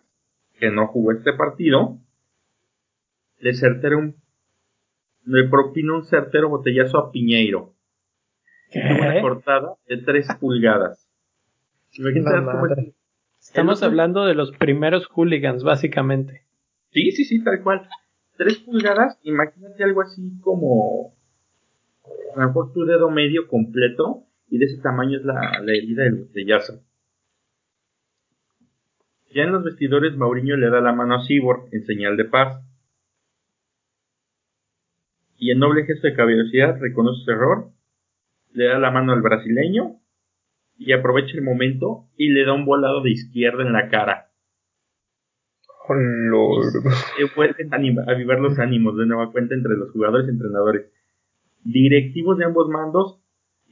que 0.60 0.70
no 0.70 0.88
jugó 0.88 1.12
este 1.12 1.34
partido, 1.34 1.98
le 3.40 3.52
un 3.96 4.16
le 5.30 5.48
propino 5.48 5.96
un 5.96 6.06
certero 6.06 6.50
botellazo 6.50 6.98
a 6.98 7.12
Piñeiro. 7.12 7.74
Una 8.74 9.22
cortada 9.22 9.76
de 9.88 9.98
3 9.98 10.28
pulgadas. 10.40 11.08
Estamos 13.40 13.84
hablando 13.84 14.26
de 14.26 14.34
los 14.34 14.52
primeros 14.52 15.08
hooligans, 15.08 15.64
básicamente. 15.64 16.44
Sí, 16.92 17.12
sí, 17.12 17.26
sí, 17.26 17.44
tal 17.44 17.62
cual. 17.64 17.88
3 18.38 18.58
pulgadas, 18.60 19.20
imagínate 19.24 19.84
algo 19.84 20.02
así 20.02 20.40
como 20.42 21.14
a 22.36 22.40
lo 22.40 22.48
mejor 22.48 22.74
tu 22.74 22.86
dedo 22.86 23.10
medio 23.12 23.48
completo 23.48 24.24
y 24.50 24.58
de 24.58 24.66
ese 24.66 24.82
tamaño 24.82 25.20
es 25.20 25.26
la, 25.26 25.62
la 25.62 25.74
herida 25.74 26.04
del 26.04 26.16
botellazo. 26.16 26.82
Ya 29.32 29.44
en 29.44 29.52
los 29.52 29.64
vestidores, 29.64 30.18
Mauriño 30.18 30.58
le 30.58 30.72
da 30.72 30.82
la 30.82 30.92
mano 30.92 31.16
a 31.16 31.24
Sibor 31.24 31.68
en 31.72 31.86
señal 31.86 32.18
de 32.18 32.26
paz 32.26 32.64
y 35.40 35.52
en 35.52 35.60
noble 35.60 35.86
gesto 35.86 36.08
de 36.08 36.16
caballerosidad 36.16 36.80
reconoce 36.80 37.24
su 37.24 37.32
error, 37.32 37.72
le 38.52 38.66
da 38.66 38.78
la 38.78 38.92
mano 38.92 39.14
al 39.14 39.22
brasileño 39.22 40.02
y 40.78 40.92
aprovecha 40.92 41.38
el 41.38 41.44
momento 41.44 42.10
y 42.18 42.30
le 42.30 42.46
da 42.46 42.54
un 42.54 42.66
volado 42.66 43.02
de 43.02 43.12
izquierda 43.12 43.64
en 43.64 43.74
la 43.74 43.90
cara. 43.90 44.32
Oh, 45.88 45.96
Lord. 45.96 46.84
vuelven 47.36 47.74
a 47.74 48.12
avivar 48.12 48.40
los 48.40 48.60
ánimos 48.60 48.98
de 48.98 49.06
nueva 49.06 49.32
cuenta 49.32 49.56
entre 49.56 49.76
los 49.76 49.92
jugadores 49.92 50.28
y 50.28 50.32
entrenadores. 50.32 50.92
Directivos 51.64 52.38
de 52.38 52.46
ambos 52.46 52.70
mandos 52.70 53.22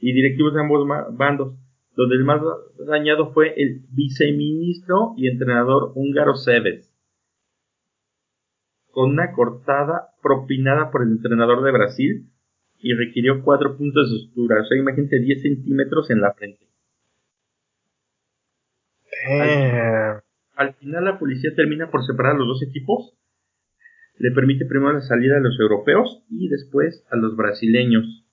y 0.00 0.12
directivos 0.12 0.54
de 0.54 0.60
ambos 0.60 0.86
bandos, 1.16 1.54
donde 1.94 2.16
el 2.16 2.24
más 2.24 2.40
dañado 2.86 3.32
fue 3.32 3.54
el 3.56 3.82
viceministro 3.90 5.14
y 5.16 5.28
entrenador 5.28 5.92
húngaro 5.94 6.34
Seves 6.34 6.87
con 8.98 9.10
una 9.10 9.30
cortada 9.30 10.08
propinada 10.20 10.90
por 10.90 11.04
el 11.04 11.10
entrenador 11.10 11.62
de 11.62 11.70
Brasil 11.70 12.26
y 12.80 12.94
requirió 12.94 13.44
4 13.44 13.76
puntos 13.76 14.10
de 14.10 14.18
sutura. 14.18 14.60
O 14.60 14.64
sea, 14.64 14.76
imagínate 14.76 15.20
10 15.20 15.40
centímetros 15.40 16.10
en 16.10 16.20
la 16.20 16.32
frente. 16.32 16.66
Al, 20.56 20.74
final 20.74 21.04
la 21.04 21.16
policía 21.16 21.54
termina 21.54 21.92
por 21.92 22.04
separar 22.04 22.34
a 22.34 22.38
los 22.38 22.48
dos 22.48 22.62
equipos. 22.64 23.16
Le 24.16 24.32
permite 24.32 24.66
primero 24.66 24.94
la 24.94 25.00
salida 25.02 25.36
a 25.36 25.40
los 25.42 25.60
europeos 25.60 26.24
y 26.28 26.48
después 26.48 27.06
a 27.12 27.16
los 27.16 27.36
brasileños, 27.36 28.26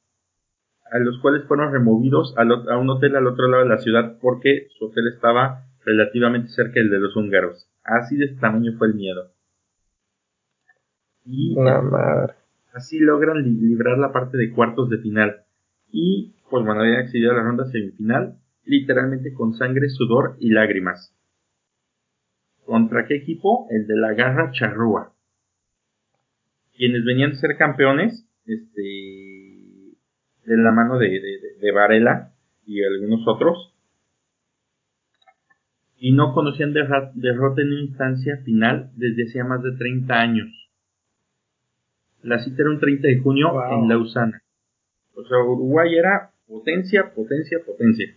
a 0.92 0.98
los 0.98 1.20
cuales 1.20 1.44
fueron 1.48 1.74
removidos 1.74 2.34
a 2.38 2.78
un 2.80 2.90
hotel 2.90 3.16
al 3.16 3.28
otro 3.28 3.48
lado 3.50 3.62
de 3.62 3.70
la 3.70 3.78
ciudad 3.78 4.18
porque 4.20 4.66
su 4.80 4.86
hotel 4.86 5.10
estaba 5.14 5.68
relativamente 5.86 6.50
cerca 6.50 6.80
del 6.80 6.90
de 6.90 7.02
los 7.02 7.16
húngaros. 7.16 7.70
Así 7.84 8.18
de 8.18 8.30
tamaño 8.30 8.74
fue 8.80 8.88
el 8.88 8.96
miedo. 8.96 9.35
Y 11.26 11.56
así 12.74 13.00
logran 13.00 13.44
librar 13.44 13.98
la 13.98 14.12
parte 14.12 14.38
de 14.38 14.52
cuartos 14.52 14.90
de 14.90 15.00
final. 15.00 15.44
Y 15.92 16.36
pues 16.50 16.64
bueno, 16.66 16.82
habían 16.82 17.00
accedido 17.00 17.32
a 17.32 17.36
la 17.36 17.44
ronda 17.44 17.66
semifinal, 17.66 18.38
literalmente 18.66 19.34
con 19.34 19.54
sangre, 19.54 19.90
sudor 19.90 20.38
y 20.40 20.50
lágrimas. 20.50 21.14
¿Contra 22.66 23.06
qué 23.06 23.16
equipo? 23.16 23.68
El 23.70 23.88
de 23.88 23.96
la 23.96 24.14
Garra 24.14 24.52
Charrúa. 24.52 25.14
Quienes 26.76 27.06
venían 27.06 27.32
a 27.32 27.36
ser 27.36 27.58
campeones, 27.58 28.28
este, 28.46 28.82
de 30.46 30.58
la 30.58 30.72
mano 30.72 30.98
de, 30.98 31.10
de 31.60 31.72
Varela 31.72 32.34
y 32.66 32.84
algunos 32.84 33.28
otros, 33.28 33.76
y 35.98 36.12
no 36.12 36.34
conocían 36.34 36.74
derrota 36.74 37.62
en 37.62 37.68
una 37.72 37.82
instancia 37.82 38.38
final 38.44 38.92
desde 38.96 39.24
hacía 39.24 39.44
más 39.44 39.64
de 39.64 39.72
30 39.72 40.14
años. 40.14 40.65
La 42.26 42.40
cita 42.40 42.64
era 42.64 42.72
un 42.72 42.80
30 42.80 43.08
de 43.08 43.20
junio 43.20 43.54
en 43.72 43.88
Lausana. 43.88 44.42
O 45.14 45.24
sea, 45.24 45.38
Uruguay 45.38 45.96
era 45.96 46.32
potencia, 46.48 47.14
potencia, 47.14 47.60
potencia. 47.64 48.16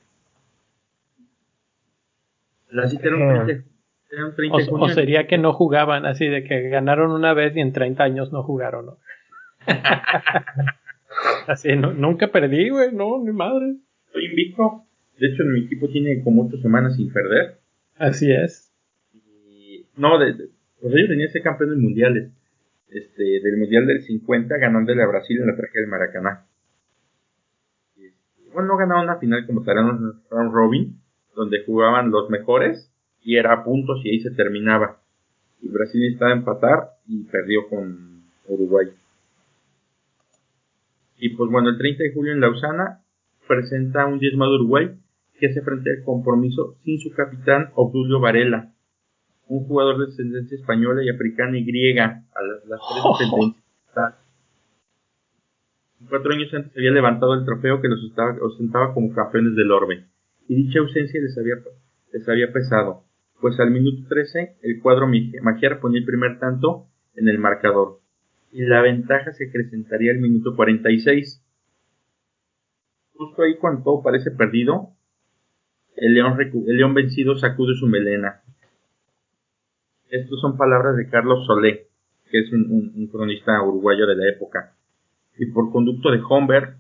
La 2.70 2.88
cita 2.88 3.09
era 3.09 3.16
un 3.16 4.34
30, 4.34 4.56
o, 4.70 4.88
sería 4.88 5.26
que 5.26 5.36
no 5.36 5.52
jugaban, 5.52 6.06
así 6.06 6.26
de 6.26 6.42
que 6.42 6.70
ganaron 6.70 7.11
una 7.11 7.34
vez 7.34 7.54
y 7.54 7.61
en 7.61 7.74
30 7.74 8.02
años 8.02 8.32
no 8.32 8.42
jugaron, 8.42 8.86
¿no? 8.86 8.98
así, 11.46 11.68
nunca 11.76 12.28
perdí, 12.28 12.70
güey, 12.70 12.94
no, 12.94 13.18
mi 13.18 13.32
madre. 13.32 13.76
Estoy 14.06 14.24
invicto. 14.24 14.84
De 15.18 15.26
hecho, 15.26 15.44
mi 15.44 15.66
equipo 15.66 15.86
tiene 15.88 16.22
como 16.24 16.46
8 16.46 16.56
semanas 16.62 16.96
sin 16.96 17.12
perder. 17.12 17.59
Así 17.98 18.32
es. 18.32 18.72
no, 19.96 20.18
de, 20.18 20.48
pues 20.80 20.94
ellos 20.94 21.09
tenían 21.11 21.28
ese 21.28 21.42
campeón 21.42 21.70
de 21.70 21.76
mundiales. 21.76 22.38
Este, 22.91 23.41
del 23.43 23.59
mundial 23.59 23.86
del 23.86 24.03
50, 24.03 24.57
ganándole 24.57 25.03
a 25.03 25.07
Brasil 25.07 25.39
en 25.41 25.47
la 25.49 25.57
tragedia 25.57 25.82
del 25.82 25.91
Maracaná. 25.91 26.47
bueno, 28.53 28.68
no 28.68 28.76
ganaron 28.78 29.05
una 29.05 29.18
final 29.18 29.47
como 29.47 29.62
tal, 29.62 29.78
un 29.78 30.22
round 30.30 30.53
robin, 30.53 31.01
donde 31.34 31.64
jugaban 31.64 32.11
los 32.11 32.30
mejores 32.30 32.91
y 33.22 33.36
era 33.36 33.53
a 33.53 33.64
puntos 33.64 34.01
y 34.05 34.11
ahí 34.11 34.20
se 34.20 34.30
terminaba. 34.30 35.01
Y 35.61 35.68
Brasil 35.68 36.03
estaba 36.11 36.30
a 36.30 36.36
empatar 36.36 36.91
y 37.07 37.24
perdió 37.24 37.68
con 37.68 38.22
Uruguay. 38.47 38.89
Y 41.18 41.36
pues 41.36 41.51
bueno, 41.51 41.68
el 41.70 41.78
30 41.78 42.05
de 42.05 42.12
julio 42.14 42.32
en 42.32 42.41
Lausana 42.41 43.03
presenta 43.47 44.07
un 44.07 44.18
diezmado 44.18 44.55
Uruguay 44.55 44.99
que 45.39 45.53
se 45.53 45.62
frente 45.62 45.91
al 45.91 46.05
compromiso 46.05 46.76
sin 46.84 46.99
su 46.99 47.12
capitán 47.12 47.70
Obdulio 47.74 48.20
Varela, 48.20 48.72
un 49.49 49.64
jugador 49.64 49.99
de 49.99 50.07
descendencia 50.07 50.57
española 50.57 51.03
y 51.03 51.09
africana 51.09 51.59
y 51.59 51.64
griega, 51.64 52.24
a 52.34 52.42
las, 52.42 52.62
tres 52.62 53.03
descendencias. 53.18 53.64
Cuatro 56.09 56.32
años 56.32 56.55
antes 56.55 56.76
había 56.76 56.92
levantado 56.92 57.34
el 57.34 57.44
trofeo 57.44 57.80
que 57.80 57.88
los 57.88 58.01
ostentaba 58.40 58.94
como 58.94 59.12
campeones 59.12 59.57
del 59.57 59.72
Orbe, 59.72 60.05
y 60.46 60.55
dicha 60.55 60.78
ausencia 60.78 61.20
les 61.20 61.36
había, 61.36 61.55
les 62.12 62.28
había 62.28 62.53
pesado, 62.53 63.05
pues 63.40 63.59
al 63.59 63.70
minuto 63.70 64.07
13 64.09 64.59
el 64.62 64.80
cuadro 64.80 65.09
magiar 65.42 65.80
ponía 65.80 65.99
el 66.01 66.07
primer 66.07 66.38
tanto 66.38 66.86
en 67.16 67.28
el 67.28 67.38
marcador, 67.38 68.01
y 68.53 68.62
la 68.62 68.80
ventaja 68.80 69.32
se 69.32 69.49
acrecentaría 69.49 70.12
al 70.12 70.18
minuto 70.18 70.55
46. 70.55 71.44
Justo 73.14 73.42
ahí 73.42 73.57
cuando 73.57 73.82
todo 73.82 74.03
parece 74.03 74.30
perdido, 74.30 74.90
el 75.96 76.14
león, 76.14 76.38
el 76.40 76.76
león 76.76 76.94
vencido 76.94 77.36
sacude 77.36 77.74
su 77.74 77.88
melena, 77.88 78.42
estas 80.11 80.40
son 80.40 80.56
palabras 80.56 80.96
de 80.96 81.09
Carlos 81.09 81.46
Solé, 81.46 81.86
que 82.30 82.40
es 82.40 82.52
un, 82.52 83.09
cronista 83.11 83.62
uruguayo 83.62 84.06
de 84.06 84.16
la 84.16 84.28
época. 84.28 84.74
Y 85.38 85.46
por 85.46 85.70
conducto 85.70 86.11
de 86.11 86.20
Homberg, 86.28 86.76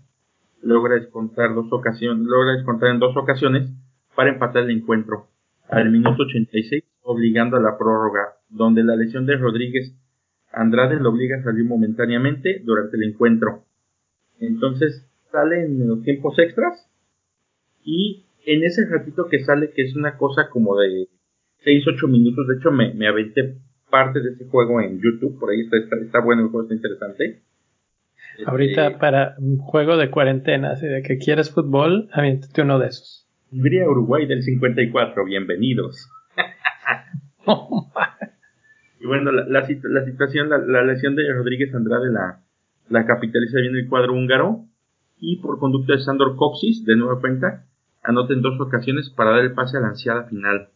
logra 0.62 0.94
descontar, 0.94 1.54
dos 1.54 1.72
ocasiones, 1.72 2.26
logra 2.26 2.52
descontar 2.52 2.90
en 2.90 2.98
dos 2.98 3.16
ocasiones 3.16 3.70
para 4.14 4.30
empatar 4.30 4.64
el 4.64 4.70
encuentro, 4.70 5.28
al 5.68 5.90
minuto 5.90 6.22
86, 6.24 6.82
obligando 7.02 7.56
a 7.56 7.60
la 7.60 7.78
prórroga, 7.78 8.34
donde 8.48 8.82
la 8.82 8.96
lesión 8.96 9.26
de 9.26 9.36
Rodríguez 9.36 9.94
Andrade 10.52 10.98
lo 10.98 11.10
obliga 11.10 11.36
a 11.38 11.42
salir 11.42 11.64
momentáneamente 11.64 12.62
durante 12.64 12.96
el 12.96 13.04
encuentro. 13.04 13.64
Entonces 14.40 15.06
sale 15.30 15.66
en 15.66 15.86
los 15.86 16.02
tiempos 16.02 16.38
extras 16.38 16.88
y 17.84 18.24
en 18.46 18.64
ese 18.64 18.86
ratito 18.88 19.28
que 19.28 19.44
sale, 19.44 19.70
que 19.70 19.82
es 19.82 19.94
una 19.94 20.16
cosa 20.16 20.48
como 20.48 20.76
de 20.78 21.08
6, 21.64 21.84
8 21.86 22.08
minutos. 22.08 22.46
De 22.46 22.56
hecho, 22.56 22.70
me, 22.70 22.94
me 22.94 23.08
aventé 23.08 23.56
parte 23.90 24.20
de 24.20 24.30
ese 24.30 24.46
juego 24.46 24.80
en 24.80 25.00
YouTube. 25.00 25.38
Por 25.38 25.50
ahí 25.50 25.60
está, 25.60 25.76
está, 25.76 26.20
bueno 26.20 26.42
el 26.42 26.48
juego, 26.48 26.62
está 26.62 26.74
interesante. 26.74 27.42
Ahorita 28.46 28.86
este, 28.86 28.98
para 28.98 29.34
un 29.38 29.58
juego 29.58 29.96
de 29.96 30.10
cuarentena, 30.10 30.76
si 30.76 30.86
de 30.86 31.02
que 31.02 31.18
quieres 31.18 31.50
fútbol, 31.50 32.08
aviéntate 32.12 32.62
uno 32.62 32.78
de 32.78 32.88
esos. 32.88 33.26
Uruguay 33.50 34.26
del 34.26 34.42
54, 34.42 35.24
bienvenidos. 35.24 36.08
y 39.00 39.06
bueno, 39.06 39.32
la, 39.32 39.44
la, 39.46 40.04
situación, 40.04 40.50
la, 40.50 40.84
lesión 40.84 41.16
de 41.16 41.32
Rodríguez 41.32 41.74
Andrade 41.74 42.12
la, 42.12 42.40
la 42.90 43.06
capitaliza 43.06 43.58
bien 43.60 43.74
el 43.74 43.88
cuadro 43.88 44.12
húngaro 44.12 44.66
y 45.18 45.40
por 45.40 45.58
conducto 45.58 45.92
de 45.92 45.98
Sandor 45.98 46.36
Coxis, 46.36 46.84
de 46.84 46.94
nueva 46.94 47.20
cuenta, 47.20 47.64
anota 48.04 48.34
en 48.34 48.42
dos 48.42 48.60
ocasiones 48.60 49.10
para 49.10 49.30
dar 49.30 49.40
el 49.40 49.52
pase 49.52 49.78
a 49.78 49.80
la 49.80 49.88
ansiada 49.88 50.24
final 50.24 50.68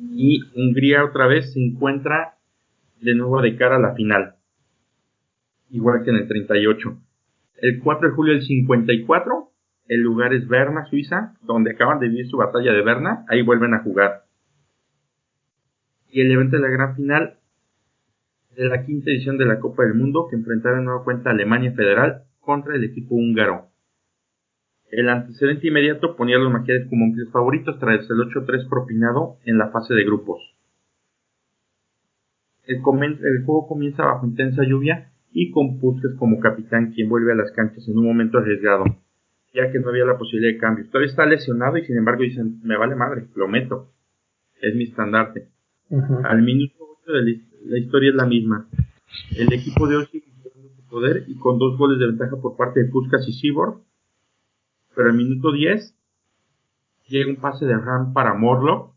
y 0.00 0.40
Hungría 0.54 1.04
otra 1.04 1.26
vez 1.26 1.52
se 1.52 1.60
encuentra 1.60 2.36
de 3.00 3.14
nuevo 3.14 3.40
de 3.42 3.56
cara 3.56 3.76
a 3.76 3.80
la 3.80 3.94
final, 3.94 4.36
igual 5.70 6.04
que 6.04 6.10
en 6.10 6.16
el 6.16 6.28
38. 6.28 6.98
El 7.60 7.80
4 7.80 8.08
de 8.08 8.14
julio 8.14 8.32
del 8.34 8.42
54, 8.42 9.50
el 9.88 10.00
lugar 10.00 10.34
es 10.34 10.46
Berna, 10.46 10.84
Suiza, 10.86 11.34
donde 11.42 11.72
acaban 11.72 11.98
de 11.98 12.08
vivir 12.08 12.28
su 12.28 12.36
batalla 12.36 12.72
de 12.72 12.82
Berna, 12.82 13.24
ahí 13.28 13.42
vuelven 13.42 13.74
a 13.74 13.82
jugar. 13.82 14.24
Y 16.10 16.20
el 16.20 16.30
evento 16.30 16.56
de 16.56 16.62
la 16.62 16.68
gran 16.68 16.94
final 16.94 17.38
de 18.56 18.64
la 18.64 18.84
quinta 18.84 19.10
edición 19.10 19.38
de 19.38 19.46
la 19.46 19.60
Copa 19.60 19.84
del 19.84 19.94
Mundo, 19.94 20.26
que 20.28 20.36
enfrentará 20.36 20.78
de 20.78 20.84
nueva 20.84 21.04
cuenta 21.04 21.30
a 21.30 21.32
Alemania 21.32 21.72
Federal 21.72 22.24
contra 22.40 22.74
el 22.74 22.84
equipo 22.84 23.14
húngaro. 23.14 23.67
El 24.90 25.08
antecedente 25.10 25.68
inmediato 25.68 26.16
ponía 26.16 26.36
a 26.36 26.38
los 26.38 26.52
magiares 26.52 26.88
como 26.88 27.04
amplios 27.04 27.30
favoritos 27.30 27.78
tras 27.78 28.08
el 28.08 28.16
8-3 28.16 28.68
propinado 28.68 29.36
en 29.44 29.58
la 29.58 29.68
fase 29.68 29.94
de 29.94 30.04
grupos. 30.04 30.40
El, 32.64 32.80
juego 32.82 33.66
comienza 33.66 34.04
bajo 34.04 34.26
intensa 34.26 34.62
lluvia 34.62 35.10
y 35.32 35.50
con 35.50 35.78
Puskas 35.78 36.14
como 36.18 36.40
capitán 36.40 36.92
quien 36.92 37.08
vuelve 37.08 37.32
a 37.32 37.36
las 37.36 37.50
canchas 37.52 37.86
en 37.88 37.98
un 37.98 38.04
momento 38.04 38.38
arriesgado, 38.38 38.84
ya 39.54 39.70
que 39.70 39.78
no 39.78 39.90
había 39.90 40.04
la 40.04 40.18
posibilidad 40.18 40.52
de 40.52 40.58
cambio. 40.58 40.86
Todavía 40.86 41.10
está 41.10 41.26
lesionado 41.26 41.76
y 41.78 41.84
sin 41.84 41.96
embargo 41.96 42.22
dicen, 42.22 42.60
me 42.62 42.76
vale 42.76 42.94
madre, 42.94 43.26
lo 43.34 43.48
meto. 43.48 43.90
Es 44.60 44.74
mi 44.74 44.84
estandarte. 44.84 45.48
Al 46.24 46.42
minuto 46.42 46.74
8 47.02 47.12
de 47.12 47.40
la, 47.64 47.78
historia 47.78 48.10
es 48.10 48.16
la 48.16 48.26
misma. 48.26 48.68
El 49.36 49.52
equipo 49.52 49.86
de 49.86 49.96
hoy 49.96 50.06
sigue 50.06 50.26
su 50.76 50.88
poder 50.88 51.24
y 51.26 51.38
con 51.38 51.58
dos 51.58 51.78
goles 51.78 51.98
de 51.98 52.06
ventaja 52.06 52.36
por 52.36 52.56
parte 52.56 52.82
de 52.82 52.90
Puskas 52.90 53.26
y 53.28 53.32
Sibor 53.32 53.80
pero 54.94 55.10
el 55.10 55.16
minuto 55.16 55.52
10 55.52 55.94
llega 57.08 57.30
un 57.30 57.36
pase 57.36 57.66
de 57.66 57.76
Ram 57.76 58.12
para 58.12 58.34
Morlock. 58.34 58.94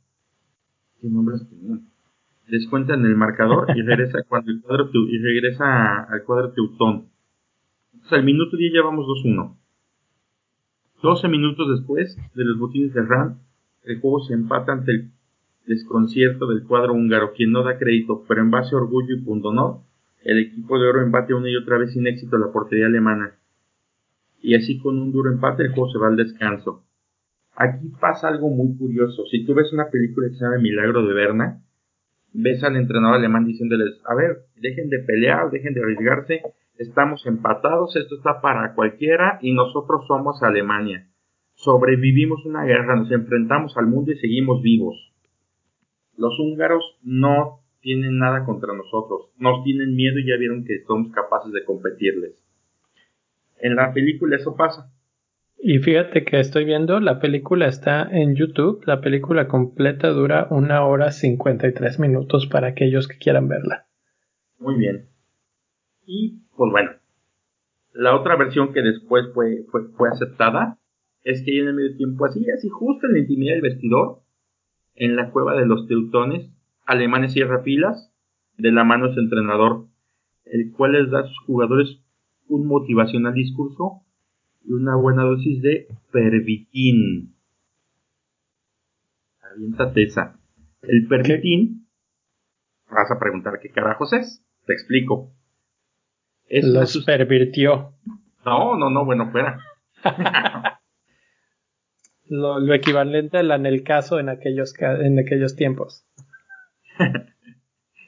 ¿Qué 0.99 1.07
nombres 1.07 1.45
Descuenta 2.47 2.95
en 2.95 3.05
el 3.05 3.15
marcador 3.15 3.67
y 3.75 3.81
regresa 3.83 4.23
cuando 4.27 4.51
el 4.51 4.61
cuadro 4.61 4.89
y 4.93 5.17
regresa 5.19 6.03
al 6.03 6.23
cuadro 6.23 6.51
Teutón. 6.51 7.07
Entonces 7.93 8.13
al 8.13 8.25
minuto 8.25 8.57
10 8.57 8.73
llevamos 8.73 9.05
2-1. 9.05 9.57
12 11.01 11.27
minutos 11.29 11.69
después 11.77 12.15
de 12.35 12.45
los 12.45 12.59
botines 12.59 12.93
de 12.93 13.03
Ram, 13.03 13.39
el 13.83 13.99
juego 13.99 14.19
se 14.21 14.33
empata 14.33 14.73
ante 14.73 14.91
el 14.91 15.11
desconcierto 15.65 16.45
del 16.47 16.63
cuadro 16.63 16.93
húngaro, 16.93 17.33
quien 17.33 17.51
no 17.51 17.63
da 17.63 17.77
crédito, 17.77 18.23
pero 18.27 18.41
en 18.41 18.51
base 18.51 18.75
a 18.75 18.77
orgullo 18.77 19.15
y 19.15 19.21
punto 19.21 19.51
no, 19.51 19.85
el 20.23 20.39
equipo 20.39 20.77
de 20.77 20.87
oro 20.87 21.01
embate 21.01 21.33
una 21.33 21.49
y 21.49 21.55
otra 21.55 21.77
vez 21.77 21.93
sin 21.93 22.05
éxito 22.05 22.35
a 22.35 22.39
la 22.39 22.51
portería 22.51 22.85
alemana 22.85 23.35
y 24.41 24.55
así 24.55 24.79
con 24.79 24.99
un 24.99 25.11
duro 25.11 25.31
empate 25.31 25.63
el 25.63 25.73
juego 25.73 25.89
se 25.91 25.99
va 25.99 26.07
al 26.07 26.17
descanso. 26.17 26.83
Aquí 27.55 27.89
pasa 27.99 28.27
algo 28.27 28.49
muy 28.49 28.77
curioso. 28.77 29.25
Si 29.29 29.45
tú 29.45 29.53
ves 29.53 29.71
una 29.73 29.89
película 29.89 30.27
que 30.29 30.35
se 30.35 30.43
llama 30.43 30.57
Milagro 30.57 31.05
de 31.05 31.13
Berna, 31.13 31.61
ves 32.33 32.63
al 32.63 32.75
entrenador 32.75 33.17
alemán 33.17 33.45
diciéndoles, 33.45 33.99
a 34.05 34.15
ver, 34.15 34.45
dejen 34.55 34.89
de 34.89 34.99
pelear, 34.99 35.51
dejen 35.51 35.73
de 35.73 35.81
arriesgarse, 35.81 36.41
estamos 36.77 37.25
empatados, 37.25 37.95
esto 37.95 38.15
está 38.15 38.41
para 38.41 38.73
cualquiera 38.73 39.37
y 39.41 39.53
nosotros 39.53 40.05
somos 40.07 40.41
Alemania. 40.41 41.07
Sobrevivimos 41.53 42.45
una 42.45 42.63
guerra, 42.63 42.95
nos 42.95 43.11
enfrentamos 43.11 43.77
al 43.77 43.87
mundo 43.87 44.11
y 44.11 44.17
seguimos 44.17 44.61
vivos. 44.61 45.13
Los 46.17 46.39
húngaros 46.39 46.83
no 47.03 47.59
tienen 47.81 48.17
nada 48.17 48.45
contra 48.45 48.73
nosotros, 48.73 49.31
nos 49.37 49.63
tienen 49.63 49.95
miedo 49.95 50.19
y 50.19 50.27
ya 50.27 50.37
vieron 50.37 50.63
que 50.65 50.83
somos 50.85 51.11
capaces 51.11 51.51
de 51.51 51.63
competirles. 51.65 52.40
En 53.61 53.75
la 53.75 53.93
película 53.93 54.35
eso 54.35 54.55
pasa. 54.55 54.91
Y 55.63 55.77
fíjate 55.77 56.25
que 56.25 56.39
estoy 56.39 56.65
viendo, 56.65 56.99
la 56.99 57.19
película 57.19 57.67
está 57.67 58.01
en 58.01 58.35
YouTube, 58.35 58.83
la 58.87 58.99
película 58.99 59.47
completa 59.47 60.09
dura 60.09 60.47
una 60.49 60.83
hora 60.83 61.11
53 61.11 61.99
minutos 61.99 62.47
para 62.47 62.69
aquellos 62.69 63.07
que 63.07 63.19
quieran 63.19 63.47
verla. 63.47 63.85
Muy 64.57 64.75
bien. 64.79 65.09
Y 66.07 66.39
pues 66.57 66.71
bueno, 66.71 66.91
la 67.93 68.15
otra 68.15 68.35
versión 68.37 68.73
que 68.73 68.81
después 68.81 69.25
fue, 69.35 69.63
fue, 69.69 70.09
aceptada 70.09 70.79
es 71.23 71.43
que 71.43 71.59
en 71.59 71.67
el 71.67 71.73
medio 71.75 71.95
tiempo, 71.95 72.25
así, 72.25 72.43
así 72.49 72.67
justo 72.67 73.05
en 73.05 73.13
la 73.13 73.19
intimidad 73.19 73.53
del 73.53 73.61
vestidor, 73.61 74.21
en 74.95 75.15
la 75.15 75.29
cueva 75.29 75.55
de 75.55 75.67
los 75.67 75.87
teutones, 75.87 76.49
alemanes 76.87 77.33
cierra 77.33 77.61
pilas, 77.61 78.11
de 78.57 78.71
la 78.71 78.83
mano 78.83 79.07
de 79.07 79.13
su 79.13 79.19
entrenador, 79.19 79.85
el 80.45 80.71
cual 80.71 80.93
les 80.93 81.11
da 81.11 81.19
a 81.19 81.27
sus 81.27 81.39
jugadores 81.45 82.00
un 82.51 82.67
motivacional 82.67 83.33
discurso 83.33 84.03
y 84.63 84.73
una 84.73 84.95
buena 84.95 85.23
dosis 85.23 85.61
de 85.61 85.87
pervitin. 86.11 87.33
Aviéntate 89.41 90.03
esa. 90.03 90.39
El 90.81 91.07
pervitin, 91.07 91.87
vas 92.89 93.09
a 93.09 93.19
preguntar 93.19 93.59
qué 93.61 93.69
carajos 93.69 94.13
es. 94.13 94.45
Te 94.65 94.73
explico. 94.73 95.31
Los 96.49 97.03
pervirtió. 97.05 97.93
No, 98.45 98.77
no, 98.77 98.89
no, 98.89 99.05
bueno, 99.05 99.31
fuera. 99.31 99.59
lo, 102.27 102.59
lo, 102.59 102.73
equivalente 102.73 103.37
al 103.37 103.51
anelcaso 103.51 104.19
en 104.19 104.27
aquellos, 104.29 104.73
en 104.79 105.19
aquellos 105.19 105.55
tiempos. 105.55 106.05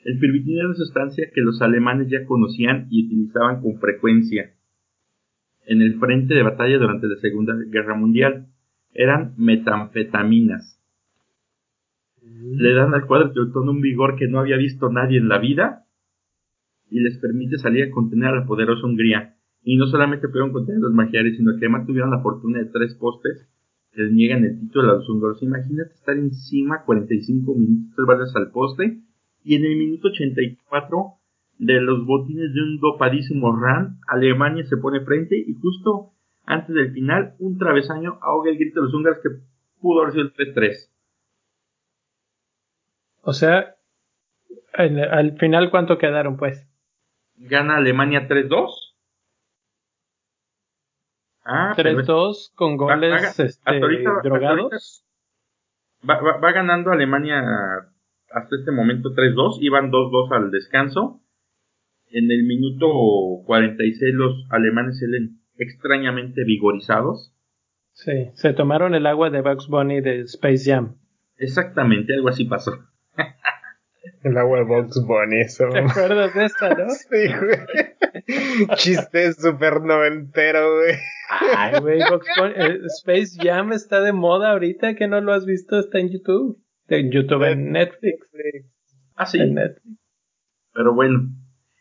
El 0.04 0.20
pirbitín 0.20 0.58
era 0.58 0.68
una 0.68 0.76
sustancia 0.76 1.30
que 1.34 1.42
los 1.42 1.62
alemanes 1.62 2.10
ya 2.10 2.26
conocían 2.26 2.88
y 2.90 3.06
utilizaban 3.06 3.62
con 3.62 3.80
frecuencia 3.80 4.52
en 5.66 5.82
el 5.82 5.98
frente 5.98 6.34
de 6.34 6.44
batalla 6.44 6.78
durante 6.78 7.08
la 7.08 7.16
Segunda 7.18 7.56
Guerra 7.68 7.96
Mundial. 7.96 8.48
Eran 8.94 9.34
metanfetaminas. 9.38 10.80
Le 12.22 12.74
dan 12.74 12.94
al 12.94 13.06
cuadro 13.06 13.32
teutón 13.32 13.70
un 13.70 13.82
vigor 13.82 14.18
que 14.18 14.28
no 14.28 14.40
había 14.40 14.58
visto 14.58 14.92
nadie 14.92 15.20
en 15.20 15.30
la 15.30 15.40
vida 15.40 15.86
y 16.90 17.00
les 17.00 17.18
permite 17.20 17.58
salir 17.58 17.86
a 17.86 17.92
contener 17.92 18.30
a 18.30 18.40
la 18.42 18.46
poderosa 18.46 18.86
Hungría. 18.86 19.36
Y 19.64 19.78
no 19.78 19.88
solamente 19.88 20.28
pudieron 20.28 20.52
contener 20.52 20.80
a 20.80 20.88
los 20.88 20.94
magiares, 20.94 21.38
sino 21.38 21.54
que 21.54 21.66
además 21.66 21.88
tuvieron 21.88 22.12
la 22.12 22.22
fortuna 22.22 22.60
de 22.60 22.66
tres 22.66 22.94
postes 22.96 23.50
que 23.94 24.04
les 24.04 24.12
niegan 24.12 24.44
el 24.44 24.60
título 24.60 24.92
a 24.92 24.96
los 24.96 25.10
húngaros. 25.10 25.42
Imagínate 25.42 25.94
estar 25.94 26.18
encima 26.18 26.84
45 26.86 27.56
minutos, 27.56 27.96
tres 27.96 28.36
al 28.36 28.52
poste 28.52 29.02
y 29.44 29.56
en 29.56 29.66
el 29.66 29.76
minuto 29.76 30.08
84 30.10 31.14
de 31.60 31.82
los 31.82 32.06
botines 32.06 32.54
de 32.54 32.62
un 32.62 32.80
dopadísimo 32.80 33.56
Ran, 33.56 34.00
Alemania 34.08 34.66
se 34.66 34.78
pone 34.78 35.02
frente 35.02 35.38
y 35.38 35.54
justo 35.62 36.14
antes 36.46 36.76
del 36.76 36.92
final 36.92 37.36
un 37.40 37.58
travesaño 37.58 38.20
ahoga 38.22 38.52
el 38.52 38.58
grito 38.58 38.80
de 38.80 38.86
los 38.86 38.94
húngaros 38.94 39.20
que 39.22 39.30
pudo 39.80 40.02
haber 40.02 40.14
sido 40.14 40.26
el 40.26 40.56
3-3. 40.56 40.90
O 43.22 43.34
sea, 43.34 43.76
al 44.74 45.38
final 45.38 45.72
cuánto 45.72 45.98
quedaron 45.98 46.38
pues? 46.38 46.68
Gana 47.36 47.78
Alemania 47.78 48.28
3-2. 48.28 48.96
Ah, 51.46 51.74
3-2 51.76 52.54
con 52.56 52.78
goles 52.78 53.40
este, 53.40 53.80
drogados. 54.24 55.06
va, 56.10 56.52
ganando 56.52 56.92
Alemania 56.92 57.93
hasta 58.34 58.56
este 58.56 58.72
momento 58.72 59.14
3-2, 59.14 59.58
iban 59.62 59.92
2-2 59.92 60.32
al 60.32 60.52
descanso. 60.52 61.22
En 62.10 62.32
el 62.32 62.44
minuto 62.44 62.88
46 63.46 64.14
los 64.14 64.46
alemanes 64.50 65.00
salen 65.00 65.40
extrañamente 65.58 66.44
vigorizados. 66.44 67.34
Sí, 67.94 68.32
se 68.34 68.54
tomaron 68.54 68.96
el 68.96 69.06
agua 69.06 69.30
de 69.30 69.42
Bugs 69.42 69.68
Bunny 69.68 70.02
de 70.02 70.22
Space 70.22 70.70
Jam. 70.70 70.96
Exactamente, 71.38 72.14
algo 72.14 72.30
así 72.30 72.46
pasó. 72.46 72.72
el 74.24 74.38
agua 74.38 74.60
de 74.60 74.66
Bugs 74.66 75.06
Bunny, 75.06 75.42
eso. 75.42 75.70
¿Te 75.70 75.80
acuerdas 75.80 76.34
de 76.34 76.46
esta, 76.46 76.70
no? 76.74 76.90
sí, 76.90 77.08
güey. 77.40 78.68
Chiste 78.78 79.34
súper 79.34 79.82
noventero, 79.82 80.76
güey. 80.76 80.96
Ay, 81.56 81.80
güey, 81.82 82.00
Bugs 82.10 82.28
Bunny. 82.38 82.54
Eh, 82.56 82.80
Space 82.98 83.38
Jam 83.40 83.74
está 83.74 84.02
de 84.02 84.14
moda 84.14 84.52
ahorita, 84.52 84.96
que 84.96 85.08
no 85.08 85.22
lo 85.22 85.34
has 85.34 85.46
visto, 85.46 85.78
está 85.80 86.00
en 86.00 86.10
YouTube. 86.10 86.63
En 86.94 87.12
YouTube, 87.12 87.44
en 87.44 87.72
Netflix. 87.72 88.28
Ah, 89.16 89.26
sí. 89.26 89.40
Pero 90.74 90.94
bueno, 90.94 91.30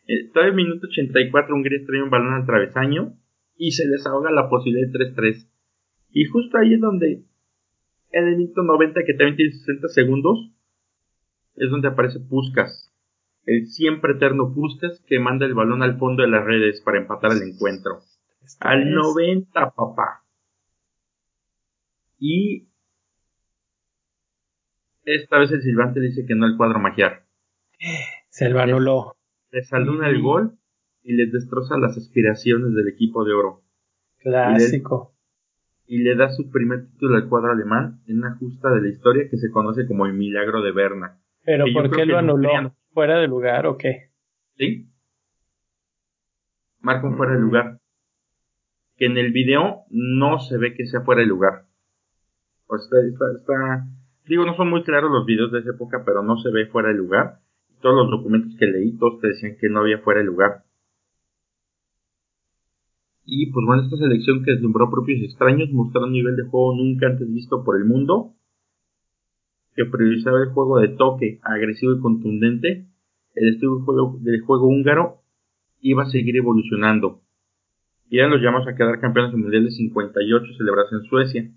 eh, 0.07 0.31
el 0.33 0.53
minuto 0.53 0.87
84 0.87 1.53
Hungría 1.53 1.85
trae 1.85 2.01
un 2.01 2.09
balón 2.09 2.33
al 2.33 2.45
travesaño 2.45 3.13
y 3.55 3.71
se 3.71 3.87
les 3.87 4.05
ahoga 4.07 4.31
la 4.31 4.49
posibilidad 4.49 4.87
de 4.91 5.13
3-3. 5.13 5.47
Y 6.11 6.25
justo 6.25 6.57
ahí 6.57 6.73
es 6.73 6.81
donde, 6.81 7.23
en 8.11 8.27
el 8.27 8.37
minuto 8.37 8.63
90, 8.63 9.03
que 9.05 9.13
también 9.13 9.35
tiene 9.35 9.51
60 9.51 9.87
segundos, 9.89 10.51
es 11.55 11.69
donde 11.69 11.89
aparece 11.89 12.19
Puskas. 12.19 12.91
El 13.45 13.67
siempre 13.67 14.13
eterno 14.13 14.51
Puskas 14.53 15.03
que 15.07 15.19
manda 15.19 15.45
el 15.45 15.53
balón 15.53 15.83
al 15.83 15.97
fondo 15.97 16.23
de 16.23 16.29
las 16.29 16.43
redes 16.43 16.81
para 16.81 16.97
empatar 16.97 17.31
el 17.33 17.43
encuentro. 17.43 17.99
al 18.59 18.91
90, 18.91 19.71
papá. 19.75 20.23
Y 22.17 22.67
esta 25.05 25.37
vez 25.39 25.51
el 25.51 25.61
silbante 25.61 25.99
dice 25.99 26.25
que 26.25 26.35
no 26.35 26.45
el 26.45 26.57
cuadro 26.57 26.79
magiar. 26.79 27.23
Se 28.29 28.49
lo 28.49 28.59
anuló. 28.59 29.15
Les 29.51 29.71
aluna 29.73 30.09
el 30.09 30.21
gol 30.21 30.57
y 31.03 31.13
les 31.13 31.31
destroza 31.31 31.77
las 31.77 31.97
aspiraciones 31.97 32.73
del 32.73 32.87
equipo 32.87 33.25
de 33.25 33.33
oro. 33.33 33.61
Clásico. 34.19 35.13
Y 35.85 35.99
le, 35.99 36.15
da 36.15 36.29
su 36.29 36.49
primer 36.49 36.87
título 36.87 37.17
al 37.17 37.27
cuadro 37.27 37.51
alemán 37.51 38.01
en 38.07 38.19
una 38.19 38.35
justa 38.37 38.69
de 38.71 38.81
la 38.81 38.87
historia 38.87 39.27
que 39.29 39.37
se 39.37 39.51
conoce 39.51 39.85
como 39.85 40.05
el 40.05 40.13
milagro 40.13 40.61
de 40.61 40.71
Berna. 40.71 41.19
¿Pero 41.43 41.65
por 41.73 41.91
qué 41.91 42.05
lo 42.05 42.17
anuló? 42.17 42.49
¿Fuera 42.93 43.19
de 43.19 43.27
lugar 43.27 43.67
o 43.67 43.77
qué? 43.77 44.11
Sí. 44.57 44.89
Marca 46.79 47.07
un 47.07 47.17
fuera 47.17 47.33
de 47.33 47.39
mm. 47.39 47.43
lugar. 47.43 47.79
Que 48.95 49.07
en 49.07 49.17
el 49.17 49.33
video 49.33 49.83
no 49.89 50.39
se 50.39 50.57
ve 50.57 50.73
que 50.73 50.85
sea 50.85 51.01
fuera 51.01 51.21
de 51.21 51.27
lugar. 51.27 51.65
O 52.67 52.75
está, 52.77 52.97
está 53.37 53.85
Digo, 54.25 54.45
no 54.45 54.55
son 54.55 54.69
muy 54.69 54.83
claros 54.83 55.11
los 55.11 55.25
videos 55.25 55.51
de 55.51 55.59
esa 55.59 55.71
época, 55.71 56.03
pero 56.05 56.23
no 56.23 56.37
se 56.37 56.49
ve 56.49 56.67
fuera 56.67 56.89
de 56.89 56.95
lugar. 56.95 57.39
Todos 57.81 57.95
los 57.95 58.09
documentos 58.09 58.55
que 58.57 58.65
leí, 58.65 58.97
todos 58.97 59.19
te 59.19 59.27
decían 59.27 59.57
que 59.59 59.67
no 59.67 59.81
había 59.81 59.99
fuera 59.99 60.21
de 60.21 60.25
lugar. 60.25 60.63
Y 63.25 63.51
pues 63.51 63.65
bueno, 63.65 63.83
esta 63.83 63.97
selección 63.97 64.43
que 64.43 64.51
deslumbró 64.51 64.89
propios 64.89 65.21
extraños 65.21 65.69
mostró 65.71 66.03
un 66.03 66.11
nivel 66.11 66.35
de 66.35 66.43
juego 66.43 66.75
nunca 66.75 67.07
antes 67.07 67.31
visto 67.31 67.63
por 67.63 67.77
el 67.77 67.85
mundo, 67.85 68.33
que 69.75 69.85
priorizaba 69.85 70.41
el 70.43 70.49
juego 70.49 70.79
de 70.79 70.89
toque 70.89 71.39
agresivo 71.43 71.93
y 71.93 71.99
contundente. 71.99 72.87
El 73.33 73.49
estilo 73.49 73.83
del 74.21 74.41
juego, 74.41 74.67
húngaro 74.67 75.21
iba 75.81 76.03
a 76.03 76.09
seguir 76.09 76.37
evolucionando. 76.37 77.21
Y 78.09 78.17
ya 78.17 78.27
los 78.27 78.41
llamamos 78.41 78.67
a 78.67 78.75
quedar 78.75 78.99
campeones 78.99 79.33
mundiales 79.33 79.75
58 79.75 80.53
celebrados 80.57 80.93
en 80.93 81.01
Suecia 81.09 81.51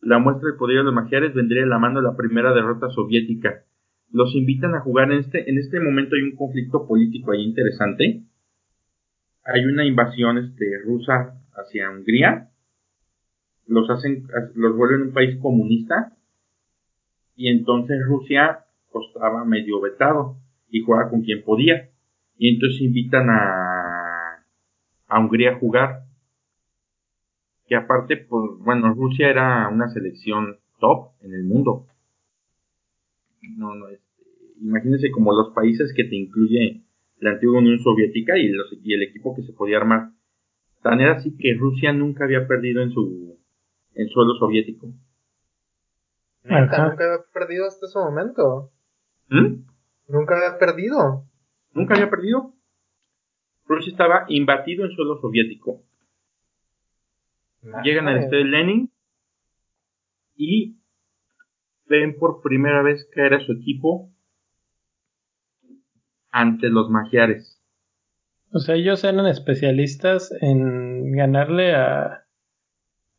la 0.00 0.18
muestra 0.18 0.50
de 0.50 0.56
poder 0.56 0.78
de 0.78 0.84
los 0.84 0.94
magiares 0.94 1.34
vendría 1.34 1.62
de 1.62 1.68
la 1.68 1.78
mano 1.78 2.00
de 2.00 2.06
la 2.06 2.16
primera 2.16 2.54
derrota 2.54 2.88
soviética. 2.90 3.64
Los 4.10 4.34
invitan 4.34 4.74
a 4.74 4.80
jugar 4.80 5.12
en 5.12 5.18
este, 5.18 5.48
en 5.48 5.58
este 5.58 5.78
momento 5.78 6.16
hay 6.16 6.22
un 6.22 6.36
conflicto 6.36 6.86
político 6.86 7.32
ahí 7.32 7.42
interesante. 7.42 8.22
Hay 9.44 9.64
una 9.64 9.84
invasión 9.84 10.38
este, 10.38 10.64
rusa 10.84 11.40
hacia 11.54 11.90
Hungría. 11.90 12.48
Los 13.66 13.88
hacen, 13.90 14.26
los 14.54 14.76
vuelven 14.76 15.08
un 15.08 15.12
país 15.12 15.36
comunista. 15.40 16.16
Y 17.36 17.48
entonces 17.48 17.98
Rusia 18.04 18.64
estaba 18.92 19.44
medio 19.44 19.80
vetado 19.80 20.36
y 20.70 20.80
juega 20.80 21.08
con 21.08 21.22
quien 21.22 21.44
podía. 21.44 21.90
Y 22.36 22.54
entonces 22.54 22.80
invitan 22.80 23.28
a, 23.28 24.44
a 25.08 25.20
Hungría 25.20 25.52
a 25.52 25.58
jugar 25.58 26.09
que 27.70 27.76
aparte, 27.76 28.16
pues 28.16 28.58
bueno, 28.58 28.92
Rusia 28.94 29.30
era 29.30 29.68
una 29.68 29.88
selección 29.88 30.58
top 30.80 31.12
en 31.22 31.34
el 31.34 31.44
mundo. 31.44 31.86
No, 33.56 33.76
no, 33.76 33.88
este, 33.88 34.24
imagínense 34.60 35.12
como 35.12 35.32
los 35.32 35.54
países 35.54 35.94
que 35.94 36.02
te 36.02 36.16
incluye 36.16 36.82
la 37.20 37.30
antigua 37.30 37.60
Unión 37.60 37.78
Soviética 37.78 38.36
y, 38.36 38.48
los, 38.48 38.72
y 38.72 38.92
el 38.92 39.04
equipo 39.04 39.36
que 39.36 39.42
se 39.42 39.52
podía 39.52 39.76
armar. 39.76 40.10
Tan 40.82 41.00
era 41.00 41.12
así 41.12 41.36
que 41.38 41.54
Rusia 41.54 41.92
nunca 41.92 42.24
había 42.24 42.48
perdido 42.48 42.82
en 42.82 42.90
su 42.90 43.38
en 43.94 44.08
suelo 44.08 44.34
soviético. 44.34 44.88
Nunca, 46.42 46.86
había 46.86 47.24
perdido 47.32 47.68
hasta 47.68 47.86
ese 47.86 47.98
momento. 48.00 48.72
¿Mm? 49.28 49.62
Nunca 50.08 50.34
había 50.34 50.58
perdido. 50.58 51.24
Nunca 51.72 51.94
había 51.94 52.10
perdido. 52.10 52.52
Rusia 53.66 53.92
estaba 53.92 54.24
imbatido 54.26 54.84
en 54.84 54.90
suelo 54.90 55.20
soviético. 55.20 55.84
Llegan 57.84 58.08
al 58.08 58.18
estadio 58.18 58.44
Lenin 58.44 58.90
y 60.36 60.78
ven 61.86 62.16
por 62.18 62.40
primera 62.40 62.82
vez 62.82 63.06
caer 63.14 63.34
a 63.34 63.40
su 63.40 63.52
equipo 63.52 64.10
ante 66.30 66.70
los 66.70 66.88
magiares. 66.88 67.60
O 68.52 68.58
sea, 68.58 68.76
ellos 68.76 69.04
eran 69.04 69.26
especialistas 69.26 70.32
en 70.40 71.12
ganarle 71.12 71.74
a, 71.74 72.24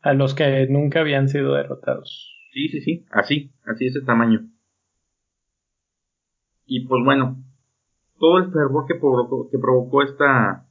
a 0.01 0.13
los 0.13 0.33
que 0.33 0.67
nunca 0.67 1.01
habían 1.01 1.29
sido 1.29 1.53
derrotados. 1.53 2.33
Sí, 2.51 2.67
sí, 2.69 2.81
sí, 2.81 3.05
así, 3.11 3.51
así 3.65 3.85
ese 3.85 4.01
tamaño. 4.01 4.49
Y 6.65 6.85
pues 6.87 7.03
bueno, 7.03 7.43
todo 8.19 8.39
el 8.39 8.51
fervor 8.51 8.87
que 8.87 8.95
provocó, 8.95 9.49
que 9.49 9.57
provocó 9.57 10.03
esta, 10.03 10.67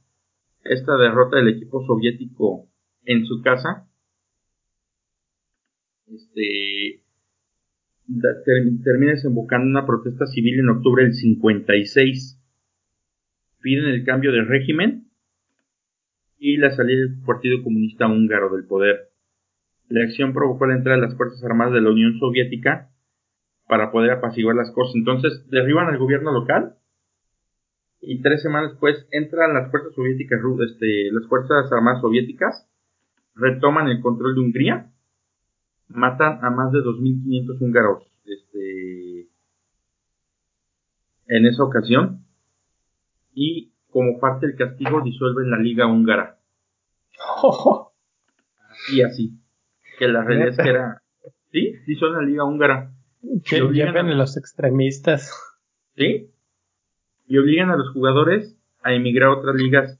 esta 0.63 0.97
derrota 0.97 1.37
del 1.37 1.49
equipo 1.49 1.85
soviético 1.85 2.70
en 3.05 3.25
su 3.25 3.41
casa, 3.41 3.87
este, 6.07 7.01
termina 8.83 9.11
desembocando 9.11 9.67
una 9.67 9.85
protesta 9.85 10.25
civil 10.27 10.59
en 10.59 10.69
octubre 10.69 11.03
del 11.03 11.13
56. 11.13 12.37
Piden 13.61 13.85
el 13.85 14.03
cambio 14.03 14.31
de 14.31 14.43
régimen 14.43 15.07
y 16.37 16.57
la 16.57 16.71
salida 16.71 16.99
del 16.99 17.21
Partido 17.25 17.63
Comunista 17.63 18.07
Húngaro 18.07 18.49
del 18.55 18.65
poder. 18.65 19.11
La 19.89 20.03
acción 20.03 20.33
provocó 20.33 20.65
la 20.65 20.75
entrada 20.75 20.99
de 20.99 21.07
las 21.07 21.15
Fuerzas 21.15 21.43
Armadas 21.43 21.73
de 21.73 21.81
la 21.81 21.91
Unión 21.91 22.17
Soviética 22.19 22.89
para 23.67 23.91
poder 23.91 24.11
apaciguar 24.11 24.55
las 24.55 24.71
cosas. 24.71 24.95
Entonces, 24.95 25.47
derriban 25.49 25.87
al 25.87 25.97
gobierno 25.97 26.31
local 26.31 26.75
y 28.01 28.21
tres 28.21 28.41
semanas 28.41 28.71
después 28.71 29.07
entran 29.11 29.53
las 29.53 29.69
fuerzas 29.69 29.93
soviéticas, 29.93 30.39
este, 30.67 31.11
las 31.11 31.27
fuerzas 31.27 31.71
armadas 31.71 32.01
soviéticas, 32.01 32.67
retoman 33.35 33.87
el 33.87 34.01
control 34.01 34.35
de 34.35 34.41
Hungría, 34.41 34.91
matan 35.87 36.43
a 36.43 36.49
más 36.49 36.71
de 36.71 36.79
2.500 36.79 37.57
húngaros 37.59 38.03
este, 38.25 39.29
en 41.27 41.45
esa 41.45 41.63
ocasión 41.63 42.25
y 43.33 43.71
como 43.89 44.19
parte 44.19 44.47
del 44.47 44.55
castigo 44.55 45.01
disuelven 45.01 45.51
la 45.51 45.57
liga 45.57 45.87
húngara. 45.87 46.39
Y 48.91 49.03
así. 49.03 49.37
Que 49.99 50.07
la 50.07 50.23
realidad 50.23 50.49
es 50.49 50.57
que 50.57 50.69
era. 50.69 51.01
Sí, 51.51 51.75
disuelven 51.85 52.21
la 52.21 52.27
liga 52.27 52.45
húngara. 52.45 52.93
Que 53.43 53.59
lleven 53.59 54.07
a 54.07 54.15
los 54.15 54.37
extremistas. 54.37 55.29
Sí. 55.97 56.31
Y 57.27 57.37
obligan 57.37 57.69
a 57.69 57.75
los 57.75 57.91
jugadores 57.91 58.57
a 58.81 58.93
emigrar 58.93 59.29
a 59.29 59.37
otras 59.37 59.55
ligas. 59.55 59.99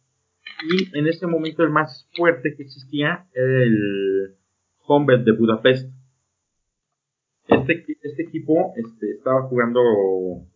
Y 0.63 0.97
en 0.97 1.07
ese 1.07 1.27
momento 1.27 1.63
el 1.63 1.69
más 1.69 2.07
fuerte 2.15 2.55
que 2.55 2.63
existía 2.63 3.25
era 3.33 3.63
el 3.63 4.35
Honved 4.85 5.19
de 5.25 5.31
Budapest. 5.31 5.91
Este, 7.47 7.85
este 8.01 8.23
equipo 8.23 8.73
este, 8.75 9.11
estaba 9.11 9.43
jugando 9.43 9.81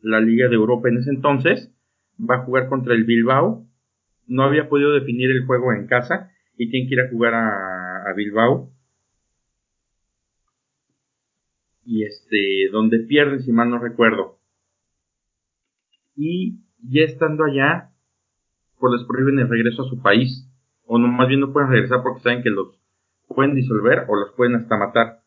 la 0.02 0.20
Liga 0.20 0.48
de 0.48 0.56
Europa 0.56 0.90
en 0.90 0.98
ese 0.98 1.10
entonces. 1.10 1.72
Va 2.20 2.36
a 2.36 2.46
jugar 2.46 2.70
contra 2.70 2.94
el 2.94 3.04
Bilbao. 3.04 3.66
No 4.28 4.44
había 4.44 4.70
podido 4.70 4.94
definir 4.94 5.30
el 5.32 5.46
juego 5.46 5.74
en 5.74 5.88
casa 5.88 6.32
y 6.58 6.70
tiene 6.70 6.88
que 6.88 6.96
ir 6.96 7.02
a 7.02 7.10
jugar 7.10 7.34
a, 7.34 8.14
Bilbao. 8.16 8.72
Y 11.84 12.04
este, 12.04 12.70
donde 12.72 13.00
pierden, 13.00 13.42
si 13.42 13.52
mal 13.52 13.70
no 13.70 13.80
recuerdo. 13.80 14.40
Y 16.16 16.60
ya 16.82 17.04
estando 17.04 17.44
allá, 17.44 17.92
pues 18.80 18.94
les 18.98 19.08
prohíben 19.08 19.40
el 19.40 19.50
regreso 19.50 19.84
a 19.84 19.90
su 19.90 20.02
país. 20.02 20.50
O 20.86 20.98
no, 20.98 21.08
más 21.08 21.28
bien 21.28 21.40
no 21.40 21.52
pueden 21.52 21.72
regresar 21.72 22.04
porque 22.04 22.22
saben 22.22 22.44
que 22.44 22.50
los 22.50 22.80
pueden 23.28 23.56
disolver 23.56 24.06
o 24.08 24.16
los 24.16 24.34
pueden 24.36 24.56
hasta 24.56 24.78
matar 24.78 25.26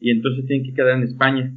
y 0.00 0.10
entonces 0.10 0.46
tienen 0.46 0.66
que 0.66 0.74
quedar 0.74 0.96
en 0.96 1.04
España. 1.04 1.52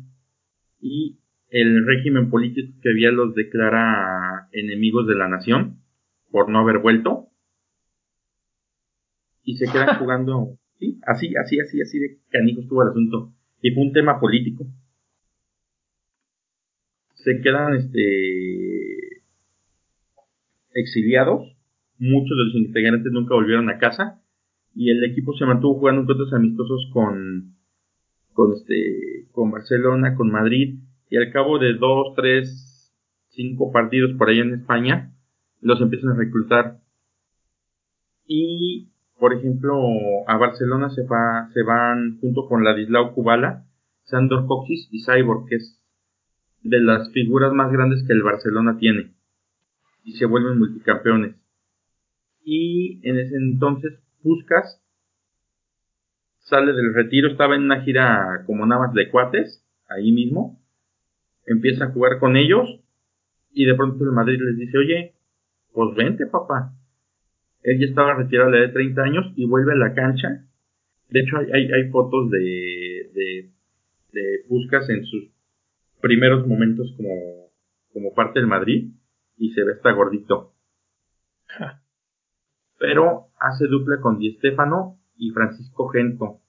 Y 0.80 1.20
el 1.50 1.86
régimen 1.88 2.30
político 2.30 2.74
que 2.82 2.90
había 2.90 3.10
los 3.12 3.34
declara 3.34 4.50
enemigos 4.52 5.08
de 5.08 5.16
la 5.16 5.30
nación 5.30 5.80
por 6.30 6.50
no 6.50 6.60
haber 6.60 6.80
vuelto. 6.80 7.30
Y 9.44 9.56
se 9.56 9.72
quedan 9.72 9.98
jugando, 10.00 10.60
sí, 10.78 11.00
así, 11.08 11.34
así, 11.36 11.60
así, 11.60 11.82
así 11.82 12.00
de 12.00 12.20
canijo 12.30 12.62
estuvo 12.62 12.84
el 12.84 12.90
asunto. 12.90 13.34
Y 13.62 13.72
fue 13.72 13.84
un 13.84 13.94
tema 13.94 14.20
político. 14.20 14.66
Se 17.16 17.40
quedan 17.42 17.76
este 17.76 18.83
exiliados. 20.74 21.56
Muchos 21.98 22.38
de 22.38 22.46
los 22.46 22.56
integrantes 22.56 23.12
nunca 23.12 23.36
volvieron 23.36 23.70
a 23.70 23.78
casa. 23.78 24.22
Y 24.76 24.90
el 24.90 25.04
equipo 25.04 25.34
se 25.38 25.46
mantuvo 25.46 25.80
jugando 25.80 26.02
encuentros 26.02 26.34
amistosos 26.34 26.90
con 26.92 27.54
con 28.34 28.54
este 28.54 29.28
con 29.32 29.52
Barcelona, 29.52 30.16
con 30.16 30.32
Madrid 30.32 30.80
y 31.10 31.18
al 31.18 31.32
cabo 31.32 31.60
de 31.60 31.76
dos, 31.76 32.16
tres, 32.16 32.92
cinco 33.30 33.72
partidos 33.72 34.18
por 34.18 34.30
allá 34.30 34.42
en 34.42 34.56
España 34.56 35.14
los 35.62 35.80
empiezan 35.82 36.12
a 36.12 36.16
reclutar 36.16 36.80
y 38.26 38.90
por 39.20 39.34
ejemplo 39.34 39.80
a 40.28 40.38
Barcelona 40.38 40.90
se 40.90 41.04
va 41.06 41.50
se 41.54 41.64
van 41.64 42.20
junto 42.20 42.48
con 42.48 42.64
Ladislao 42.64 43.14
Kubala, 43.14 43.66
Sandor 44.04 44.48
Coxis 44.48 44.90
y 44.92 45.04
Cyborg 45.04 45.48
que 45.48 45.56
es 45.56 45.80
de 46.64 46.82
las 46.82 47.12
figuras 47.12 47.54
más 47.54 47.72
grandes 47.72 48.04
que 48.06 48.14
el 48.14 48.24
Barcelona 48.24 48.78
tiene 48.78 49.14
y 50.04 50.14
se 50.14 50.26
vuelven 50.26 50.60
multicampeones 50.60 51.36
y 52.44 53.00
en 53.08 53.20
ese 53.20 53.36
entonces 53.36 53.94
Puskas 54.22 54.82
sale 56.40 56.74
del 56.74 56.94
retiro, 56.94 57.30
estaba 57.30 57.56
en 57.56 57.64
una 57.64 57.82
gira 57.82 58.44
como 58.46 58.66
nada 58.66 58.88
más 58.88 58.94
de 58.94 59.10
cuates, 59.10 59.66
ahí 59.88 60.12
mismo, 60.12 60.62
empieza 61.46 61.86
a 61.86 61.92
jugar 61.92 62.20
con 62.20 62.36
ellos 62.36 62.82
y 63.54 63.66
de 63.66 63.76
pronto 63.76 64.04
el 64.04 64.12
Madrid 64.12 64.40
les 64.42 64.58
dice, 64.58 64.78
oye, 64.78 65.14
pues 65.72 65.96
vente 65.96 66.26
papá. 66.26 66.74
Él 67.64 67.80
ya 67.80 67.86
estaba 67.86 68.16
retirado 68.16 68.50
a 68.50 68.52
la 68.52 68.60
de 68.60 68.70
30 68.70 69.02
años 69.02 69.34
y 69.36 69.46
vuelve 69.46 69.72
a 69.72 69.76
la 69.76 69.94
cancha. 69.94 70.46
De 71.10 71.22
hecho 71.22 71.38
hay, 71.38 71.72
hay, 71.72 71.90
fotos 71.92 72.30
de, 72.30 73.10
de, 73.14 73.50
de 74.12 74.40
Puskas 74.50 74.90
en 74.90 75.06
sus 75.06 75.30
primeros 76.02 76.46
momentos 76.46 76.94
como, 76.98 77.50
como 77.94 78.14
parte 78.14 78.40
del 78.40 78.48
Madrid 78.48 78.92
y 79.38 79.52
se 79.52 79.64
ve 79.64 79.74
hasta 79.74 79.92
gordito. 79.92 80.54
Pero 82.78 83.28
hace 83.40 83.68
dupla 83.68 84.02
con 84.02 84.18
Di 84.18 84.36
Stefano 84.38 85.00
y 85.16 85.32
Francisco 85.32 85.88
Gento, 85.90 86.40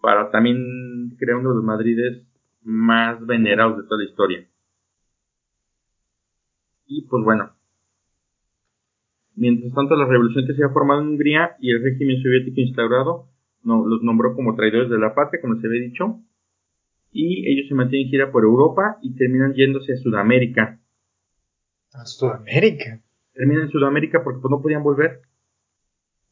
para 0.00 0.30
también 0.30 1.16
crear 1.18 1.38
uno 1.38 1.50
de 1.50 1.56
los 1.56 1.64
Madrides 1.64 2.26
más 2.62 3.24
venerados 3.26 3.78
de 3.78 3.84
toda 3.84 4.02
la 4.02 4.08
historia. 4.08 4.46
Y 6.86 7.02
pues 7.02 7.24
bueno, 7.24 7.52
mientras 9.36 9.72
tanto 9.72 9.96
la 9.96 10.06
revolución 10.06 10.46
que 10.46 10.54
se 10.54 10.62
había 10.62 10.74
formado 10.74 11.00
en 11.00 11.08
Hungría 11.08 11.56
y 11.60 11.70
el 11.70 11.82
régimen 11.82 12.22
soviético 12.22 12.60
instaurado 12.60 13.28
no, 13.62 13.86
los 13.86 14.02
nombró 14.02 14.34
como 14.34 14.56
traidores 14.56 14.90
de 14.90 14.98
la 14.98 15.14
patria, 15.14 15.40
como 15.40 15.60
se 15.60 15.66
había 15.66 15.82
dicho, 15.82 16.20
y 17.12 17.48
ellos 17.50 17.68
se 17.68 17.74
mantienen 17.74 18.08
gira 18.08 18.32
por 18.32 18.44
Europa 18.44 18.98
y 19.02 19.14
terminan 19.14 19.54
yéndose 19.54 19.92
a 19.92 19.96
Sudamérica. 19.96 20.79
¿A 21.92 22.04
Sudamérica? 22.04 23.00
Terminan 23.34 23.64
en 23.64 23.70
Sudamérica 23.70 24.22
porque 24.22 24.40
pues 24.40 24.50
no 24.50 24.62
podían 24.62 24.82
volver. 24.82 25.22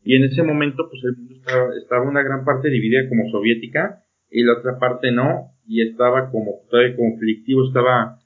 Y 0.02 0.16
en 0.16 0.24
ese 0.24 0.42
momento, 0.42 0.88
pues 0.88 1.02
el 1.04 1.16
mundo 1.16 1.34
estaba, 1.76 2.02
una 2.02 2.22
gran 2.22 2.44
parte 2.44 2.70
dividida 2.70 3.08
como 3.08 3.28
soviética 3.30 4.04
y 4.30 4.42
la 4.42 4.58
otra 4.58 4.78
parte 4.78 5.10
no, 5.10 5.52
y 5.66 5.82
estaba 5.82 6.30
como 6.30 6.62
todavía 6.70 6.96
conflictivo, 6.96 7.66
estaba 7.66 8.18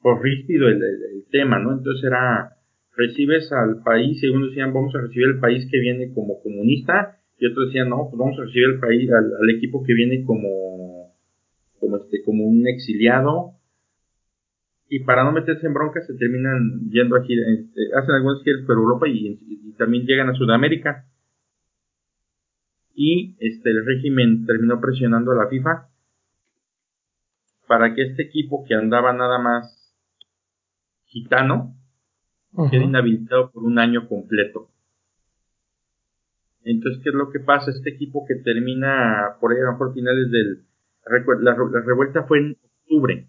por 0.00 0.22
ríspido 0.22 0.68
el, 0.68 0.80
tema, 1.30 1.58
¿no? 1.58 1.72
Entonces 1.76 2.04
era, 2.04 2.56
recibes 2.96 3.52
al 3.52 3.82
país, 3.82 4.22
y 4.22 4.28
unos 4.28 4.50
decían, 4.50 4.72
vamos 4.72 4.94
a 4.94 5.02
recibir 5.02 5.28
el 5.28 5.40
país 5.40 5.68
que 5.70 5.78
viene 5.78 6.12
como 6.14 6.40
comunista, 6.42 7.18
y 7.38 7.46
otros 7.46 7.66
decían, 7.66 7.90
no, 7.90 8.08
pues 8.08 8.18
vamos 8.18 8.38
a 8.38 8.44
recibir 8.44 8.70
el 8.70 8.80
país, 8.80 9.10
al, 9.12 9.50
equipo 9.50 9.84
que 9.84 9.92
viene 9.92 10.24
como, 10.24 11.14
como 11.78 11.98
este, 11.98 12.22
como 12.24 12.44
un 12.44 12.66
exiliado, 12.66 13.57
y 14.88 15.00
para 15.00 15.24
no 15.24 15.32
meterse 15.32 15.66
en 15.66 15.74
broncas 15.74 16.06
se 16.06 16.14
terminan 16.14 16.88
yendo 16.90 17.16
a 17.16 17.20
este, 17.20 17.80
hacen 17.94 18.14
algunos 18.14 18.42
giras 18.42 18.62
por 18.66 18.76
Europa 18.76 19.06
y, 19.08 19.74
también 19.76 20.06
llegan 20.06 20.28
a 20.28 20.34
Sudamérica. 20.34 21.04
Y 22.94 23.36
este, 23.38 23.70
el 23.70 23.86
régimen 23.86 24.44
terminó 24.44 24.80
presionando 24.80 25.30
a 25.30 25.36
la 25.36 25.48
FIFA 25.48 25.88
para 27.68 27.94
que 27.94 28.02
este 28.02 28.24
equipo 28.24 28.64
que 28.66 28.74
andaba 28.74 29.12
nada 29.12 29.38
más 29.38 29.94
gitano 31.04 31.76
quede 32.70 32.84
inhabilitado 32.84 33.52
por 33.52 33.62
un 33.62 33.78
año 33.78 34.08
completo. 34.08 34.68
Entonces, 36.64 37.00
¿qué 37.04 37.10
es 37.10 37.14
lo 37.14 37.30
que 37.30 37.38
pasa? 37.38 37.70
Este 37.70 37.90
equipo 37.90 38.26
que 38.26 38.34
termina 38.34 39.36
por 39.40 39.52
ahí, 39.52 39.58
por 39.76 39.94
finales 39.94 40.28
del... 40.30 40.64
La, 41.40 41.54
la 41.54 41.80
revuelta 41.82 42.24
fue 42.24 42.38
en 42.38 42.56
octubre 42.82 43.28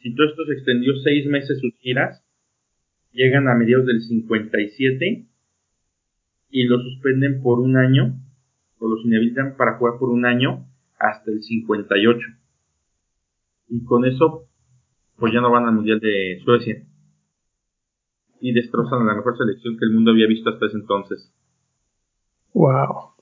si 0.00 0.14
todo 0.14 0.28
esto 0.28 0.44
se 0.46 0.52
extendió 0.54 0.94
seis 0.96 1.26
meses 1.26 1.60
sus 1.60 1.74
giras, 1.78 2.24
llegan 3.12 3.48
a 3.48 3.54
mediados 3.54 3.86
del 3.86 4.00
57 4.00 5.26
y 6.50 6.64
lo 6.64 6.80
suspenden 6.80 7.42
por 7.42 7.60
un 7.60 7.76
año, 7.76 8.18
o 8.78 8.88
los 8.88 9.04
inhabilitan 9.04 9.56
para 9.56 9.76
jugar 9.76 9.98
por 9.98 10.08
un 10.08 10.24
año 10.24 10.66
hasta 10.98 11.30
el 11.30 11.42
58. 11.42 12.18
Y 13.68 13.84
con 13.84 14.04
eso, 14.04 14.48
pues 15.16 15.32
ya 15.32 15.40
no 15.40 15.50
van 15.50 15.66
al 15.66 15.74
Mundial 15.74 16.00
de 16.00 16.40
Suecia. 16.44 16.82
Y 18.40 18.52
destrozan 18.52 19.02
a 19.02 19.04
la 19.04 19.14
mejor 19.14 19.36
selección 19.36 19.76
que 19.76 19.84
el 19.84 19.92
mundo 19.92 20.12
había 20.12 20.26
visto 20.26 20.48
hasta 20.48 20.66
ese 20.66 20.78
entonces. 20.78 21.32
Wow. 22.54 23.12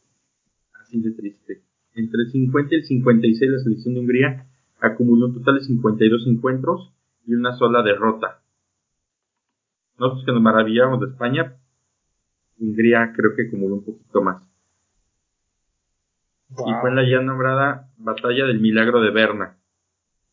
Así 0.80 1.00
de 1.00 1.10
triste. 1.10 1.62
Entre 1.94 2.22
el 2.22 2.30
50 2.30 2.74
y 2.74 2.78
el 2.78 2.84
56 2.84 3.50
la 3.50 3.58
selección 3.58 3.94
de 3.94 4.00
Hungría 4.00 4.46
acumuló 4.80 5.26
un 5.26 5.34
total 5.34 5.56
de 5.56 5.60
52 5.62 6.26
encuentros 6.26 6.92
y 7.26 7.34
una 7.34 7.56
sola 7.56 7.82
derrota. 7.82 8.40
Nosotros 9.98 10.24
que 10.24 10.32
nos 10.32 10.42
maravillamos 10.42 11.00
de 11.00 11.06
España, 11.06 11.56
Hungría 12.58 13.12
creo 13.14 13.34
que 13.36 13.48
acumuló 13.48 13.76
un 13.76 13.84
poquito 13.84 14.22
más. 14.22 14.42
Y 16.50 16.72
fue 16.80 16.90
en 16.90 16.96
la 16.96 17.08
ya 17.08 17.20
nombrada 17.20 17.90
Batalla 17.98 18.46
del 18.46 18.60
Milagro 18.60 19.00
de 19.00 19.10
Berna. 19.10 19.56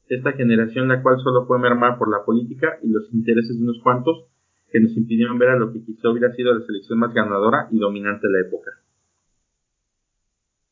Esta 0.07 0.31
generación, 0.33 0.87
la 0.87 1.01
cual 1.01 1.19
solo 1.19 1.45
fue 1.45 1.59
mermada 1.59 1.97
por 1.97 2.09
la 2.09 2.23
política 2.23 2.77
y 2.81 2.89
los 2.89 3.11
intereses 3.13 3.57
de 3.57 3.63
unos 3.63 3.81
cuantos, 3.83 4.25
que 4.71 4.79
nos 4.79 4.95
impidieron 4.95 5.37
ver 5.37 5.49
a 5.49 5.55
lo 5.57 5.71
que 5.73 5.83
quizá 5.83 6.09
hubiera 6.09 6.33
sido 6.33 6.53
la 6.53 6.65
selección 6.65 6.99
más 6.99 7.13
ganadora 7.13 7.67
y 7.71 7.79
dominante 7.79 8.27
de 8.27 8.33
la 8.33 8.47
época. 8.47 8.71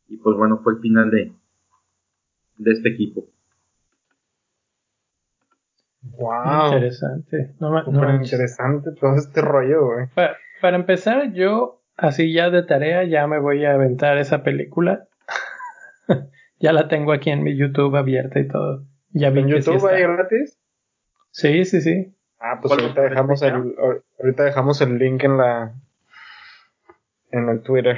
Y 0.07 0.17
pues 0.17 0.37
bueno, 0.37 0.59
fue 0.63 0.73
el 0.73 0.79
final 0.79 1.09
de, 1.09 1.33
de 2.57 2.71
este 2.71 2.89
equipo. 2.89 3.27
Wow. 6.03 6.65
Interesante. 6.73 7.51
No, 7.59 7.71
ma- 7.71 7.83
no 7.87 8.15
interesante 8.15 8.91
todo 8.99 9.15
este 9.15 9.41
rollo, 9.41 9.85
güey. 9.87 10.07
Pa- 10.13 10.35
para 10.61 10.75
empezar, 10.77 11.31
yo, 11.33 11.81
así 11.97 12.33
ya 12.33 12.49
de 12.49 12.63
tarea, 12.63 13.03
ya 13.05 13.25
me 13.27 13.39
voy 13.39 13.63
a 13.65 13.73
aventar 13.73 14.17
esa 14.17 14.43
película. 14.43 15.07
ya 16.59 16.73
la 16.73 16.87
tengo 16.87 17.13
aquí 17.13 17.29
en 17.31 17.43
mi 17.43 17.55
YouTube 17.57 17.95
abierta 17.95 18.39
y 18.39 18.47
todo. 18.47 18.83
Ya 19.11 19.29
vi 19.29 19.41
¿En 19.41 19.47
sí 19.47 19.53
YouTube 19.55 19.87
hay 19.89 20.01
gratis? 20.03 20.59
Sí, 21.31 21.65
sí, 21.65 21.81
sí. 21.81 22.13
Ah, 22.39 22.59
pues 22.61 22.73
¿Cuál 22.73 22.81
ahorita 22.81 23.01
dejamos 23.03 23.41
el, 23.41 23.53
ahor- 23.53 24.03
ahorita 24.19 24.43
dejamos 24.43 24.81
el 24.81 24.97
link 24.97 25.23
en 25.23 25.37
la 25.37 25.73
en 27.31 27.49
el 27.49 27.61
Twitter. 27.61 27.97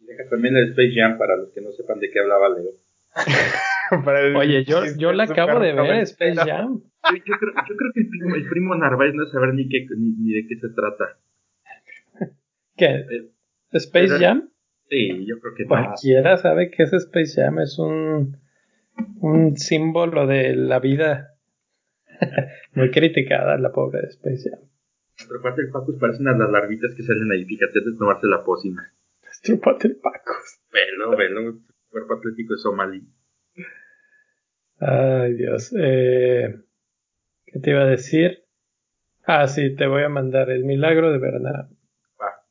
Deja 0.00 0.28
también 0.28 0.56
el 0.56 0.70
Space 0.70 0.92
Jam 0.94 1.16
para 1.16 1.36
los 1.36 1.50
que 1.52 1.60
no 1.60 1.70
sepan 1.72 1.98
de 2.00 2.10
qué 2.10 2.20
hablaba 2.20 2.48
Leo. 2.48 2.72
Para 4.04 4.20
el 4.20 4.36
Oye, 4.36 4.64
yo, 4.64 4.82
yo 4.98 5.12
la 5.12 5.24
acabo 5.24 5.60
de 5.60 5.72
ver, 5.72 6.02
Space. 6.02 6.34
Jam. 6.34 6.80
Yo, 6.80 7.16
yo 7.16 7.34
creo, 7.38 7.52
yo 7.68 7.76
creo 7.76 7.92
que 7.94 8.00
el 8.00 8.08
primo, 8.08 8.34
el 8.34 8.48
primo 8.48 8.74
Narváez 8.74 9.14
no 9.14 9.26
saber 9.26 9.54
ni, 9.54 9.68
qué, 9.68 9.86
ni, 9.96 10.10
ni 10.10 10.32
de 10.32 10.46
qué 10.48 10.56
se 10.56 10.68
trata. 10.70 11.18
¿Qué? 12.76 12.86
Eh, 12.86 13.30
¿Space 13.72 14.08
pero- 14.08 14.18
Jam? 14.18 14.50
Sí, 14.88 15.26
yo 15.26 15.40
creo 15.40 15.54
que 15.54 15.62
no. 15.64 15.68
Cualquiera 15.68 16.36
sabe 16.36 16.70
que 16.70 16.84
ese 16.84 16.96
Space 16.96 17.40
Jam 17.40 17.58
es 17.58 17.78
un, 17.78 18.38
un 19.20 19.56
símbolo 19.56 20.26
de 20.26 20.54
la 20.54 20.78
vida. 20.78 21.34
Muy 22.74 22.90
criticada 22.90 23.58
la 23.58 23.72
pobre 23.72 24.02
de 24.02 24.08
Space 24.08 24.50
Jam. 24.50 24.60
El 25.18 25.70
Pacus 25.70 25.96
parecen 25.98 26.28
a 26.28 26.36
las 26.36 26.50
larvitas 26.50 26.94
que 26.94 27.02
salen 27.02 27.30
ahí, 27.32 27.44
fíjate, 27.44 27.80
de 27.80 27.96
tomarse 27.98 28.26
la 28.26 28.44
pócima. 28.44 28.92
Chúpate 29.42 29.88
el 29.88 29.96
Pacos. 29.96 30.60
Velo, 30.72 31.16
velo, 31.16 31.58
cuerpo 31.88 32.14
atlético 32.14 32.54
de 32.54 32.58
Somalí. 32.58 33.02
Ay, 34.80 35.34
Dios. 35.34 35.74
Eh, 35.78 36.54
¿Qué 37.46 37.60
te 37.60 37.70
iba 37.70 37.82
a 37.82 37.86
decir? 37.86 38.44
Ah, 39.26 39.46
sí, 39.48 39.74
te 39.74 39.86
voy 39.86 40.02
a 40.02 40.08
mandar 40.08 40.50
el 40.50 40.64
milagro 40.64 41.10
de 41.12 41.18
Bernard. 41.18 41.66
Va. 42.20 42.44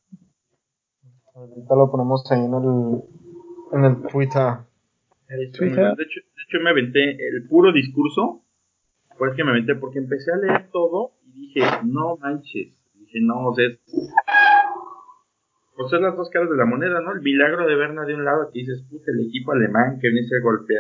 Ahorita 1.36 1.76
lo 1.76 1.91
ponemos 1.91 2.30
ahí 2.32 2.39
en 2.39 2.53
el 2.53 3.03
en 3.73 3.86
el 3.86 4.07
Twitter. 4.11 4.53
El 5.28 5.51
Twitter. 5.51 5.95
De 5.95 6.03
hecho, 6.03 6.19
de 6.21 6.43
hecho, 6.47 6.63
me 6.63 6.69
aventé 6.71 7.11
el 7.11 7.47
puro 7.47 7.71
discurso. 7.71 8.41
Pues 9.17 9.34
que 9.36 9.43
me 9.45 9.51
aventé 9.51 9.76
porque 9.76 9.99
empecé 9.99 10.32
a 10.34 10.38
leer 10.38 10.69
todo 10.71 11.13
y 11.26 11.47
dije, 11.47 11.61
no 11.86 12.17
manches. 12.17 12.73
Dije, 12.95 13.19
no, 13.21 13.47
o 13.47 13.55
sea, 13.55 13.65
es. 13.67 13.80
Pues 15.78 15.91
es 15.93 16.01
las 16.01 16.15
dos 16.15 16.30
caras 16.30 16.49
de 16.49 16.57
la 16.57 16.65
moneda, 16.65 16.99
¿no? 17.01 17.13
El 17.13 17.21
milagro 17.21 17.65
de 17.65 17.76
Berna 17.76 18.05
de 18.05 18.15
un 18.15 18.26
lado 18.26 18.49
que 18.51 18.59
dices, 18.59 18.84
puta, 18.89 19.11
el 19.11 19.28
equipo 19.28 19.51
alemán 19.53 19.99
que 20.01 20.09
viene 20.09 20.26
a 20.26 20.30
ser 20.30 20.41
golpea- 20.41 20.80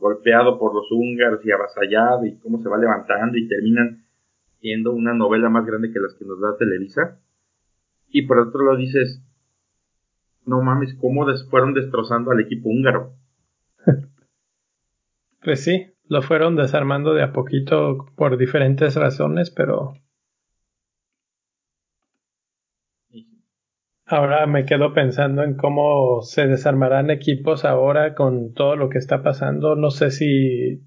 golpeado 0.00 0.58
por 0.58 0.74
los 0.74 0.90
húngaros 0.90 1.44
y 1.44 1.52
avasallado 1.52 2.26
y 2.26 2.38
cómo 2.38 2.58
se 2.58 2.68
va 2.68 2.78
levantando 2.78 3.36
y 3.36 3.46
terminan 3.46 4.04
siendo 4.60 4.92
una 4.92 5.14
novela 5.14 5.48
más 5.48 5.66
grande 5.66 5.92
que 5.92 6.00
las 6.00 6.14
que 6.14 6.24
nos 6.24 6.40
da 6.40 6.56
Televisa. 6.56 7.18
Y 8.08 8.22
por 8.22 8.38
otro 8.38 8.64
lado 8.64 8.76
dices, 8.76 9.22
no 10.46 10.60
mames, 10.62 10.94
cómo 10.94 11.26
fueron 11.48 11.74
destrozando 11.74 12.30
al 12.30 12.40
equipo 12.40 12.68
húngaro. 12.68 13.12
Pues 15.42 15.64
sí, 15.64 15.86
lo 16.06 16.20
fueron 16.20 16.54
desarmando 16.54 17.14
de 17.14 17.22
a 17.22 17.32
poquito 17.32 18.04
por 18.14 18.36
diferentes 18.36 18.94
razones, 18.94 19.50
pero 19.50 19.94
ahora 24.10 24.46
me 24.46 24.64
quedo 24.64 24.92
pensando 24.92 25.42
en 25.44 25.54
cómo 25.54 26.22
se 26.22 26.46
desarmarán 26.46 27.10
equipos 27.10 27.64
ahora 27.64 28.14
con 28.14 28.52
todo 28.54 28.76
lo 28.76 28.88
que 28.90 28.98
está 28.98 29.22
pasando. 29.22 29.76
No 29.76 29.90
sé 29.90 30.10
si 30.10 30.82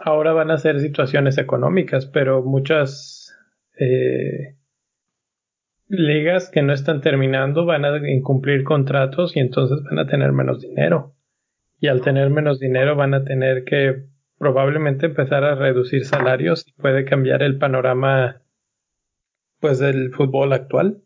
ahora 0.00 0.32
van 0.32 0.50
a 0.50 0.58
ser 0.58 0.80
situaciones 0.80 1.38
económicas, 1.38 2.06
pero 2.06 2.42
muchas 2.42 3.34
eh, 3.78 4.56
ligas 5.88 6.50
que 6.50 6.62
no 6.62 6.72
están 6.72 7.00
terminando 7.00 7.66
van 7.66 7.84
a 7.84 8.10
incumplir 8.10 8.64
contratos 8.64 9.36
y 9.36 9.40
entonces 9.40 9.82
van 9.84 10.00
a 10.00 10.06
tener 10.06 10.32
menos 10.32 10.60
dinero. 10.60 11.14
Y 11.78 11.88
al 11.88 12.00
tener 12.00 12.30
menos 12.30 12.58
dinero 12.58 12.96
van 12.96 13.14
a 13.14 13.24
tener 13.24 13.64
que 13.64 14.06
probablemente 14.38 15.06
empezar 15.06 15.44
a 15.44 15.54
reducir 15.54 16.04
salarios 16.04 16.66
y 16.66 16.72
puede 16.72 17.04
cambiar 17.04 17.42
el 17.42 17.58
panorama 17.58 18.42
pues 19.60 19.78
del 19.78 20.10
fútbol 20.12 20.52
actual. 20.52 21.02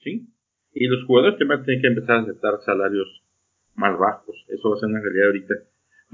¿sí? 0.00 0.31
Y 0.74 0.86
los 0.86 1.04
jugadores 1.06 1.38
también 1.38 1.48
van 1.58 1.60
a 1.60 1.64
tener 1.64 1.80
que 1.80 1.86
empezar 1.88 2.16
a 2.16 2.20
aceptar 2.22 2.54
salarios 2.64 3.22
más 3.74 3.98
bajos. 3.98 4.36
Eso 4.48 4.70
va 4.70 4.76
a 4.76 4.78
ser 4.80 4.88
una 4.88 5.00
realidad 5.00 5.26
ahorita. 5.26 5.54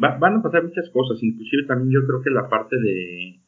Va- 0.03 0.19
van 0.19 0.37
a 0.37 0.43
pasar 0.43 0.63
muchas 0.65 0.89
cosas, 0.91 1.23
inclusive 1.23 1.65
también 1.67 1.91
yo 2.01 2.07
creo 2.07 2.23
que 2.23 2.31
la 2.31 2.49
parte 2.49 2.77
de... 2.77 3.41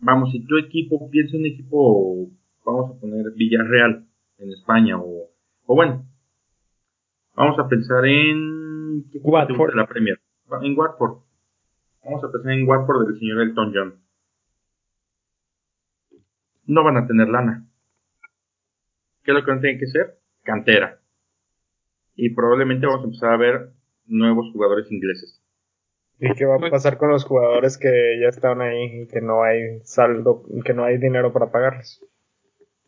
Vamos, 0.00 0.30
si 0.32 0.44
tu 0.46 0.56
equipo, 0.58 1.10
piensa 1.10 1.36
en 1.36 1.42
un 1.42 1.46
equipo, 1.48 2.30
vamos 2.64 2.96
a 2.96 3.00
poner 3.00 3.32
Villarreal 3.34 4.06
en 4.38 4.50
España 4.50 4.96
o, 4.98 5.30
o 5.66 5.74
bueno, 5.74 6.04
vamos 7.34 7.58
a 7.58 7.68
pensar 7.68 8.04
en... 8.06 9.04
¿qué 9.12 9.18
Watford. 9.22 9.74
la 9.74 9.86
Premier? 9.86 10.18
En 10.62 10.78
Watford. 10.78 11.18
Vamos 12.04 12.24
a 12.24 12.30
pensar 12.32 12.52
en 12.52 12.66
Watford 12.68 13.08
del 13.08 13.18
señor 13.18 13.40
Elton 13.40 13.72
John. 13.74 13.94
No 16.66 16.84
van 16.84 16.96
a 16.98 17.06
tener 17.06 17.28
lana. 17.28 17.67
¿Qué 19.28 19.32
es 19.32 19.40
lo 19.40 19.44
que 19.44 19.52
a 19.52 19.60
tener 19.60 19.78
que 19.78 19.84
hacer? 19.84 20.16
Cantera. 20.42 21.00
Y 22.16 22.30
probablemente 22.34 22.86
vamos 22.86 23.02
a 23.02 23.04
empezar 23.04 23.34
a 23.34 23.36
ver 23.36 23.72
nuevos 24.06 24.50
jugadores 24.54 24.90
ingleses. 24.90 25.42
¿Y 26.18 26.32
qué 26.32 26.46
va 26.46 26.56
a 26.56 26.70
pasar 26.70 26.96
con 26.96 27.10
los 27.10 27.26
jugadores 27.26 27.76
que 27.76 28.18
ya 28.22 28.28
están 28.28 28.62
ahí 28.62 29.02
y 29.02 29.06
que 29.06 29.20
no 29.20 29.42
hay 29.42 29.80
saldo, 29.82 30.44
que 30.64 30.72
no 30.72 30.84
hay 30.84 30.96
dinero 30.96 31.30
para 31.34 31.50
pagarles? 31.52 32.02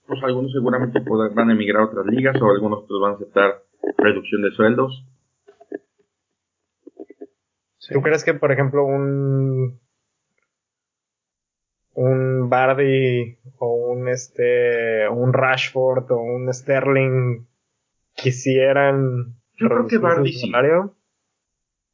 Pues 0.07 0.19
algunos 0.25 0.51
seguramente 0.53 1.03
podrán- 1.03 1.35
van 1.35 1.51
a 1.51 1.53
emigrar 1.53 1.83
a 1.83 1.87
otras 1.89 2.07
ligas 2.07 2.41
o 2.41 2.51
algunos 2.51 2.87
pues, 2.89 2.99
van 3.03 3.13
a 3.13 3.17
aceptar 3.17 3.63
reducción 3.99 4.41
de 4.41 4.51
sueldos. 4.53 5.05
¿Tú 7.93 8.01
crees 8.01 8.25
que, 8.25 8.33
por 8.33 8.51
ejemplo, 8.51 8.87
un 8.87 9.79
un 12.09 12.49
Bardi 12.49 13.39
o 13.59 13.67
un 13.93 14.09
este 14.09 15.09
un 15.09 15.33
Rashford 15.33 16.11
o 16.13 16.19
un 16.37 16.53
Sterling 16.53 17.47
quisieran 18.15 19.37
Yo 19.59 19.69
creo 19.69 19.87
que 19.87 19.99
Bardi 19.99 20.33
sí. 20.33 20.51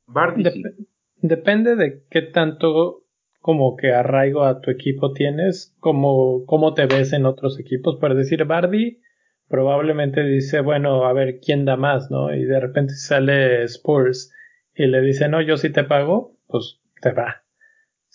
Bardi 0.06 0.44
sí. 0.44 0.62
Dep- 0.62 0.86
depende 1.22 1.76
de 1.76 2.04
qué 2.10 2.22
tanto 2.22 3.02
como 3.40 3.76
que 3.76 3.92
arraigo 3.92 4.42
a 4.44 4.60
tu 4.60 4.70
equipo 4.70 5.12
tienes, 5.12 5.74
como 5.80 6.44
cómo 6.46 6.74
te 6.74 6.86
ves 6.86 7.12
en 7.12 7.26
otros 7.26 7.58
equipos. 7.60 7.96
Por 8.00 8.14
decir, 8.14 8.44
Bardi 8.44 9.00
probablemente 9.48 10.22
dice, 10.24 10.60
bueno, 10.60 11.04
a 11.06 11.12
ver 11.12 11.38
quién 11.40 11.64
da 11.64 11.76
más, 11.76 12.10
¿no? 12.10 12.34
Y 12.34 12.44
de 12.44 12.58
repente 12.60 12.94
sale 12.94 13.62
Spurs 13.68 14.32
y 14.74 14.86
le 14.86 15.00
dice, 15.00 15.28
no, 15.28 15.40
yo 15.42 15.56
sí 15.56 15.70
te 15.70 15.84
pago, 15.84 16.36
pues 16.48 16.80
te 17.00 17.12
va. 17.12 17.45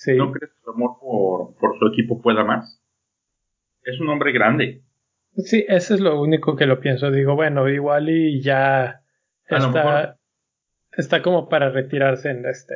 Sí. 0.03 0.15
¿No 0.15 0.31
crees 0.31 0.51
que 0.51 0.61
su 0.63 0.71
amor 0.71 0.97
por, 0.99 1.55
por 1.59 1.77
su 1.77 1.87
equipo 1.93 2.19
pueda 2.23 2.43
más? 2.43 2.81
Es 3.83 3.99
un 3.99 4.09
hombre 4.09 4.31
grande. 4.31 4.81
Sí, 5.37 5.63
eso 5.67 5.93
es 5.93 5.99
lo 6.01 6.19
único 6.19 6.55
que 6.55 6.65
lo 6.65 6.79
pienso. 6.79 7.11
Digo, 7.11 7.35
bueno, 7.35 7.69
igual 7.69 8.09
y 8.09 8.41
ya 8.41 9.01
está, 9.47 10.17
está 10.97 11.21
como 11.21 11.49
para 11.49 11.69
retirarse 11.69 12.31
en 12.31 12.45
este. 12.47 12.73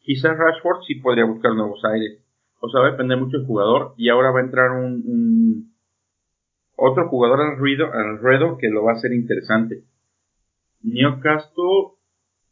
Quizás 0.00 0.36
Rashford 0.36 0.82
sí 0.86 0.96
podría 0.96 1.24
buscar 1.24 1.54
nuevos 1.54 1.82
aires. 1.84 2.18
O 2.60 2.68
sea, 2.68 2.80
va 2.82 2.88
a 2.88 2.90
depender 2.90 3.16
mucho 3.18 3.38
del 3.38 3.46
jugador. 3.46 3.94
Y 3.96 4.10
ahora 4.10 4.30
va 4.32 4.40
a 4.40 4.44
entrar 4.44 4.70
un, 4.72 5.02
un- 5.06 5.74
otro 6.76 7.08
jugador 7.08 7.40
al 7.40 7.56
ruido, 7.58 7.86
al 7.92 8.18
ruedo 8.18 8.58
que 8.58 8.68
lo 8.68 8.84
va 8.84 8.92
a 8.92 8.96
hacer 8.96 9.12
interesante. 9.14 9.82
Newcastle 10.82 11.96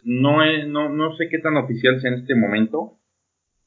no, 0.02 0.42
es- 0.44 0.66
no, 0.66 0.88
no 0.88 1.14
sé 1.16 1.28
qué 1.28 1.38
tan 1.38 1.56
oficial 1.58 2.00
sea 2.00 2.10
en 2.12 2.20
este 2.20 2.34
momento, 2.34 2.96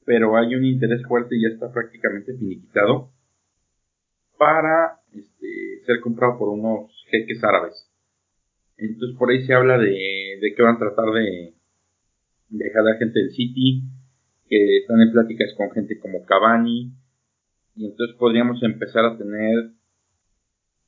pero 0.05 0.37
hay 0.37 0.55
un 0.55 0.65
interés 0.65 1.03
fuerte 1.07 1.35
y 1.35 1.43
ya 1.43 1.49
está 1.49 1.71
prácticamente 1.71 2.33
finiquitado 2.37 3.11
para 4.37 4.99
este, 5.13 5.81
ser 5.85 5.99
comprado 6.01 6.37
por 6.37 6.49
unos 6.49 6.91
jeques 7.09 7.43
árabes. 7.43 7.89
Entonces 8.77 9.17
por 9.17 9.29
ahí 9.29 9.45
se 9.45 9.53
habla 9.53 9.77
de, 9.77 10.37
de 10.41 10.53
que 10.55 10.61
van 10.61 10.75
a 10.75 10.79
tratar 10.79 11.05
de, 11.13 11.53
dejar 12.49 12.87
a 12.87 12.97
gente 12.97 13.19
del 13.19 13.31
City, 13.31 13.83
que 14.47 14.77
están 14.77 15.01
en 15.01 15.11
pláticas 15.11 15.53
con 15.57 15.71
gente 15.71 15.97
como 15.99 16.25
Cavani, 16.25 16.93
y 17.75 17.85
entonces 17.85 18.15
podríamos 18.17 18.61
empezar 18.63 19.05
a 19.05 19.17
tener 19.17 19.71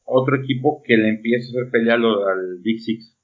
otro 0.03 0.35
equipo 0.35 0.83
que 0.83 0.97
le 0.97 1.09
empiece 1.09 1.47
a 1.47 1.61
hacer 1.61 1.71
pelea 1.71 1.95
al 1.95 2.59
Big 2.61 2.79
Six, 2.79 3.17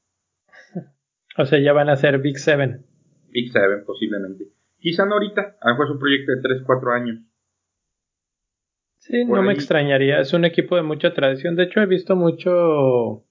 O 1.38 1.46
sea, 1.46 1.60
ya 1.60 1.72
van 1.74 1.89
a 1.89 1.96
ser 1.96 2.20
Big 2.20 2.38
Seven. 2.38 2.86
Big 3.30 3.52
Seven 3.52 3.86
posiblemente. 3.86 4.48
Quizá 4.82 5.05
no 5.05 5.13
ahorita, 5.13 5.57
a 5.61 5.67
lo 5.69 5.73
mejor 5.75 5.86
es 5.86 5.91
un 5.91 5.99
proyecto 5.99 6.32
de 6.34 6.41
3, 6.41 6.63
4 6.65 6.91
años. 6.91 7.19
Sí, 8.97 9.25
Por 9.25 9.38
no 9.38 9.43
me 9.43 9.53
extrañaría. 9.53 10.19
Es 10.19 10.34
un 10.34 10.43
equipo 10.43 10.75
de 10.75 10.82
mucha 10.82 11.13
tradición. 11.13 11.55
De 11.55 11.63
hecho, 11.63 11.82
he 11.82 11.86
visto 11.86 12.15
mucho 12.15 13.23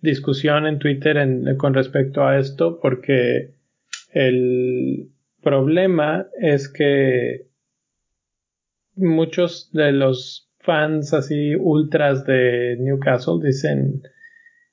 discusión 0.00 0.66
en 0.66 0.78
Twitter 0.78 1.16
en- 1.16 1.56
con 1.56 1.74
respecto 1.74 2.24
a 2.24 2.38
esto 2.38 2.78
porque 2.80 3.54
el 4.12 5.10
problema 5.42 6.26
es 6.40 6.68
que 6.68 7.48
muchos 8.96 9.70
de 9.72 9.92
los 9.92 10.50
fans 10.60 11.12
así 11.12 11.54
ultras 11.56 12.24
de 12.26 12.76
Newcastle 12.78 13.40
dicen 13.42 14.02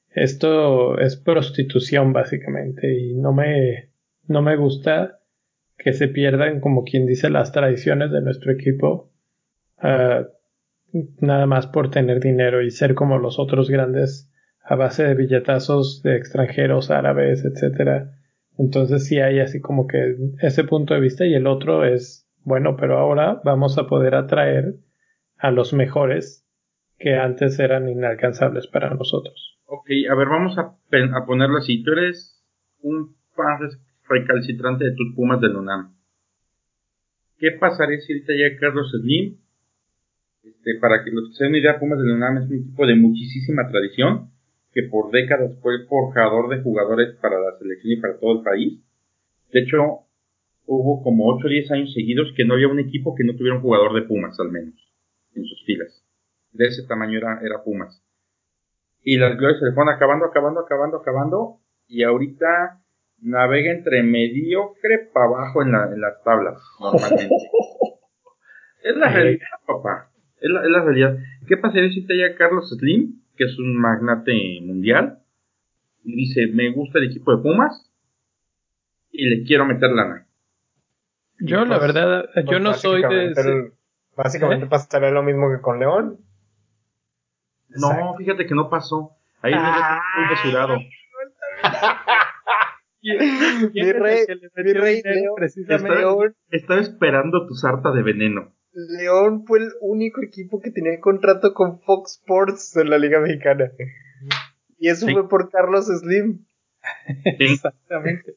esto 0.09 0.99
es 0.99 1.15
prostitución 1.15 2.13
básicamente 2.13 2.93
y 2.99 3.13
no 3.15 3.33
me 3.33 3.89
no 4.27 4.41
me 4.41 4.55
gusta 4.57 5.20
que 5.83 5.93
se 5.93 6.07
pierdan 6.07 6.59
como 6.59 6.83
quien 6.83 7.05
dice 7.05 7.29
las 7.29 7.51
tradiciones 7.51 8.11
de 8.11 8.21
nuestro 8.21 8.51
equipo 8.51 9.11
uh, 9.81 10.25
nada 11.19 11.45
más 11.45 11.67
por 11.67 11.89
tener 11.89 12.19
dinero 12.19 12.61
y 12.61 12.71
ser 12.71 12.93
como 12.95 13.17
los 13.17 13.39
otros 13.39 13.69
grandes 13.69 14.31
a 14.63 14.75
base 14.75 15.03
de 15.03 15.15
billetazos 15.15 16.01
de 16.03 16.17
extranjeros 16.17 16.91
árabes 16.91 17.43
etcétera 17.45 18.11
entonces 18.57 19.07
sí 19.07 19.19
hay 19.19 19.39
así 19.39 19.59
como 19.59 19.87
que 19.87 20.15
ese 20.41 20.63
punto 20.63 20.93
de 20.93 20.99
vista 20.99 21.25
y 21.25 21.33
el 21.33 21.47
otro 21.47 21.85
es 21.85 22.29
bueno 22.43 22.75
pero 22.75 22.97
ahora 22.99 23.41
vamos 23.43 23.77
a 23.77 23.87
poder 23.87 24.15
atraer 24.15 24.75
a 25.37 25.49
los 25.49 25.73
mejores 25.73 26.45
que 26.99 27.15
antes 27.15 27.57
eran 27.59 27.89
inalcanzables 27.89 28.67
para 28.67 28.91
nosotros 28.91 29.51
Ok, 29.73 29.87
a 30.11 30.15
ver, 30.15 30.27
vamos 30.27 30.57
a, 30.57 30.63
a 30.63 31.25
ponerlo 31.25 31.59
así. 31.59 31.81
Tú 31.81 31.93
eres 31.93 32.43
un 32.81 33.15
recalcitrante 34.11 34.85
de 34.85 34.95
tus 34.95 35.15
Pumas 35.15 35.39
del 35.41 35.55
UNAM. 35.55 35.95
¿Qué 37.37 37.51
pasaría 37.59 37.99
si 37.99 38.13
ahorita 38.13 38.33
llega 38.33 38.59
Carlos 38.59 38.91
Slim? 38.91 39.37
Este, 40.43 40.75
para 40.79 41.03
que 41.03 41.11
los 41.11 41.29
que 41.29 41.35
se 41.35 41.43
den 41.45 41.55
idea, 41.55 41.79
Pumas 41.79 41.99
del 41.99 42.11
UNAM 42.11 42.37
es 42.37 42.49
un 42.49 42.57
equipo 42.57 42.85
de 42.85 42.95
muchísima 42.95 43.67
tradición, 43.69 44.29
que 44.73 44.83
por 44.83 45.11
décadas 45.11 45.57
fue 45.61 45.85
forjador 45.87 46.49
de 46.49 46.61
jugadores 46.61 47.15
para 47.21 47.39
la 47.39 47.57
selección 47.57 47.93
y 47.93 48.01
para 48.01 48.19
todo 48.19 48.39
el 48.39 48.43
país. 48.43 48.79
De 49.51 49.61
hecho, 49.61 50.05
hubo 50.65 51.03
como 51.03 51.27
8 51.35 51.47
o 51.47 51.49
10 51.49 51.71
años 51.71 51.93
seguidos 51.93 52.33
que 52.35 52.45
no 52.45 52.53
había 52.53 52.67
un 52.67 52.79
equipo 52.79 53.15
que 53.15 53.23
no 53.23 53.35
tuviera 53.35 53.55
un 53.55 53.61
jugador 53.61 53.93
de 53.93 54.07
Pumas, 54.07 54.39
al 54.39 54.51
menos, 54.51 54.75
en 55.35 55.45
sus 55.45 55.63
filas. 55.65 56.05
De 56.51 56.67
ese 56.67 56.87
tamaño 56.87 57.17
era, 57.17 57.39
era 57.41 57.63
Pumas 57.63 58.01
y 59.03 59.17
las 59.17 59.37
glorias 59.37 59.59
se 59.59 59.65
le 59.65 59.73
fueron 59.73 59.93
acabando, 59.93 60.25
acabando, 60.25 60.59
acabando, 60.61 60.97
acabando, 60.97 61.59
y 61.87 62.03
ahorita 62.03 62.80
navega 63.21 63.71
entre 63.71 64.03
mediocre 64.03 65.09
para 65.13 65.25
abajo 65.27 65.61
en, 65.63 65.71
la, 65.71 65.85
en 65.85 66.01
las 66.01 66.23
tablas, 66.23 66.61
normalmente. 66.79 67.29
es 68.83 68.95
la 68.95 69.09
realidad, 69.09 69.47
papá. 69.65 70.09
Es 70.39 70.49
la, 70.49 70.63
es 70.63 70.69
la 70.69 70.83
realidad. 70.83 71.17
¿Qué 71.47 71.57
pasaría 71.57 71.89
si 71.91 72.05
te 72.05 72.15
llega 72.15 72.35
Carlos 72.35 72.69
Slim, 72.69 73.21
que 73.35 73.45
es 73.45 73.57
un 73.59 73.77
magnate 73.77 74.59
mundial, 74.61 75.19
y 76.03 76.15
dice, 76.15 76.47
me 76.47 76.71
gusta 76.71 76.99
el 76.99 77.05
equipo 77.05 77.35
de 77.35 77.43
Pumas, 77.43 77.91
y 79.11 79.29
le 79.29 79.43
quiero 79.43 79.65
meter 79.65 79.91
lana? 79.91 80.25
Yo, 81.39 81.65
la 81.65 81.79
pues, 81.79 81.93
verdad, 81.93 82.29
yo 82.35 82.43
pues 82.45 82.61
no 82.61 82.73
soy 82.73 83.01
de... 83.01 83.71
básicamente 84.15 84.65
¿Eh? 84.65 84.69
pasaría 84.69 85.09
lo 85.09 85.23
mismo 85.23 85.49
que 85.51 85.61
con 85.61 85.79
León. 85.79 86.19
No, 87.69 88.15
fíjate 88.17 88.45
que 88.45 88.53
no 88.53 88.69
pasó. 88.69 89.15
Ahí 89.41 89.53
ah, 89.55 90.01
muy 90.17 90.29
mesurado. 90.29 90.77
mi 93.73 93.91
rey, 93.91 94.25
mi 94.57 94.73
rey 94.73 95.01
León, 95.03 95.35
estaba, 95.43 96.33
estaba, 96.49 96.81
esperando 96.81 97.47
tu 97.47 97.55
sarta 97.55 97.91
de 97.91 98.03
veneno. 98.03 98.53
León 98.73 99.43
fue 99.45 99.59
el 99.59 99.69
único 99.81 100.21
equipo 100.21 100.61
que 100.61 100.71
tenía 100.71 100.99
contrato 100.99 101.53
con 101.53 101.81
Fox 101.81 102.19
Sports 102.21 102.77
en 102.77 102.89
la 102.89 102.97
Liga 102.97 103.19
Mexicana. 103.19 103.71
Y 104.77 104.89
eso 104.89 105.07
fue 105.07 105.27
por 105.27 105.49
Carlos 105.49 105.87
Slim. 105.87 106.45
Exactamente. 107.25 108.35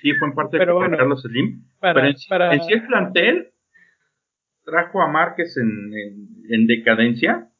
Sí, 0.00 0.12
fue 0.14 0.28
en 0.28 0.34
parte 0.34 0.58
por 0.58 0.96
Carlos 0.96 1.22
Slim. 1.22 1.64
pero 1.80 2.00
en, 2.00 2.06
en, 2.06 2.62
sí 2.62 2.72
el 2.72 2.86
plantel 2.86 3.52
trajo 4.64 5.02
a 5.02 5.08
Márquez 5.08 5.56
en, 5.56 5.92
en, 5.92 6.28
en 6.50 6.66
decadencia 6.66 7.50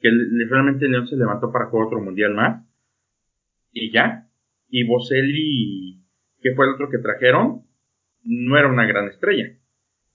que 0.00 0.10
realmente 0.48 0.88
León 0.88 1.08
se 1.08 1.16
levantó 1.16 1.50
para 1.50 1.66
jugar 1.66 1.86
otro 1.86 2.00
mundial 2.00 2.34
más. 2.34 2.64
Y 3.72 3.92
ya. 3.92 4.25
Y 4.68 4.86
Boselli, 4.86 6.02
que 6.40 6.54
fue 6.54 6.66
el 6.66 6.74
otro 6.74 6.88
que 6.90 6.98
trajeron, 6.98 7.62
no 8.24 8.58
era 8.58 8.68
una 8.68 8.86
gran 8.86 9.08
estrella. 9.08 9.56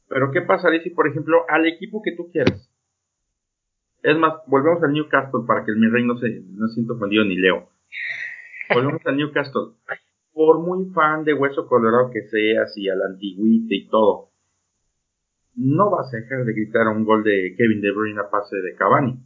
Pero 0.07 0.31
¿qué 0.31 0.41
pasaría 0.41 0.83
si, 0.83 0.89
por 0.89 1.07
ejemplo, 1.07 1.45
al 1.47 1.65
equipo 1.65 2.01
que 2.01 2.15
tú 2.15 2.29
quieres? 2.31 2.69
Es 4.03 4.17
más, 4.17 4.33
volvemos 4.47 4.83
al 4.83 4.93
Newcastle 4.93 5.41
para 5.47 5.63
que 5.63 5.71
el 5.71 5.77
mi 5.77 5.87
rey 5.87 6.05
no 6.05 6.17
se 6.17 6.41
no 6.49 6.67
sienta 6.67 6.93
ofendido 6.93 7.23
ni 7.23 7.35
leo. 7.35 7.69
Volvemos 8.73 9.05
al 9.05 9.17
Newcastle. 9.17 9.73
Por 10.33 10.59
muy 10.59 10.91
fan 10.93 11.23
de 11.23 11.33
Hueso 11.33 11.67
Colorado 11.67 12.09
que 12.11 12.23
seas 12.23 12.75
y 12.77 12.89
al 12.89 13.01
antiguite 13.03 13.75
y 13.75 13.87
todo, 13.87 14.31
no 15.55 15.91
vas 15.91 16.13
a 16.13 16.17
dejar 16.17 16.45
de 16.45 16.53
gritar 16.53 16.87
un 16.87 17.03
gol 17.03 17.23
de 17.23 17.53
Kevin 17.57 17.81
De 17.81 17.91
Bruyne 17.91 18.19
a 18.19 18.29
pase 18.29 18.55
de 18.57 18.75
Cavani 18.75 19.19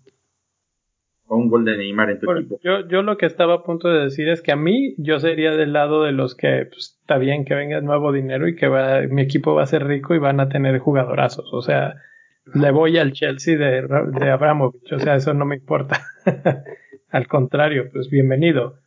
o 1.28 1.38
un 1.38 1.50
gol 1.50 1.66
de 1.66 1.78
Neymar 1.78 2.12
en 2.12 2.20
tu 2.20 2.32
equipo. 2.32 2.60
Yo, 2.64 2.88
yo 2.88 3.02
lo 3.02 3.18
que 3.18 3.26
estaba 3.26 3.56
a 3.56 3.64
punto 3.64 3.90
de 3.90 4.04
decir 4.04 4.30
es 4.30 4.42
que 4.42 4.52
a 4.52 4.56
mí 4.56 4.96
yo 4.98 5.20
sería 5.20 5.52
del 5.52 5.74
lado 5.74 6.04
de 6.04 6.12
los 6.12 6.36
que 6.36 6.68
pues, 6.70 6.98
está 7.02 7.18
bien 7.18 7.46
que 7.46 7.56
venga 7.56 7.82
nuevo 7.82 8.12
dinero 8.12 8.48
y 8.48 8.56
que 8.56 8.68
va, 8.68 9.02
mi 9.10 9.22
equipo 9.22 9.56
va 9.56 9.64
a 9.64 9.68
ser 9.68 9.86
rico 9.86 10.14
y 10.14 10.20
van 10.20 10.40
a 10.40 10.50
tener 10.50 10.80
jugadorazos. 10.80 11.52
O 11.54 11.62
sea, 11.62 11.96
le 12.54 12.72
voy 12.72 12.98
al 12.98 13.14
Chelsea 13.14 13.58
de, 13.58 13.88
de 14.20 14.30
Abramovich. 14.30 14.94
O 14.94 15.00
sea, 15.00 15.16
eso 15.16 15.34
no 15.34 15.46
me 15.46 15.56
importa. 15.56 16.02
al 17.10 17.28
contrario, 17.28 17.90
pues 17.92 18.10
bienvenido. 18.10 18.80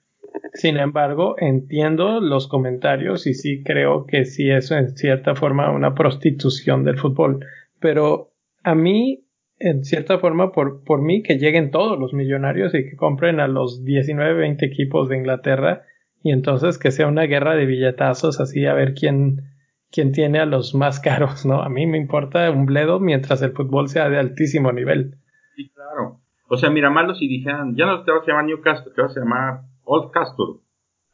Sin 0.53 0.77
embargo, 0.77 1.35
entiendo 1.39 2.21
los 2.21 2.47
comentarios 2.47 3.27
y 3.27 3.35
sí 3.35 3.63
creo 3.65 4.07
que 4.07 4.25
sí 4.25 4.51
es 4.51 4.71
en 4.71 4.97
cierta 4.97 5.35
forma 5.35 5.71
una 5.71 5.95
prostitución 5.95 6.85
del 6.85 6.99
fútbol. 6.99 7.45
Pero 7.81 8.33
a 8.63 8.75
mí 8.75 9.28
en 9.61 9.85
cierta 9.85 10.19
forma 10.19 10.53
por, 10.53 10.85
por 10.85 11.03
mí 11.03 11.23
que 11.23 11.39
lleguen 11.39 11.71
todos 11.71 11.99
los 11.99 12.13
millonarios 12.13 12.75
y 12.75 12.89
que 12.89 12.97
compren 12.97 13.41
a 13.41 13.49
los 13.49 13.85
19, 13.85 14.35
20 14.35 14.67
equipos 14.67 15.09
de 15.09 15.17
Inglaterra 15.17 15.83
y 16.23 16.33
entonces 16.33 16.79
que 16.79 16.91
sea 16.91 17.07
una 17.07 17.23
guerra 17.23 17.55
de 17.55 17.67
billetazos 17.67 18.41
así 18.41 18.67
a 18.67 18.75
ver 18.75 18.95
quién, 18.95 19.43
quién 19.91 20.13
tiene 20.13 20.39
a 20.39 20.47
los 20.47 20.75
más 20.75 21.01
caros, 21.05 21.45
¿no? 21.45 21.63
A 21.63 21.69
mí 21.69 21.87
me 21.87 21.99
importa 21.99 22.51
un 22.51 22.67
bledo 22.67 23.01
mientras 23.01 23.43
el 23.43 23.53
fútbol 23.53 23.89
sea 23.89 24.09
de 24.09 24.19
altísimo 24.19 24.73
nivel. 24.73 25.17
Sí, 25.57 25.71
claro. 25.71 26.21
O 26.49 26.57
sea, 26.57 26.71
mira, 26.71 26.91
malo 26.91 27.15
si 27.15 27.29
dijeran, 27.29 27.77
ya 27.77 27.87
no 27.87 28.05
te 28.05 28.11
vas 28.11 28.23
a 28.23 28.27
llamar 28.27 28.45
Newcastle, 28.47 28.93
te 28.95 29.03
vas 29.03 29.17
a 29.17 29.21
llamar 29.21 29.61
Old 29.85 30.11
Castle. 30.13 30.63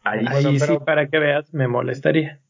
Ahí, 0.05 0.27
sí, 0.59 0.79
para 0.85 1.09
que 1.09 1.19
veas, 1.19 1.53
me 1.55 1.67
molestaría. 1.67 2.41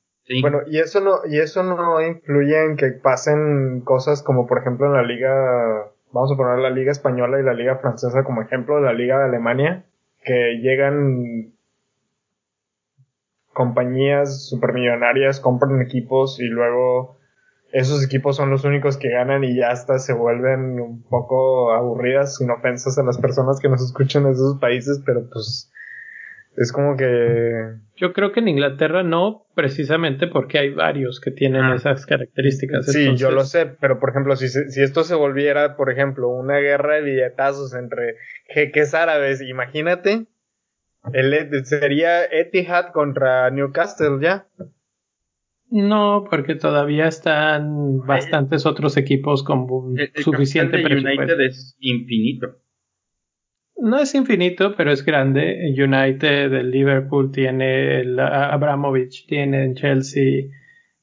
Bueno, 0.40 0.60
y 0.66 0.78
eso 0.78 1.00
no, 1.00 1.18
y 1.28 1.38
eso 1.38 1.62
no 1.62 2.00
influye 2.00 2.64
en 2.64 2.76
que 2.76 2.92
pasen 2.92 3.82
cosas 3.82 4.22
como 4.22 4.46
por 4.46 4.58
ejemplo 4.58 4.86
en 4.86 4.94
la 4.94 5.02
liga, 5.02 5.92
vamos 6.12 6.32
a 6.32 6.36
poner 6.36 6.58
la 6.60 6.70
liga 6.70 6.92
española 6.92 7.38
y 7.38 7.42
la 7.42 7.52
liga 7.52 7.76
francesa 7.76 8.24
como 8.24 8.40
ejemplo, 8.40 8.80
la 8.80 8.94
liga 8.94 9.18
de 9.18 9.24
Alemania, 9.24 9.84
que 10.22 10.58
llegan 10.62 11.52
compañías 13.52 14.48
supermillonarias, 14.48 15.40
compran 15.40 15.82
equipos 15.82 16.40
y 16.40 16.46
luego 16.46 17.18
esos 17.72 18.04
equipos 18.04 18.36
son 18.36 18.50
los 18.50 18.64
únicos 18.64 18.96
que 18.96 19.10
ganan 19.10 19.44
y 19.44 19.56
ya 19.56 19.70
hasta 19.70 19.98
se 19.98 20.12
vuelven 20.12 20.80
un 20.80 21.02
poco 21.02 21.72
aburridas, 21.72 22.36
sin 22.36 22.50
ofensas 22.50 22.96
a 22.98 23.02
las 23.02 23.18
personas 23.18 23.58
que 23.60 23.68
nos 23.68 23.82
escuchan 23.82 24.24
en 24.26 24.32
esos 24.32 24.58
países, 24.58 25.02
pero 25.04 25.28
pues 25.30 25.72
es 26.56 26.72
como 26.72 26.96
que... 26.96 27.74
Yo 27.96 28.12
creo 28.12 28.32
que 28.32 28.40
en 28.40 28.48
Inglaterra 28.48 29.02
no, 29.02 29.46
precisamente 29.54 30.26
porque 30.26 30.58
hay 30.58 30.70
varios 30.70 31.20
que 31.20 31.30
tienen 31.30 31.62
ah. 31.62 31.74
esas 31.74 32.06
características. 32.06 32.86
Sí, 32.86 33.16
yo 33.16 33.30
lo 33.30 33.44
sé, 33.44 33.66
pero 33.66 33.98
por 34.00 34.10
ejemplo, 34.10 34.36
si, 34.36 34.48
si 34.48 34.82
esto 34.82 35.04
se 35.04 35.14
volviera, 35.14 35.76
por 35.76 35.90
ejemplo, 35.90 36.28
una 36.28 36.58
guerra 36.58 36.96
de 36.96 37.02
billetazos 37.02 37.74
entre 37.74 38.16
jeques 38.48 38.94
árabes, 38.94 39.40
imagínate, 39.42 40.26
el, 41.12 41.64
sería 41.64 42.24
Etihad 42.24 42.92
contra 42.92 43.50
Newcastle 43.50 44.18
ya. 44.20 44.46
No, 45.70 46.24
porque 46.30 46.54
todavía 46.54 47.08
están 47.08 47.98
bastantes 48.06 48.64
otros 48.64 48.96
equipos 48.96 49.42
con 49.42 49.66
suficiente 50.16 50.78
presupuesto. 50.78 51.22
United 51.22 51.40
es 51.40 51.76
infinito 51.80 52.63
no 53.76 53.98
es 53.98 54.14
infinito, 54.14 54.74
pero 54.76 54.92
es 54.92 55.04
grande. 55.04 55.74
United, 55.76 56.52
el 56.52 56.70
Liverpool 56.70 57.30
tiene, 57.32 58.00
el 58.00 58.18
Abramovich 58.18 59.26
tiene 59.26 59.64
en 59.64 59.74
Chelsea. 59.74 60.44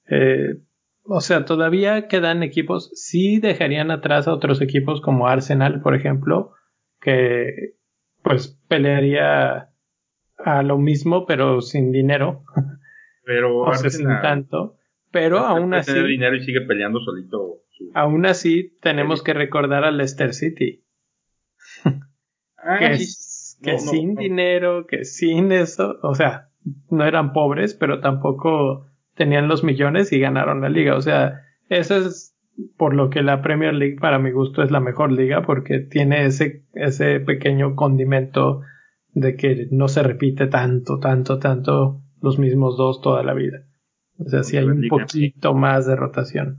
Eh, 0.10 0.56
o 1.03 1.22
sea, 1.22 1.45
todavía 1.45 2.07
quedan 2.07 2.43
equipos. 2.43 2.91
Sí 2.93 3.39
dejarían 3.39 3.91
atrás 3.91 4.27
a 4.27 4.34
otros 4.34 4.61
equipos 4.61 5.02
como 5.02 5.27
Arsenal, 5.27 5.81
por 5.81 5.95
ejemplo, 5.95 6.53
que 6.99 7.76
pues 8.23 8.60
pelearía 8.68 9.69
a 10.38 10.64
lo 10.64 10.77
mismo, 10.77 11.26
pero 11.26 11.61
sin 11.61 11.91
dinero. 11.91 12.43
Pero 13.23 13.60
o 13.60 13.73
sea, 13.76 13.91
sin 13.91 14.07
tanto. 14.07 14.77
Pero 15.11 15.39
aún 15.39 15.76
así. 15.76 15.93
dinero 15.93 16.35
y 16.35 16.41
sigue 16.41 16.61
peleando 16.61 16.99
solito. 16.99 17.61
Aún 17.93 18.26
así, 18.26 18.77
tenemos 18.81 19.23
que 19.23 19.34
recordar 19.34 19.84
al 19.84 19.98
Leicester 19.98 20.34
City. 20.34 20.84
Ah, 22.63 22.79
que, 22.79 23.77
sin 23.77 24.15
dinero, 24.15 24.85
que 24.88 25.05
sin 25.05 25.51
eso, 25.51 25.97
o 26.01 26.15
sea, 26.15 26.49
no 26.89 27.05
eran 27.05 27.33
pobres, 27.33 27.73
pero 27.73 27.99
tampoco 27.99 28.88
tenían 29.15 29.47
los 29.47 29.63
millones 29.63 30.11
y 30.11 30.19
ganaron 30.19 30.61
la 30.61 30.69
liga. 30.69 30.95
O 30.95 31.01
sea, 31.01 31.41
eso 31.69 31.95
es 31.97 32.35
por 32.77 32.93
lo 32.93 33.09
que 33.09 33.23
la 33.23 33.41
Premier 33.41 33.73
League 33.73 33.97
para 33.99 34.19
mi 34.19 34.31
gusto 34.31 34.63
es 34.63 34.71
la 34.71 34.79
mejor 34.79 35.11
liga 35.11 35.43
porque 35.43 35.79
tiene 35.79 36.25
ese, 36.25 36.63
ese 36.73 37.19
pequeño 37.19 37.75
condimento 37.75 38.61
de 39.13 39.35
que 39.35 39.67
no 39.71 39.88
se 39.88 40.03
repite 40.03 40.47
tanto, 40.47 40.99
tanto, 40.99 41.39
tanto 41.39 42.01
los 42.21 42.39
mismos 42.39 42.77
dos 42.77 43.01
toda 43.01 43.23
la 43.23 43.33
vida. 43.33 43.65
O 44.17 44.29
sea, 44.29 44.43
si 44.43 44.57
hay 44.57 44.65
un 44.65 44.88
poquito 44.88 45.53
más 45.53 45.88
de 45.88 45.95
rotación. 45.95 46.57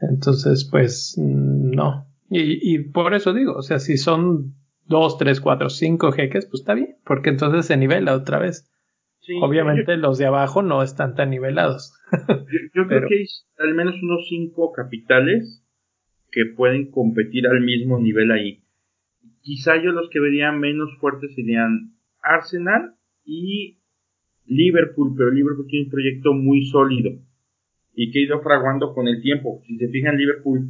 Entonces, 0.00 0.68
pues, 0.70 1.16
no. 1.18 2.06
Y, 2.30 2.74
y 2.74 2.78
por 2.78 3.14
eso 3.14 3.32
digo, 3.32 3.54
o 3.54 3.62
sea, 3.62 3.78
si 3.78 3.96
son 3.96 4.54
dos, 4.86 5.18
tres, 5.18 5.40
cuatro, 5.40 5.70
cinco 5.70 6.12
jeques, 6.12 6.46
pues 6.46 6.60
está 6.60 6.74
bien, 6.74 6.96
porque 7.04 7.30
entonces 7.30 7.66
se 7.66 7.76
nivela 7.76 8.14
otra 8.14 8.38
vez. 8.38 8.70
Obviamente 9.40 9.96
los 9.96 10.18
de 10.18 10.26
abajo 10.26 10.62
no 10.62 10.82
están 10.82 11.14
tan 11.14 11.30
nivelados. 11.30 11.98
yo, 12.74 12.86
creo 12.86 13.08
que 13.08 13.14
hay 13.14 13.26
al 13.58 13.74
menos 13.74 13.94
unos 14.02 14.26
cinco 14.28 14.72
capitales 14.72 15.64
que 16.30 16.42
pueden 16.54 16.90
competir 16.90 17.46
al 17.46 17.62
mismo 17.62 17.98
nivel 17.98 18.30
ahí. 18.32 18.62
Quizá 19.40 19.82
yo 19.82 19.92
los 19.92 20.10
que 20.10 20.20
vería 20.20 20.52
menos 20.52 20.90
fuertes 20.98 21.34
serían 21.34 21.94
Arsenal 22.22 22.96
y 23.24 23.78
Liverpool, 24.46 25.14
pero 25.16 25.30
Liverpool 25.30 25.66
tiene 25.68 25.86
un 25.86 25.90
proyecto 25.90 26.34
muy 26.34 26.66
sólido 26.66 27.12
y 27.94 28.10
que 28.10 28.18
ha 28.18 28.22
ido 28.22 28.42
fraguando 28.42 28.92
con 28.92 29.08
el 29.08 29.22
tiempo. 29.22 29.62
Si 29.66 29.78
se 29.78 29.88
fijan, 29.88 30.18
Liverpool 30.18 30.68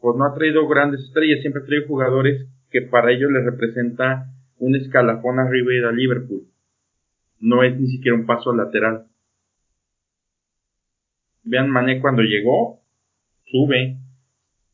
pues 0.00 0.16
no 0.18 0.24
ha 0.24 0.34
traído 0.34 0.66
grandes 0.66 1.00
estrellas, 1.00 1.40
siempre 1.40 1.62
ha 1.62 1.66
traído 1.66 1.86
jugadores 1.86 2.48
que 2.72 2.82
para 2.82 3.12
ellos 3.12 3.30
les 3.30 3.44
representa 3.44 4.32
un 4.58 4.74
escalafón 4.74 5.38
arriba 5.38 5.88
a 5.88 5.92
Liverpool. 5.92 6.46
No 7.38 7.62
es 7.62 7.78
ni 7.78 7.86
siquiera 7.88 8.16
un 8.16 8.26
paso 8.26 8.54
lateral. 8.54 9.06
Vean 11.44 11.68
Mané 11.68 12.00
cuando 12.00 12.22
llegó, 12.22 12.80
sube. 13.44 13.98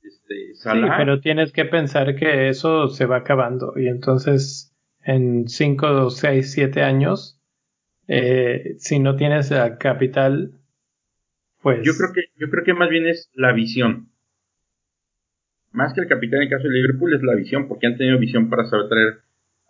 Este, 0.03 0.55
sí, 0.55 0.69
pero 0.97 1.21
tienes 1.21 1.53
que 1.53 1.65
pensar 1.65 2.15
que 2.15 2.49
eso 2.49 2.89
se 2.89 3.07
va 3.07 3.17
acabando 3.17 3.73
y 3.77 3.89
entonces 3.89 4.75
en 5.03 5.49
5, 5.49 6.11
6, 6.11 6.53
7 6.53 6.83
años, 6.83 7.41
eh, 8.07 8.75
si 8.79 8.99
no 8.99 9.17
tienes 9.17 9.53
capital, 9.79 10.53
pues... 11.63 11.81
Yo 11.83 11.93
creo, 11.97 12.13
que, 12.15 12.21
yo 12.37 12.51
creo 12.51 12.65
que 12.65 12.75
más 12.75 12.91
bien 12.91 13.07
es 13.07 13.31
la 13.35 13.53
visión 13.53 14.11
más 15.73 15.95
que 15.95 16.01
el 16.01 16.09
capitán 16.09 16.39
en 16.39 16.45
el 16.45 16.51
caso 16.51 16.65
de 16.65 16.75
Liverpool 16.75 17.15
es 17.15 17.23
la 17.23 17.35
visión, 17.35 17.69
porque 17.69 17.87
han 17.87 17.97
tenido 17.97 18.19
visión 18.19 18.49
para 18.49 18.65
saber 18.65 18.89
traer 18.89 19.19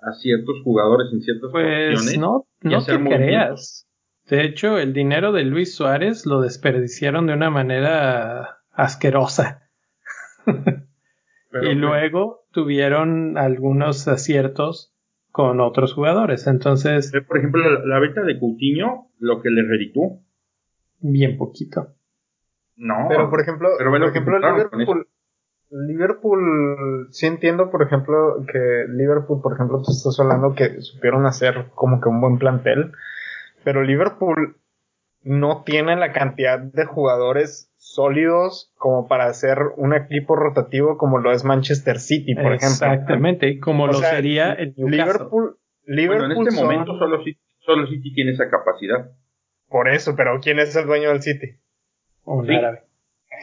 a 0.01 0.13
ciertos 0.13 0.63
jugadores 0.63 1.09
en 1.13 1.21
ciertas 1.23 1.51
pues 1.51 2.19
no, 2.19 2.47
no 2.63 2.85
te 2.85 2.99
creas. 2.99 3.89
De 4.29 4.45
hecho, 4.45 4.79
el 4.79 4.93
dinero 4.93 5.33
de 5.33 5.45
Luis 5.45 5.75
Suárez 5.75 6.27
lo 6.27 6.41
desperdiciaron 6.41 7.27
de 7.27 7.33
una 7.33 7.51
manera 7.51 8.59
asquerosa. 8.73 9.71
y 11.63 11.75
luego 11.75 12.45
tuvieron 12.53 13.39
algunos 13.39 14.07
aciertos 14.07 14.95
con 15.33 15.61
otros 15.61 15.95
jugadores. 15.95 16.47
Entonces. 16.47 17.13
Eh, 17.15 17.23
por 17.23 17.39
ejemplo, 17.39 17.63
la, 17.87 17.99
venta 18.01 18.23
de 18.23 18.39
Coutinho, 18.39 19.09
lo 19.19 19.41
que 19.41 19.51
le 19.51 19.63
reditó. 19.63 20.21
Bien 21.01 21.39
poquito. 21.39 21.95
No. 22.77 23.07
Pero 23.09 23.31
por 23.31 23.41
ejemplo, 23.41 23.69
pero 23.79 23.91
por 23.91 24.03
ejemplo 24.03 24.39
Liverpool, 24.39 25.07
Liverpool, 25.71 27.09
sí 27.11 27.27
entiendo, 27.27 27.71
por 27.71 27.83
ejemplo, 27.83 28.45
que 28.51 28.85
Liverpool, 28.89 29.43
por 29.43 29.55
ejemplo, 29.55 29.83
tú 29.85 29.93
estás 29.93 30.19
hablando 30.19 30.55
que 30.55 30.81
supieron 30.81 31.27
hacer 31.27 31.67
como 31.75 32.01
que 32.01 32.09
un 32.09 32.21
buen 32.21 32.39
plantel, 32.39 32.93
pero 33.65 33.83
Liverpool 33.83 34.57
no 35.23 35.63
tiene 35.65 35.97
la 35.97 36.13
cantidad 36.13 36.59
de 36.59 36.85
jugadores 36.87 37.71
sólidos 37.77 38.73
como 38.77 39.09
para 39.09 39.27
hacer 39.27 39.59
un 39.77 39.95
equipo 39.95 40.37
rotativo 40.37 40.97
como 40.97 41.19
lo 41.19 41.33
es 41.33 41.45
Manchester 41.45 41.99
City, 41.99 42.35
por 42.35 42.55
ejemplo. 42.55 42.87
Exactamente, 42.87 43.59
como 43.61 43.87
lo 43.87 43.95
sería 43.95 44.53
el 44.53 44.75
Liverpool. 44.77 45.59
Liverpool 45.85 46.33
en 46.33 46.47
este 46.47 46.63
momento 46.63 46.99
solo 46.99 47.23
City, 47.25 47.41
solo 47.61 47.87
City 47.87 48.15
tiene 48.15 48.33
esa 48.33 48.49
capacidad. 48.49 49.11
Por 49.69 49.89
eso, 49.89 50.15
pero 50.17 50.39
¿quién 50.41 50.59
es 50.59 50.75
el 50.77 50.87
dueño 50.87 51.11
del 51.11 51.23
City? 51.23 51.59
Un 52.25 52.51
árabe. 52.51 52.88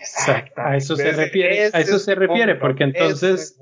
Exacto. 0.05 0.61
A 0.61 0.77
eso 0.77 0.95
se 0.95 1.11
refiere, 1.11 1.69
a 1.73 1.79
eso 1.79 1.99
se 1.99 2.15
refiere, 2.15 2.55
porque 2.55 2.83
entonces 2.83 3.59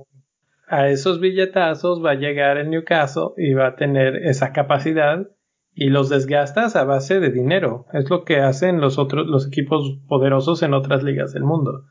a 0.68 0.90
esos 0.90 1.20
billetazos 1.20 2.04
va 2.04 2.12
a 2.12 2.16
llegar 2.16 2.58
el 2.58 2.70
Newcastle 2.70 3.30
y 3.38 3.54
va 3.54 3.68
a 3.68 3.76
tener 3.76 4.16
esa 4.16 4.52
capacidad 4.52 5.28
y 5.76 5.90
los 5.90 6.10
desgastas 6.10 6.76
a 6.76 6.84
base 6.84 7.20
de 7.20 7.32
dinero. 7.32 7.86
Es 7.94 8.10
lo 8.10 8.24
que 8.24 8.38
hacen 8.38 8.80
los 8.80 8.98
otros, 8.98 9.28
los 9.28 9.48
equipos 9.48 10.00
poderosos 10.08 10.64
en 10.64 10.74
otras 10.74 11.04
ligas 11.04 11.34
del 11.34 11.44
mundo. 11.44 11.86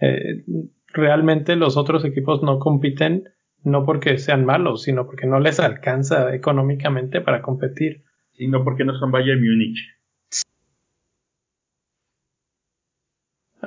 Eh, 0.00 0.44
realmente 0.92 1.56
los 1.56 1.76
otros 1.76 2.04
equipos 2.04 2.42
no 2.42 2.58
compiten 2.58 3.24
no 3.64 3.84
porque 3.84 4.18
sean 4.18 4.44
malos, 4.44 4.82
sino 4.82 5.06
porque 5.06 5.26
no 5.26 5.40
les 5.40 5.58
alcanza 5.58 6.34
económicamente 6.34 7.20
para 7.20 7.40
competir. 7.40 8.04
Sino 8.32 8.62
porque 8.62 8.84
no 8.84 8.94
son 8.98 9.10
Bayern 9.10 9.40
Múnich. 9.40 9.78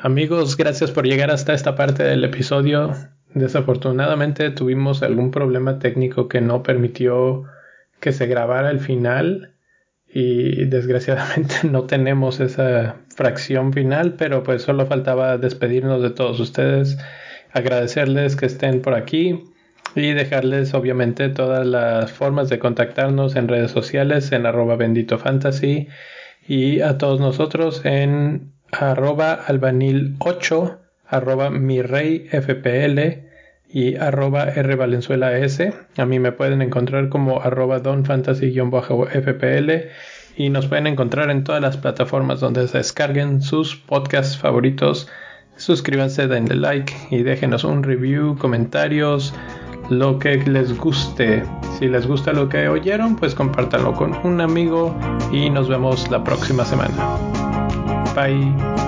Amigos, 0.01 0.57
gracias 0.57 0.91
por 0.91 1.07
llegar 1.07 1.31
hasta 1.31 1.53
esta 1.53 1.75
parte 1.75 2.03
del 2.03 2.23
episodio. 2.23 2.93
Desafortunadamente 3.33 4.51
tuvimos 4.51 5.01
algún 5.01 5.31
problema 5.31 5.79
técnico 5.79 6.27
que 6.27 6.41
no 6.41 6.61
permitió 6.61 7.45
que 7.99 8.11
se 8.11 8.27
grabara 8.27 8.69
el 8.69 8.79
final 8.79 9.55
y 10.07 10.65
desgraciadamente 10.65 11.55
no 11.71 11.83
tenemos 11.83 12.39
esa 12.39 12.97
fracción 13.15 13.73
final, 13.73 14.13
pero 14.13 14.43
pues 14.43 14.61
solo 14.61 14.85
faltaba 14.85 15.37
despedirnos 15.37 16.01
de 16.01 16.11
todos 16.11 16.39
ustedes, 16.39 16.97
agradecerles 17.51 18.35
que 18.35 18.45
estén 18.45 18.81
por 18.81 18.93
aquí 18.93 19.45
y 19.95 20.11
dejarles 20.11 20.73
obviamente 20.73 21.29
todas 21.29 21.65
las 21.65 22.11
formas 22.11 22.49
de 22.49 22.59
contactarnos 22.59 23.35
en 23.35 23.47
redes 23.47 23.71
sociales 23.71 24.31
en 24.31 24.45
arroba 24.45 24.75
bendito 24.75 25.17
fantasy 25.17 25.87
y 26.47 26.81
a 26.81 26.97
todos 26.97 27.19
nosotros 27.19 27.83
en 27.83 28.56
arroba 28.71 29.33
albanil 29.33 30.15
8, 30.19 30.77
arroba 31.07 31.49
mi 31.49 31.81
rey 31.81 32.27
fpl 32.29 33.25
y 33.69 33.95
arroba 33.95 34.43
r 34.43 34.75
valenzuela 34.75 35.35
s. 35.37 35.73
A 35.97 36.05
mí 36.05 36.19
me 36.19 36.31
pueden 36.31 36.61
encontrar 36.61 37.09
como 37.09 37.41
arroba 37.41 37.79
donfantasy-fpl 37.79 39.89
y 40.37 40.49
nos 40.49 40.67
pueden 40.67 40.87
encontrar 40.87 41.31
en 41.31 41.43
todas 41.43 41.61
las 41.61 41.77
plataformas 41.77 42.39
donde 42.39 42.67
se 42.67 42.77
descarguen 42.77 43.41
sus 43.41 43.75
podcasts 43.75 44.37
favoritos. 44.37 45.09
Suscríbanse, 45.55 46.27
denle 46.27 46.55
like 46.55 46.93
y 47.09 47.23
déjenos 47.23 47.63
un 47.63 47.83
review, 47.83 48.37
comentarios, 48.37 49.33
lo 49.89 50.19
que 50.19 50.37
les 50.37 50.77
guste. 50.77 51.43
Si 51.79 51.87
les 51.87 52.05
gusta 52.05 52.33
lo 52.33 52.49
que 52.49 52.69
oyeron, 52.69 53.15
pues 53.15 53.33
compártanlo 53.33 53.93
con 53.93 54.15
un 54.23 54.39
amigo 54.39 54.95
y 55.31 55.49
nos 55.49 55.67
vemos 55.67 56.11
la 56.11 56.23
próxima 56.23 56.63
semana. 56.63 57.17
Bye. 58.17 58.86